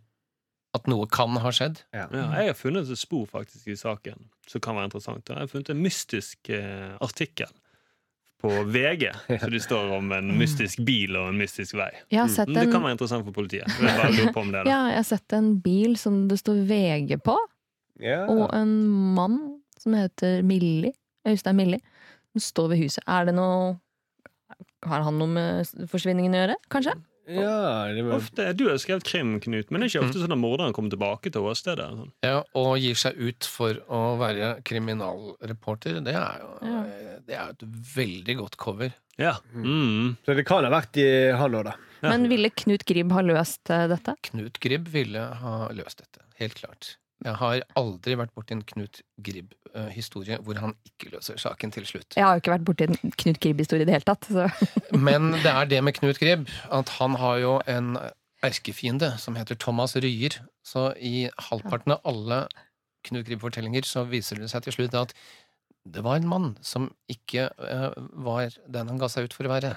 at 0.76 0.88
noe 0.88 1.08
kan 1.12 1.36
ha 1.44 1.52
skjedd. 1.56 1.82
Ja. 1.96 2.06
Ja, 2.14 2.28
jeg 2.40 2.54
har 2.54 2.60
funnet 2.60 2.92
et 2.92 3.00
spor 3.00 3.26
faktisk 3.28 3.72
i 3.74 3.80
saken 3.80 4.30
som 4.48 4.64
kan 4.64 4.78
være 4.78 4.92
interessant. 4.92 5.28
Jeg 5.28 5.40
har 5.40 5.52
funnet 5.52 5.74
en 5.74 5.84
mystisk 5.84 6.52
eh, 6.54 6.94
artikkel 7.04 7.52
på 8.42 8.50
VG, 8.74 9.08
så 9.42 9.50
det 9.54 9.62
står 9.64 9.92
om 9.98 10.12
en 10.16 10.32
mystisk 10.40 10.82
bil 10.88 11.16
og 11.20 11.30
en 11.32 11.38
mystisk 11.40 11.76
vei. 11.78 11.92
Jeg 12.12 12.24
har 12.24 12.32
sett 12.34 12.50
Mm, 12.50 12.58
Det 12.58 12.72
kan 12.74 12.84
være 12.84 12.96
interessant 12.98 13.26
for 13.28 13.36
politiet. 13.36 13.68
Jeg 13.70 13.98
bare 14.00 14.12
lure 14.18 14.34
på 14.34 14.42
om 14.42 14.52
det. 14.52 14.64
Ja, 14.66 14.80
jeg 14.90 14.98
har 15.00 15.08
sett 15.08 15.34
en 15.38 15.52
bil 15.62 15.96
som 16.02 16.28
det 16.28 16.40
står 16.42 16.64
VG 16.70 17.20
på, 17.24 17.38
yeah. 18.02 18.26
og 18.30 18.50
en 18.58 18.74
mann 19.18 19.38
som 19.78 19.94
heter 19.98 20.42
Millie, 20.46 20.94
Øystein 21.28 21.56
Millie, 21.56 21.80
som 22.34 22.42
står 22.48 22.74
ved 22.74 22.84
huset. 22.84 23.04
Er 23.08 23.26
det 23.30 23.36
noe 23.38 23.78
Har 24.84 25.04
han 25.06 25.18
noe 25.22 25.30
med 25.30 25.88
forsvinningen 25.92 26.34
å 26.34 26.40
gjøre, 26.42 26.56
kanskje? 26.74 26.96
Ja, 27.34 27.88
det 27.96 28.04
var 28.08 28.18
Ofte, 28.20 28.46
du 28.58 28.66
har 28.70 28.78
skrevet 28.82 29.04
krim, 29.08 29.36
Knut, 29.44 29.72
men 29.72 29.82
det 29.82 29.88
er 29.88 29.94
ikke 29.94 30.08
ofte 30.10 30.22
sånn 30.24 30.36
at 30.36 30.42
morderen 30.42 30.74
kommer 30.76 30.94
tilbake 30.94 31.32
til 31.34 31.48
åstedet. 31.50 31.88
Sånn. 31.98 32.12
Ja, 32.26 32.42
og 32.58 32.72
gir 32.82 32.98
seg 33.00 33.18
ut 33.22 33.48
for 33.48 33.80
å 33.92 34.02
være 34.22 34.54
kriminalreporter. 34.68 36.02
Det 36.06 36.16
er 36.16 36.42
jo 36.42 36.52
Ja. 36.68 36.84
det 37.28 37.36
er 37.38 37.50
et 37.56 37.66
veldig 37.96 38.38
godt 38.38 38.58
cover. 38.58 38.94
Ja. 39.18 39.36
Mm. 39.54 40.18
Så 40.26 40.36
det 40.36 40.46
kan 40.48 40.64
ha 40.66 40.72
vært 40.74 40.98
i 40.98 41.32
han 41.38 41.52
òg, 41.54 41.66
da. 41.66 41.76
Ja. 42.02 42.10
Men 42.10 42.28
ville 42.32 42.50
Knut 42.50 42.86
Gribb 42.86 43.12
ha 43.14 43.22
løst 43.22 43.70
eh, 43.70 43.88
dette? 43.92 44.16
Knut 44.32 44.60
Gribb 44.60 44.88
ville 44.90 45.20
ha 45.20 45.70
løst 45.76 46.02
dette. 46.02 46.24
Helt 46.40 46.56
klart. 46.58 46.96
Jeg 47.22 47.38
har 47.38 47.62
aldri 47.78 48.16
vært 48.18 48.34
borti 48.34 48.56
en 48.56 48.64
Knut 48.66 49.02
Gribb-historie 49.22 50.40
hvor 50.42 50.58
han 50.62 50.74
ikke 50.88 51.12
løser 51.14 51.38
saken 51.42 51.74
til 51.76 51.86
slutt. 51.86 52.18
Jeg 52.18 52.26
har 52.26 52.38
jo 52.38 52.42
ikke 52.42 52.56
vært 52.56 52.66
borti 52.66 52.88
en 52.88 53.14
Knut 53.24 53.40
Gribb-historie 53.44 53.86
i 53.86 53.90
det 53.90 54.00
hele 54.00 54.08
tatt. 54.08 54.26
Så. 54.26 54.48
Men 55.08 55.32
det 55.38 55.52
er 55.52 55.70
det 55.70 55.84
med 55.86 55.98
Knut 56.00 56.22
Gribb, 56.22 56.50
at 56.74 56.96
han 56.98 57.20
har 57.22 57.38
jo 57.44 57.54
en 57.70 57.94
erkefiende 58.42 59.14
som 59.22 59.38
heter 59.38 59.60
Thomas 59.62 59.96
Ryer. 59.96 60.42
Så 60.66 60.92
i 60.98 61.30
halvparten 61.50 61.94
av 61.98 62.02
alle 62.10 62.44
Knut 63.06 63.26
Gribb-fortellinger 63.30 63.86
så 63.88 64.04
viser 64.10 64.42
det 64.42 64.50
seg 64.52 64.66
til 64.66 64.80
slutt 64.80 64.98
at 64.98 65.14
det 65.84 66.04
var 66.06 66.16
en 66.20 66.28
mann 66.30 66.48
som 66.62 66.92
ikke 67.10 67.48
uh, 67.58 67.90
var 68.22 68.52
den 68.70 68.88
han 68.92 69.00
ga 69.02 69.08
seg 69.10 69.26
ut 69.26 69.34
for 69.34 69.48
å 69.48 69.50
være. 69.50 69.72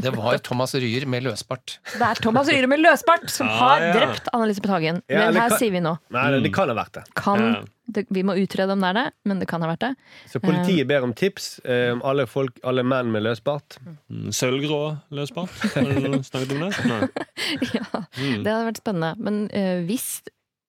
Det 0.00 0.12
var 0.16 0.38
Thomas 0.40 0.72
Ryer 0.74 1.04
med 1.06 1.22
løsbart. 1.26 1.74
Det 1.92 2.00
er 2.06 2.14
Thomas 2.24 2.48
Ryer 2.48 2.64
med 2.70 2.80
løsbart 2.80 3.28
som 3.30 3.46
Ah, 3.50 3.58
har 3.60 3.82
ja. 3.84 3.90
drept 3.98 4.30
Annelise 4.32 4.64
Hagen. 4.70 5.02
Ja, 5.06 5.26
Men 5.28 5.36
her 5.36 5.50
kan- 5.52 5.58
sier 5.60 5.70
vi 5.74 5.82
nå. 5.84 5.92
Nei, 6.16 6.24
det, 6.40 6.52
kan 6.56 6.68
ha 6.72 6.74
vært 6.78 6.92
det. 6.96 7.02
Kan, 7.14 7.42
Ja. 7.44 7.60
det, 7.92 8.06
vi 8.08 8.22
må 8.24 8.38
utrede 8.40 8.72
om 8.72 8.80
det 8.80 8.88
er 8.88 8.94
det, 9.02 9.04
men 9.28 9.38
det 9.38 9.48
kan 9.48 9.60
ha 9.60 9.68
vært 9.68 9.80
det. 9.84 9.90
Så 10.32 10.40
politiet 10.40 10.88
ber 10.88 11.04
om 11.04 11.12
tips 11.12 11.60
eh, 11.64 11.92
om 11.92 12.00
alle, 12.08 12.24
folk, 12.26 12.56
alle 12.64 12.82
menn 12.82 13.12
med 13.12 13.22
løsbart. 13.28 13.76
Mm. 14.08 14.30
Sølvgrå 14.32 14.80
løsbart? 15.12 15.50
Har 15.74 15.82
du 15.92 16.22
snakket 16.24 16.54
om 16.56 16.64
det? 16.70 17.26
Ja, 17.76 17.84
Mm. 18.16 18.42
det 18.44 18.48
hadde 18.52 18.66
vært 18.70 18.80
spennende. 18.80 19.12
Men 19.18 19.42
uh, 19.52 19.84
hvis, 19.86 20.22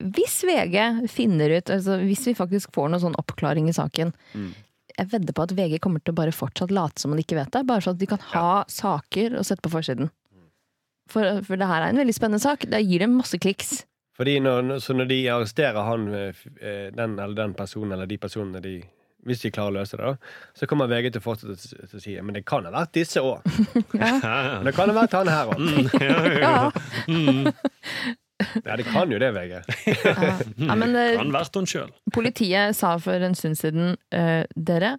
hvis 0.04 0.36
VG 0.44 1.08
finner 1.12 1.50
ut 1.60 1.70
altså 1.72 1.96
Hvis 2.04 2.26
vi 2.28 2.34
faktisk 2.38 2.72
får 2.76 2.90
noen 2.92 3.02
sånn 3.04 3.16
oppklaring 3.22 3.70
i 3.70 3.74
saken 3.76 4.12
Mm. 4.36 4.52
Jeg 4.98 5.10
vedder 5.12 5.34
på 5.38 5.44
at 5.48 5.54
VG 5.58 5.80
kommer 5.84 6.00
til 6.04 6.14
å 6.14 6.18
bare 6.22 6.32
fortsatt 6.36 6.72
late 6.76 7.00
som 7.02 7.12
om 7.14 7.18
de 7.20 7.24
ikke 7.26 7.38
vet 7.40 7.52
det. 7.54 7.64
Bare 7.70 7.82
sånn 7.86 7.96
at 7.98 8.02
de 8.02 8.10
kan 8.12 8.22
ha 8.34 8.64
saker 8.72 9.38
å 9.40 9.44
sette 9.48 9.62
på 9.66 9.72
forsiden. 9.74 10.10
For, 11.12 11.42
for 11.44 11.60
det 11.60 11.68
her 11.68 11.84
er 11.84 11.90
en 11.92 12.00
veldig 12.00 12.14
spennende 12.16 12.40
sak. 12.44 12.64
Det 12.72 12.80
gir 12.86 13.04
dem 13.04 13.18
masse 13.20 13.38
kliks. 13.42 13.82
Fordi 14.16 14.38
når, 14.44 14.78
så 14.84 14.94
når 14.96 15.08
de 15.10 15.20
arresterer 15.34 15.84
han, 15.88 16.08
eh, 16.14 16.42
eh, 16.62 16.90
den 16.96 17.18
eller 17.20 17.36
den 17.36 17.54
personen 17.58 17.96
eller 17.96 18.08
de 18.12 18.18
personene 18.22 18.62
de 18.64 18.76
hvis 19.22 19.44
de 19.44 19.52
klarer 19.54 19.70
å 19.70 19.76
løse 19.84 19.98
det, 20.00 20.02
da, 20.02 20.32
så 20.58 20.66
kommer 20.66 20.88
VG 20.90 21.12
til 21.14 21.22
å 21.22 21.26
fortsette 21.28 21.54
å- 21.54 21.88
til 21.92 22.00
å 22.00 22.02
si 22.02 22.16
men 22.26 22.34
det 22.34 22.42
kan 22.50 22.66
ha 22.66 22.72
vært 22.74 22.96
disse 22.98 23.22
òg. 23.22 23.44
Men 23.94 24.66
det 24.66 24.74
kan 24.74 24.90
ha 24.90 24.96
vært 24.98 25.14
han 25.14 25.30
her 25.30 25.52
òg. 25.54 25.62
Ja, 26.02 26.16
Ja, 26.42 27.52
det 28.64 28.88
kan 28.90 29.12
jo 29.12 29.20
det, 29.22 29.32
VG. 29.36 29.54
ja, 30.68 30.76
men 30.76 30.94
det 30.96 31.06
kan 31.20 31.34
vært 31.34 31.58
hun 31.60 31.70
sjøl. 31.70 31.94
Politiet 32.14 32.78
sa 32.78 32.96
for 33.02 33.24
en 33.26 33.38
stund 33.38 33.60
siden 33.60 33.96
uh, 34.16 34.44
Dere, 34.56 34.96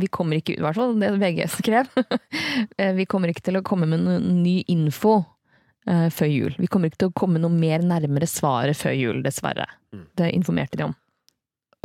vi 0.00 0.10
kommer 0.12 0.40
ikke 0.40 0.56
ut, 0.56 0.60
i 0.60 0.66
hvert 0.66 0.78
fall 0.78 0.98
det 1.00 1.14
VG 1.20 1.46
skrev. 1.54 1.88
eh, 2.80 2.92
vi 2.98 3.06
kommer 3.08 3.32
ikke 3.32 3.46
til 3.48 3.60
å 3.60 3.64
komme 3.66 3.88
med 3.88 4.04
noen 4.04 4.42
ny 4.42 4.58
info 4.72 5.18
uh, 5.20 6.08
før 6.12 6.30
jul. 6.30 6.58
Vi 6.60 6.68
kommer 6.68 6.92
ikke 6.92 7.06
til 7.06 7.12
å 7.12 7.16
komme 7.16 7.40
noe 7.42 7.52
mer 7.52 7.84
nærmere 7.84 8.28
svaret 8.28 8.76
før 8.76 8.96
jul, 8.96 9.22
dessverre. 9.24 9.68
Mm. 9.96 10.06
Det 10.20 10.32
informerte 10.36 10.80
de 10.80 10.90
om. 10.90 10.96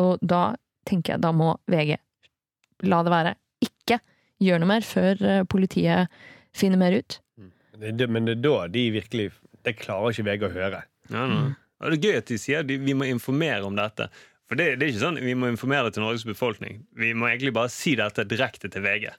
Og 0.01 0.19
da 0.21 0.51
tenker 0.87 1.15
jeg, 1.15 1.23
da 1.23 1.31
må 1.35 1.53
VG 1.71 1.95
la 2.89 3.01
det 3.05 3.13
være. 3.13 3.33
Ikke 3.61 3.99
gjør 4.41 4.61
noe 4.61 4.71
mer 4.73 4.85
før 4.85 5.21
eh, 5.21 5.43
politiet 5.49 6.21
finner 6.57 6.81
mer 6.81 6.97
ut. 6.97 7.19
Det, 7.81 8.07
men 8.09 8.27
det 8.27 8.37
er 8.37 8.43
da 8.43 8.55
de 8.69 8.81
virkelig 8.93 9.31
Det 9.65 9.73
klarer 9.79 10.13
ikke 10.13 10.25
VG 10.27 10.43
å 10.45 10.53
høre. 10.53 10.79
Ja, 11.09 11.25
no. 11.27 11.55
Det 11.81 11.97
er 11.97 12.03
gøy 12.11 12.17
at 12.21 12.29
de 12.29 12.37
sier 12.37 12.59
at 12.61 12.67
vi 12.69 12.93
må 12.93 13.07
informere 13.09 13.63
om 13.65 13.75
dette. 13.75 14.09
For 14.47 14.59
det, 14.59 14.75
det 14.77 14.85
er 14.85 14.91
ikke 14.93 15.01
sånn 15.07 15.17
vi 15.23 15.33
må 15.33 15.47
informere 15.49 15.87
det 15.89 15.95
til 15.97 16.03
Norges 16.03 16.25
befolkning. 16.27 16.83
Vi 16.93 17.13
må 17.17 17.29
egentlig 17.31 17.53
bare 17.55 17.71
si 17.73 17.95
dette 17.95 18.25
direkte 18.27 18.69
til 18.69 18.83
VG. 18.85 19.09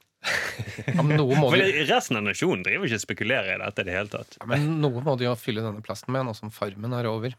Ja, 0.87 1.03
men 1.03 1.17
noe 1.19 1.35
må 1.35 1.49
For 1.51 1.59
det- 1.59 1.89
resten 1.89 2.15
av 2.17 2.23
nasjonen 2.23 2.63
driver 2.63 2.87
ikke 2.87 2.95
og 2.95 3.03
spekulerer 3.03 3.57
i 3.57 3.59
dette 3.59 3.83
i 3.83 3.87
det 3.89 3.95
hele 3.97 4.09
tatt. 4.13 4.37
men 4.47 4.69
noe 4.81 5.01
må 5.03 5.17
de 5.19 5.25
jo 5.25 5.33
fylle 5.35 5.65
denne 5.65 5.83
plassen 5.83 6.13
med, 6.15 6.23
nå 6.29 6.35
som 6.39 6.51
Farmen 6.55 6.93
er 6.95 7.09
over. 7.11 7.35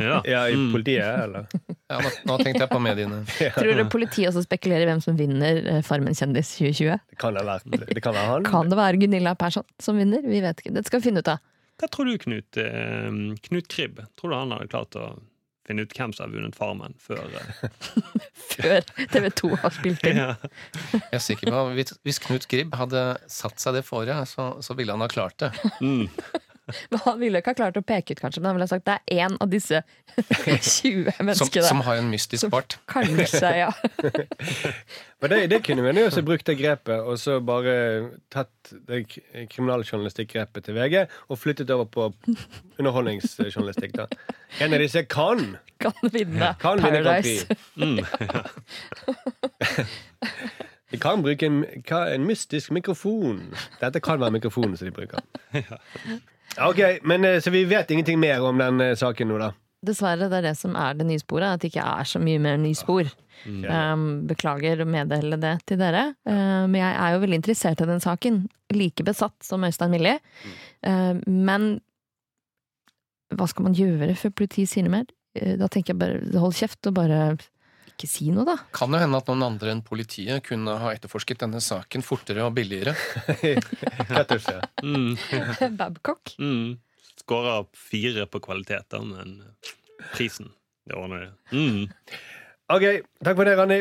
Ja. 0.00 0.22
Ja, 0.32 0.46
i 0.48 0.54
Mm. 0.56 0.70
politiet, 0.72 1.04
eller? 1.26 1.44
Ja, 1.90 1.98
nå, 2.00 2.10
nå 2.24 2.38
tenkte 2.40 2.62
jeg 2.64 2.70
på 2.70 2.80
mediene. 2.80 3.18
Tror 3.58 3.76
du 3.76 3.84
politiet 3.92 4.30
også 4.32 4.46
spekulerer 4.46 4.86
i 4.86 4.88
hvem 4.88 5.02
som 5.04 5.18
vinner 5.18 5.60
eh, 5.66 5.82
Farmen 5.84 6.14
kjendis 6.16 6.54
2020? 6.56 6.96
Det 7.10 7.18
kan 7.20 7.36
ha 7.36 7.44
vært 7.44 7.68
Det 7.92 8.02
kan 8.02 8.14
være 8.16 8.32
han. 8.32 8.44
Kan 8.48 8.70
det 8.72 8.78
være 8.80 8.96
Gunilla 9.04 9.34
Persson 9.36 9.64
som 9.78 9.98
vinner? 10.00 10.22
Vi 10.24 10.40
vet 10.40 10.62
ikke. 10.64 10.72
Det 10.72 10.86
skal 10.88 11.00
vi 11.02 11.10
finne 11.10 11.20
ut 11.20 11.28
av. 11.34 11.38
Hva 11.76 11.88
tror 11.92 12.08
du, 12.08 12.16
Knut, 12.20 12.56
eh, 12.60 13.08
Knut 13.48 13.66
Kribb? 13.72 14.00
Tror 14.16 14.32
du 14.32 14.36
han 14.38 14.54
hadde 14.54 14.70
klart 14.72 14.96
å 14.96 15.10
finne 15.66 15.82
ut 15.82 15.94
hvem 15.98 16.12
som 16.14 16.28
har 16.28 16.32
vunnet 16.32 16.56
Farmen 16.56 16.94
før 17.02 17.24
eh? 17.26 17.64
Før 18.56 18.86
TV 19.12 19.28
2 19.42 19.50
har 19.60 19.74
spilt 19.74 20.04
inn. 20.06 20.20
ja. 20.22 20.34
Jeg 20.94 21.18
er 21.18 21.24
sikker 21.24 21.50
på 21.52 21.62
Hvis, 21.76 21.96
hvis 22.06 22.20
Knut 22.22 22.46
Gribb 22.50 22.76
hadde 22.78 23.02
satt 23.32 23.60
seg 23.60 23.76
det 23.76 23.84
fore, 23.86 24.20
så, 24.30 24.54
så 24.64 24.76
ville 24.78 24.94
han 24.94 25.04
ha 25.04 25.10
klart 25.10 25.38
det. 25.42 25.52
mm. 25.82 26.06
Men 26.90 27.00
Han 27.04 27.20
ville 27.20 27.38
ikke 27.38 27.52
ha 27.52 27.58
klart 27.60 27.76
å 27.78 27.82
peke 27.86 28.16
ut, 28.16 28.20
kanskje, 28.20 28.40
men 28.42 28.48
han 28.50 28.56
ville 28.56 28.66
ha 28.66 28.70
sagt 28.72 28.86
det 28.88 28.96
er 28.98 29.26
én 29.28 29.36
av 29.40 29.50
disse 29.52 29.82
20 30.16 31.12
menneskene. 31.22 31.62
som 31.68 31.80
har 31.86 32.00
en 32.00 32.08
mystisk 32.10 32.40
Som- 32.42 32.50
bart. 32.50 32.78
Kanskje, 32.92 33.50
ja. 33.60 33.68
Men 35.22 35.30
det, 35.32 35.38
det 35.52 35.60
kunne 35.64 35.84
vi 35.86 35.92
jo 36.00 36.06
også 36.10 36.24
brukt 36.26 36.46
det 36.50 36.56
grepet, 36.58 36.98
og 37.06 37.18
så 37.22 37.38
bare 37.40 37.76
tatt 38.34 38.72
det 38.88 39.04
kriminaljournalistikkgrepet 39.52 40.66
til 40.66 40.74
VG 40.76 41.04
og 41.30 41.38
flyttet 41.38 41.70
over 41.70 41.86
på 41.86 42.08
underholdningsjournalistikk. 42.78 43.94
da. 43.96 44.08
En 44.60 44.74
av 44.76 44.82
disse 44.82 45.04
kan 45.08 45.54
Kan 45.80 45.94
vinne 46.12 46.54
kan 46.60 46.82
Paradise. 46.82 47.46
Vinne 47.76 48.02
Mm. 48.04 48.04
De 50.90 50.98
kan 51.02 51.22
bruke 51.22 51.46
en, 51.46 51.64
en 51.90 52.26
mystisk 52.26 52.70
mikrofon. 52.70 53.40
Dette 53.80 54.00
kan 54.00 54.20
være 54.22 54.30
mikrofonen 54.36 54.76
som 54.78 54.86
de 54.86 54.92
bruker. 54.94 55.18
Ok, 56.62 56.80
men 57.02 57.24
eh, 57.24 57.40
Så 57.40 57.50
vi 57.50 57.64
vet 57.64 57.90
ingenting 57.90 58.20
mer 58.20 58.42
om 58.44 58.58
den 58.58 58.80
eh, 58.80 58.96
saken 58.96 59.28
nå, 59.28 59.38
da? 59.40 59.52
Dessverre, 59.86 60.28
det 60.30 60.40
er 60.40 60.48
det 60.48 60.56
som 60.58 60.76
er 60.78 60.96
det 60.98 61.06
nye 61.06 61.20
sporet. 61.20 61.56
At 61.56 61.62
det 61.62 61.70
ikke 61.70 61.84
er 61.84 62.08
så 62.08 62.20
mye 62.22 62.40
mer 62.42 62.56
nyspor. 62.58 63.10
Um, 63.46 64.24
beklager 64.26 64.80
å 64.80 64.86
meddele 64.88 65.36
det 65.38 65.52
til 65.68 65.78
dere. 65.78 66.08
Uh, 66.26 66.64
men 66.66 66.80
jeg 66.80 66.94
er 66.94 67.12
jo 67.12 67.20
veldig 67.22 67.38
interessert 67.42 67.82
i 67.84 67.88
den 67.90 68.02
saken. 68.02 68.40
Like 68.74 69.04
besatt 69.06 69.36
som 69.44 69.66
Øystein 69.68 69.92
Millie. 69.92 70.16
Uh, 70.80 71.20
men 71.28 71.76
hva 73.36 73.46
skal 73.50 73.68
man 73.68 73.76
gjøre 73.76 74.16
før 74.18 74.32
politiet 74.40 74.72
sier 74.72 74.86
noe 74.86 74.96
mer? 74.96 75.12
Uh, 75.38 75.54
da 75.60 75.68
tenker 75.68 75.92
jeg 75.92 76.00
bare 76.00 76.42
hold 76.42 76.56
kjeft 76.56 76.90
og 76.90 76.96
bare 76.98 77.20
ikke 77.96 78.08
si 78.10 78.28
noe, 78.28 78.44
da. 78.44 78.58
Kan 78.76 78.92
jo 78.92 79.00
hende 79.00 79.16
at 79.16 79.28
noen 79.30 79.44
andre 79.46 79.72
enn 79.72 79.82
politiet 79.84 80.44
kunne 80.44 80.74
ha 80.82 80.92
etterforsket 80.92 81.40
denne 81.46 81.62
saken 81.64 82.04
fortere 82.04 82.44
og 82.44 82.52
billigere. 82.58 82.92
Hva 84.10 84.24
tror 84.28 84.42
slett. 84.44 84.84
Mm. 84.84 85.16
Babcock. 85.80 86.34
Mm. 86.36 86.76
Skåra 87.22 87.62
fire 87.72 88.26
på 88.28 88.42
kvaliteten, 88.44 89.14
men 89.16 89.38
prisen 90.12 90.52
Det 90.86 90.94
ordner 90.94 91.24
det. 91.24 91.32
Mm. 91.56 91.88
Ok, 92.70 92.84
takk 93.24 93.38
for 93.38 93.48
det, 93.48 93.56
Randi. 93.56 93.80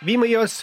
Vi 0.00 0.16
må 0.16 0.24
gi 0.30 0.38
oss, 0.40 0.62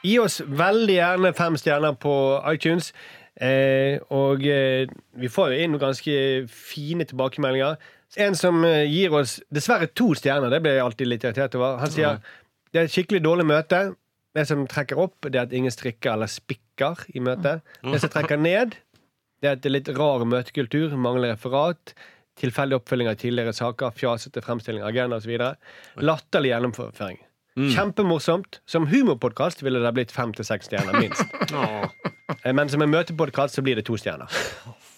gi 0.00 0.16
oss 0.22 0.40
veldig 0.40 0.96
gjerne 0.96 1.34
fem 1.36 1.60
stjerner 1.60 2.00
på 2.00 2.14
iTunes. 2.48 2.94
Eh, 3.38 4.00
og 4.10 4.42
eh, 4.48 4.88
vi 5.20 5.30
får 5.30 5.52
jo 5.52 5.66
inn 5.66 5.78
ganske 5.78 6.16
fine 6.48 7.04
tilbakemeldinger. 7.06 7.76
En 8.16 8.36
som 8.36 8.64
eh, 8.64 8.86
gir 8.88 9.12
oss 9.14 9.38
dessverre 9.52 9.86
to 9.92 10.14
stjerner, 10.16 10.50
det 10.50 10.62
blir 10.64 10.78
jeg 10.78 10.84
alltid 10.86 11.10
litt 11.10 11.24
irritert 11.28 11.54
over. 11.58 11.76
Han 11.82 11.92
sier 11.92 12.20
det 12.72 12.80
er 12.80 12.88
et 12.88 12.92
skikkelig 12.94 13.20
dårlig 13.24 13.46
møte. 13.48 13.82
Det 14.36 14.44
som 14.48 14.66
trekker 14.68 14.98
opp, 15.00 15.24
det 15.28 15.38
er 15.40 15.46
at 15.48 15.52
ingen 15.56 15.72
strikker 15.72 16.12
eller 16.14 16.28
spikker 16.30 17.04
i 17.16 17.20
møtet. 17.24 17.64
Det 17.82 18.00
som 18.00 18.12
trekker 18.12 18.40
ned, 18.40 18.76
det 19.40 19.48
er 19.48 19.56
at 19.56 19.62
det 19.64 19.70
er 19.70 19.76
litt 19.76 19.88
rar 19.96 20.24
møtekultur, 20.28 20.92
mangler 21.00 21.32
referat, 21.32 21.94
tilfeldig 22.38 22.76
oppfølging 22.78 23.08
av 23.10 23.16
tidligere 23.18 23.54
saker, 23.56 23.94
fjasete 23.96 24.42
fremstilling 24.44 24.84
av 24.84 24.92
agenda 24.92 25.18
osv. 25.18 25.32
Latterlig 26.04 26.52
gjennomføring. 26.52 27.18
Kjempemorsomt. 27.58 28.60
Som 28.70 28.86
humorpodkast 28.92 29.64
ville 29.66 29.80
det 29.82 29.90
blitt 29.96 30.12
fem 30.14 30.30
til 30.36 30.46
seks 30.46 30.70
stjerner, 30.70 31.00
minst. 31.02 31.24
Eh, 32.44 32.52
Men 32.54 32.68
som 32.68 32.82
en 32.84 32.90
møtepodkast 32.92 33.56
så 33.56 33.62
blir 33.64 33.78
det 33.80 33.86
to 33.88 33.96
stjerner. 33.98 34.28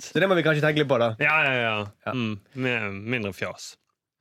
Så 0.00 0.20
det 0.20 0.28
må 0.30 0.36
vi 0.38 0.44
kanskje 0.46 0.64
tenke 0.64 0.82
litt 0.82 0.90
på, 0.90 0.98
da. 1.00 1.12
ja, 1.22 1.36
ja, 1.46 1.54
ja. 1.60 1.74
Ja. 2.06 2.14
Mm. 2.16 2.38
Med 2.66 3.00
mindre 3.16 3.32
fjas. 3.36 3.74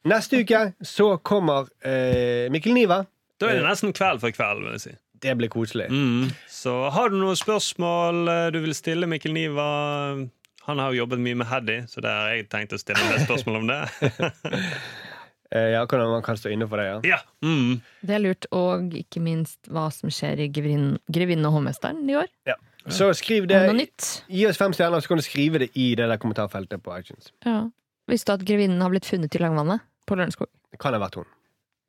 Neste 0.07 0.39
uke 0.43 0.61
så 0.85 1.13
kommer 1.27 1.67
eh, 1.83 2.47
Mikkel 2.53 2.73
Niva. 2.75 3.03
Da 3.39 3.49
er 3.51 3.59
det 3.59 3.67
nesten 3.67 3.93
kveld 3.95 4.21
for 4.23 4.35
kveld, 4.35 4.63
vil 4.65 4.75
jeg 4.77 4.83
si. 4.85 4.93
Det 5.19 5.33
blir 5.35 5.51
koselig. 5.51 5.89
Mm. 5.91 6.29
Så 6.47 6.73
har 6.95 7.11
du 7.11 7.17
noen 7.19 7.35
spørsmål 7.39 8.31
eh, 8.31 8.45
du 8.55 8.61
vil 8.63 8.75
stille 8.77 9.09
Mikkel 9.11 9.35
Niva? 9.35 9.67
Han 10.69 10.79
har 10.79 10.93
jo 10.93 11.01
jobbet 11.03 11.21
mye 11.23 11.39
med 11.41 11.49
Haddy, 11.49 11.77
så 11.89 12.03
det 12.03 12.11
har 12.13 12.33
jeg 12.35 12.49
tenkt 12.51 12.75
å 12.75 12.79
stille 12.79 13.01
deg 13.11 13.23
spørsmål 13.27 13.63
om 13.63 13.71
det. 13.71 13.83
Eh, 15.49 15.71
ja, 15.73 15.79
hvordan 15.81 16.11
man 16.11 16.21
kan 16.21 16.37
stå 16.37 16.51
inne 16.53 16.67
for 16.69 16.77
det, 16.77 16.83
ja. 16.85 16.97
ja. 17.09 17.17
Mm. 17.41 17.79
Det 18.05 18.13
er 18.13 18.19
lurt. 18.21 18.45
Og 18.53 18.91
ikke 18.99 19.17
minst 19.25 19.65
hva 19.73 19.87
som 19.89 20.11
skjer 20.13 20.43
i 20.43 20.49
Grevinne 20.53 21.49
og 21.49 21.55
hovmesteren 21.55 22.03
i 22.05 22.17
år. 22.19 22.29
Så 22.93 23.09
skriv 23.17 23.47
det 23.49 23.59
det. 23.67 23.87
Gi 24.27 24.45
oss 24.49 24.57
fem 24.59 24.73
stjerner, 24.75 25.03
så 25.03 25.11
kan 25.11 25.19
du 25.19 25.25
skrive 25.25 25.61
det 25.65 25.69
i 25.77 25.91
det 25.95 26.07
der 26.09 26.21
kommentarfeltet 26.21 26.83
på 26.83 26.95
iTunes. 26.97 27.31
Ja. 27.45 27.67
Visste 28.09 28.33
du 28.33 28.41
at 28.41 28.47
grevinnen 28.47 28.81
har 28.81 28.89
blitt 28.93 29.05
funnet 29.05 29.35
i 29.35 29.41
Langvannet? 29.41 29.85
På 30.09 30.17
Lørenskog. 30.17 30.49
Det 30.71 30.79
kan 30.81 30.95
ha 30.95 31.01
vært 31.01 31.19
hun. 31.21 31.27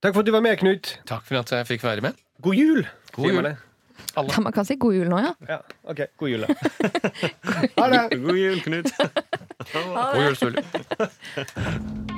Takk 0.04 0.14
for 0.14 0.24
at 0.24 0.28
du 0.28 0.32
var 0.32 0.44
med, 0.44 0.56
Knut. 0.60 0.94
Takk 1.08 1.24
for 1.28 1.40
at 1.40 1.52
jeg 1.52 1.68
fikk 1.68 1.84
være 1.84 2.04
med. 2.04 2.20
God 2.44 2.56
jul! 2.56 2.86
God 3.16 3.32
jul. 3.32 3.50
Alle. 4.16 4.32
Ja, 4.32 4.40
man 4.40 4.52
kan 4.52 4.64
si 4.64 4.76
god 4.80 4.94
jul 4.96 5.10
nå, 5.12 5.18
ja. 5.20 5.32
Ja, 5.48 5.58
ok. 5.84 6.06
God 6.16 6.32
jul, 6.32 6.46
da. 6.46 6.54
ha 7.80 7.90
det! 7.92 8.20
God 8.22 8.40
jul, 8.40 8.62
Knut. 8.64 8.92
God 9.74 10.22
jul, 10.24 10.36
Sturle. 10.40 10.64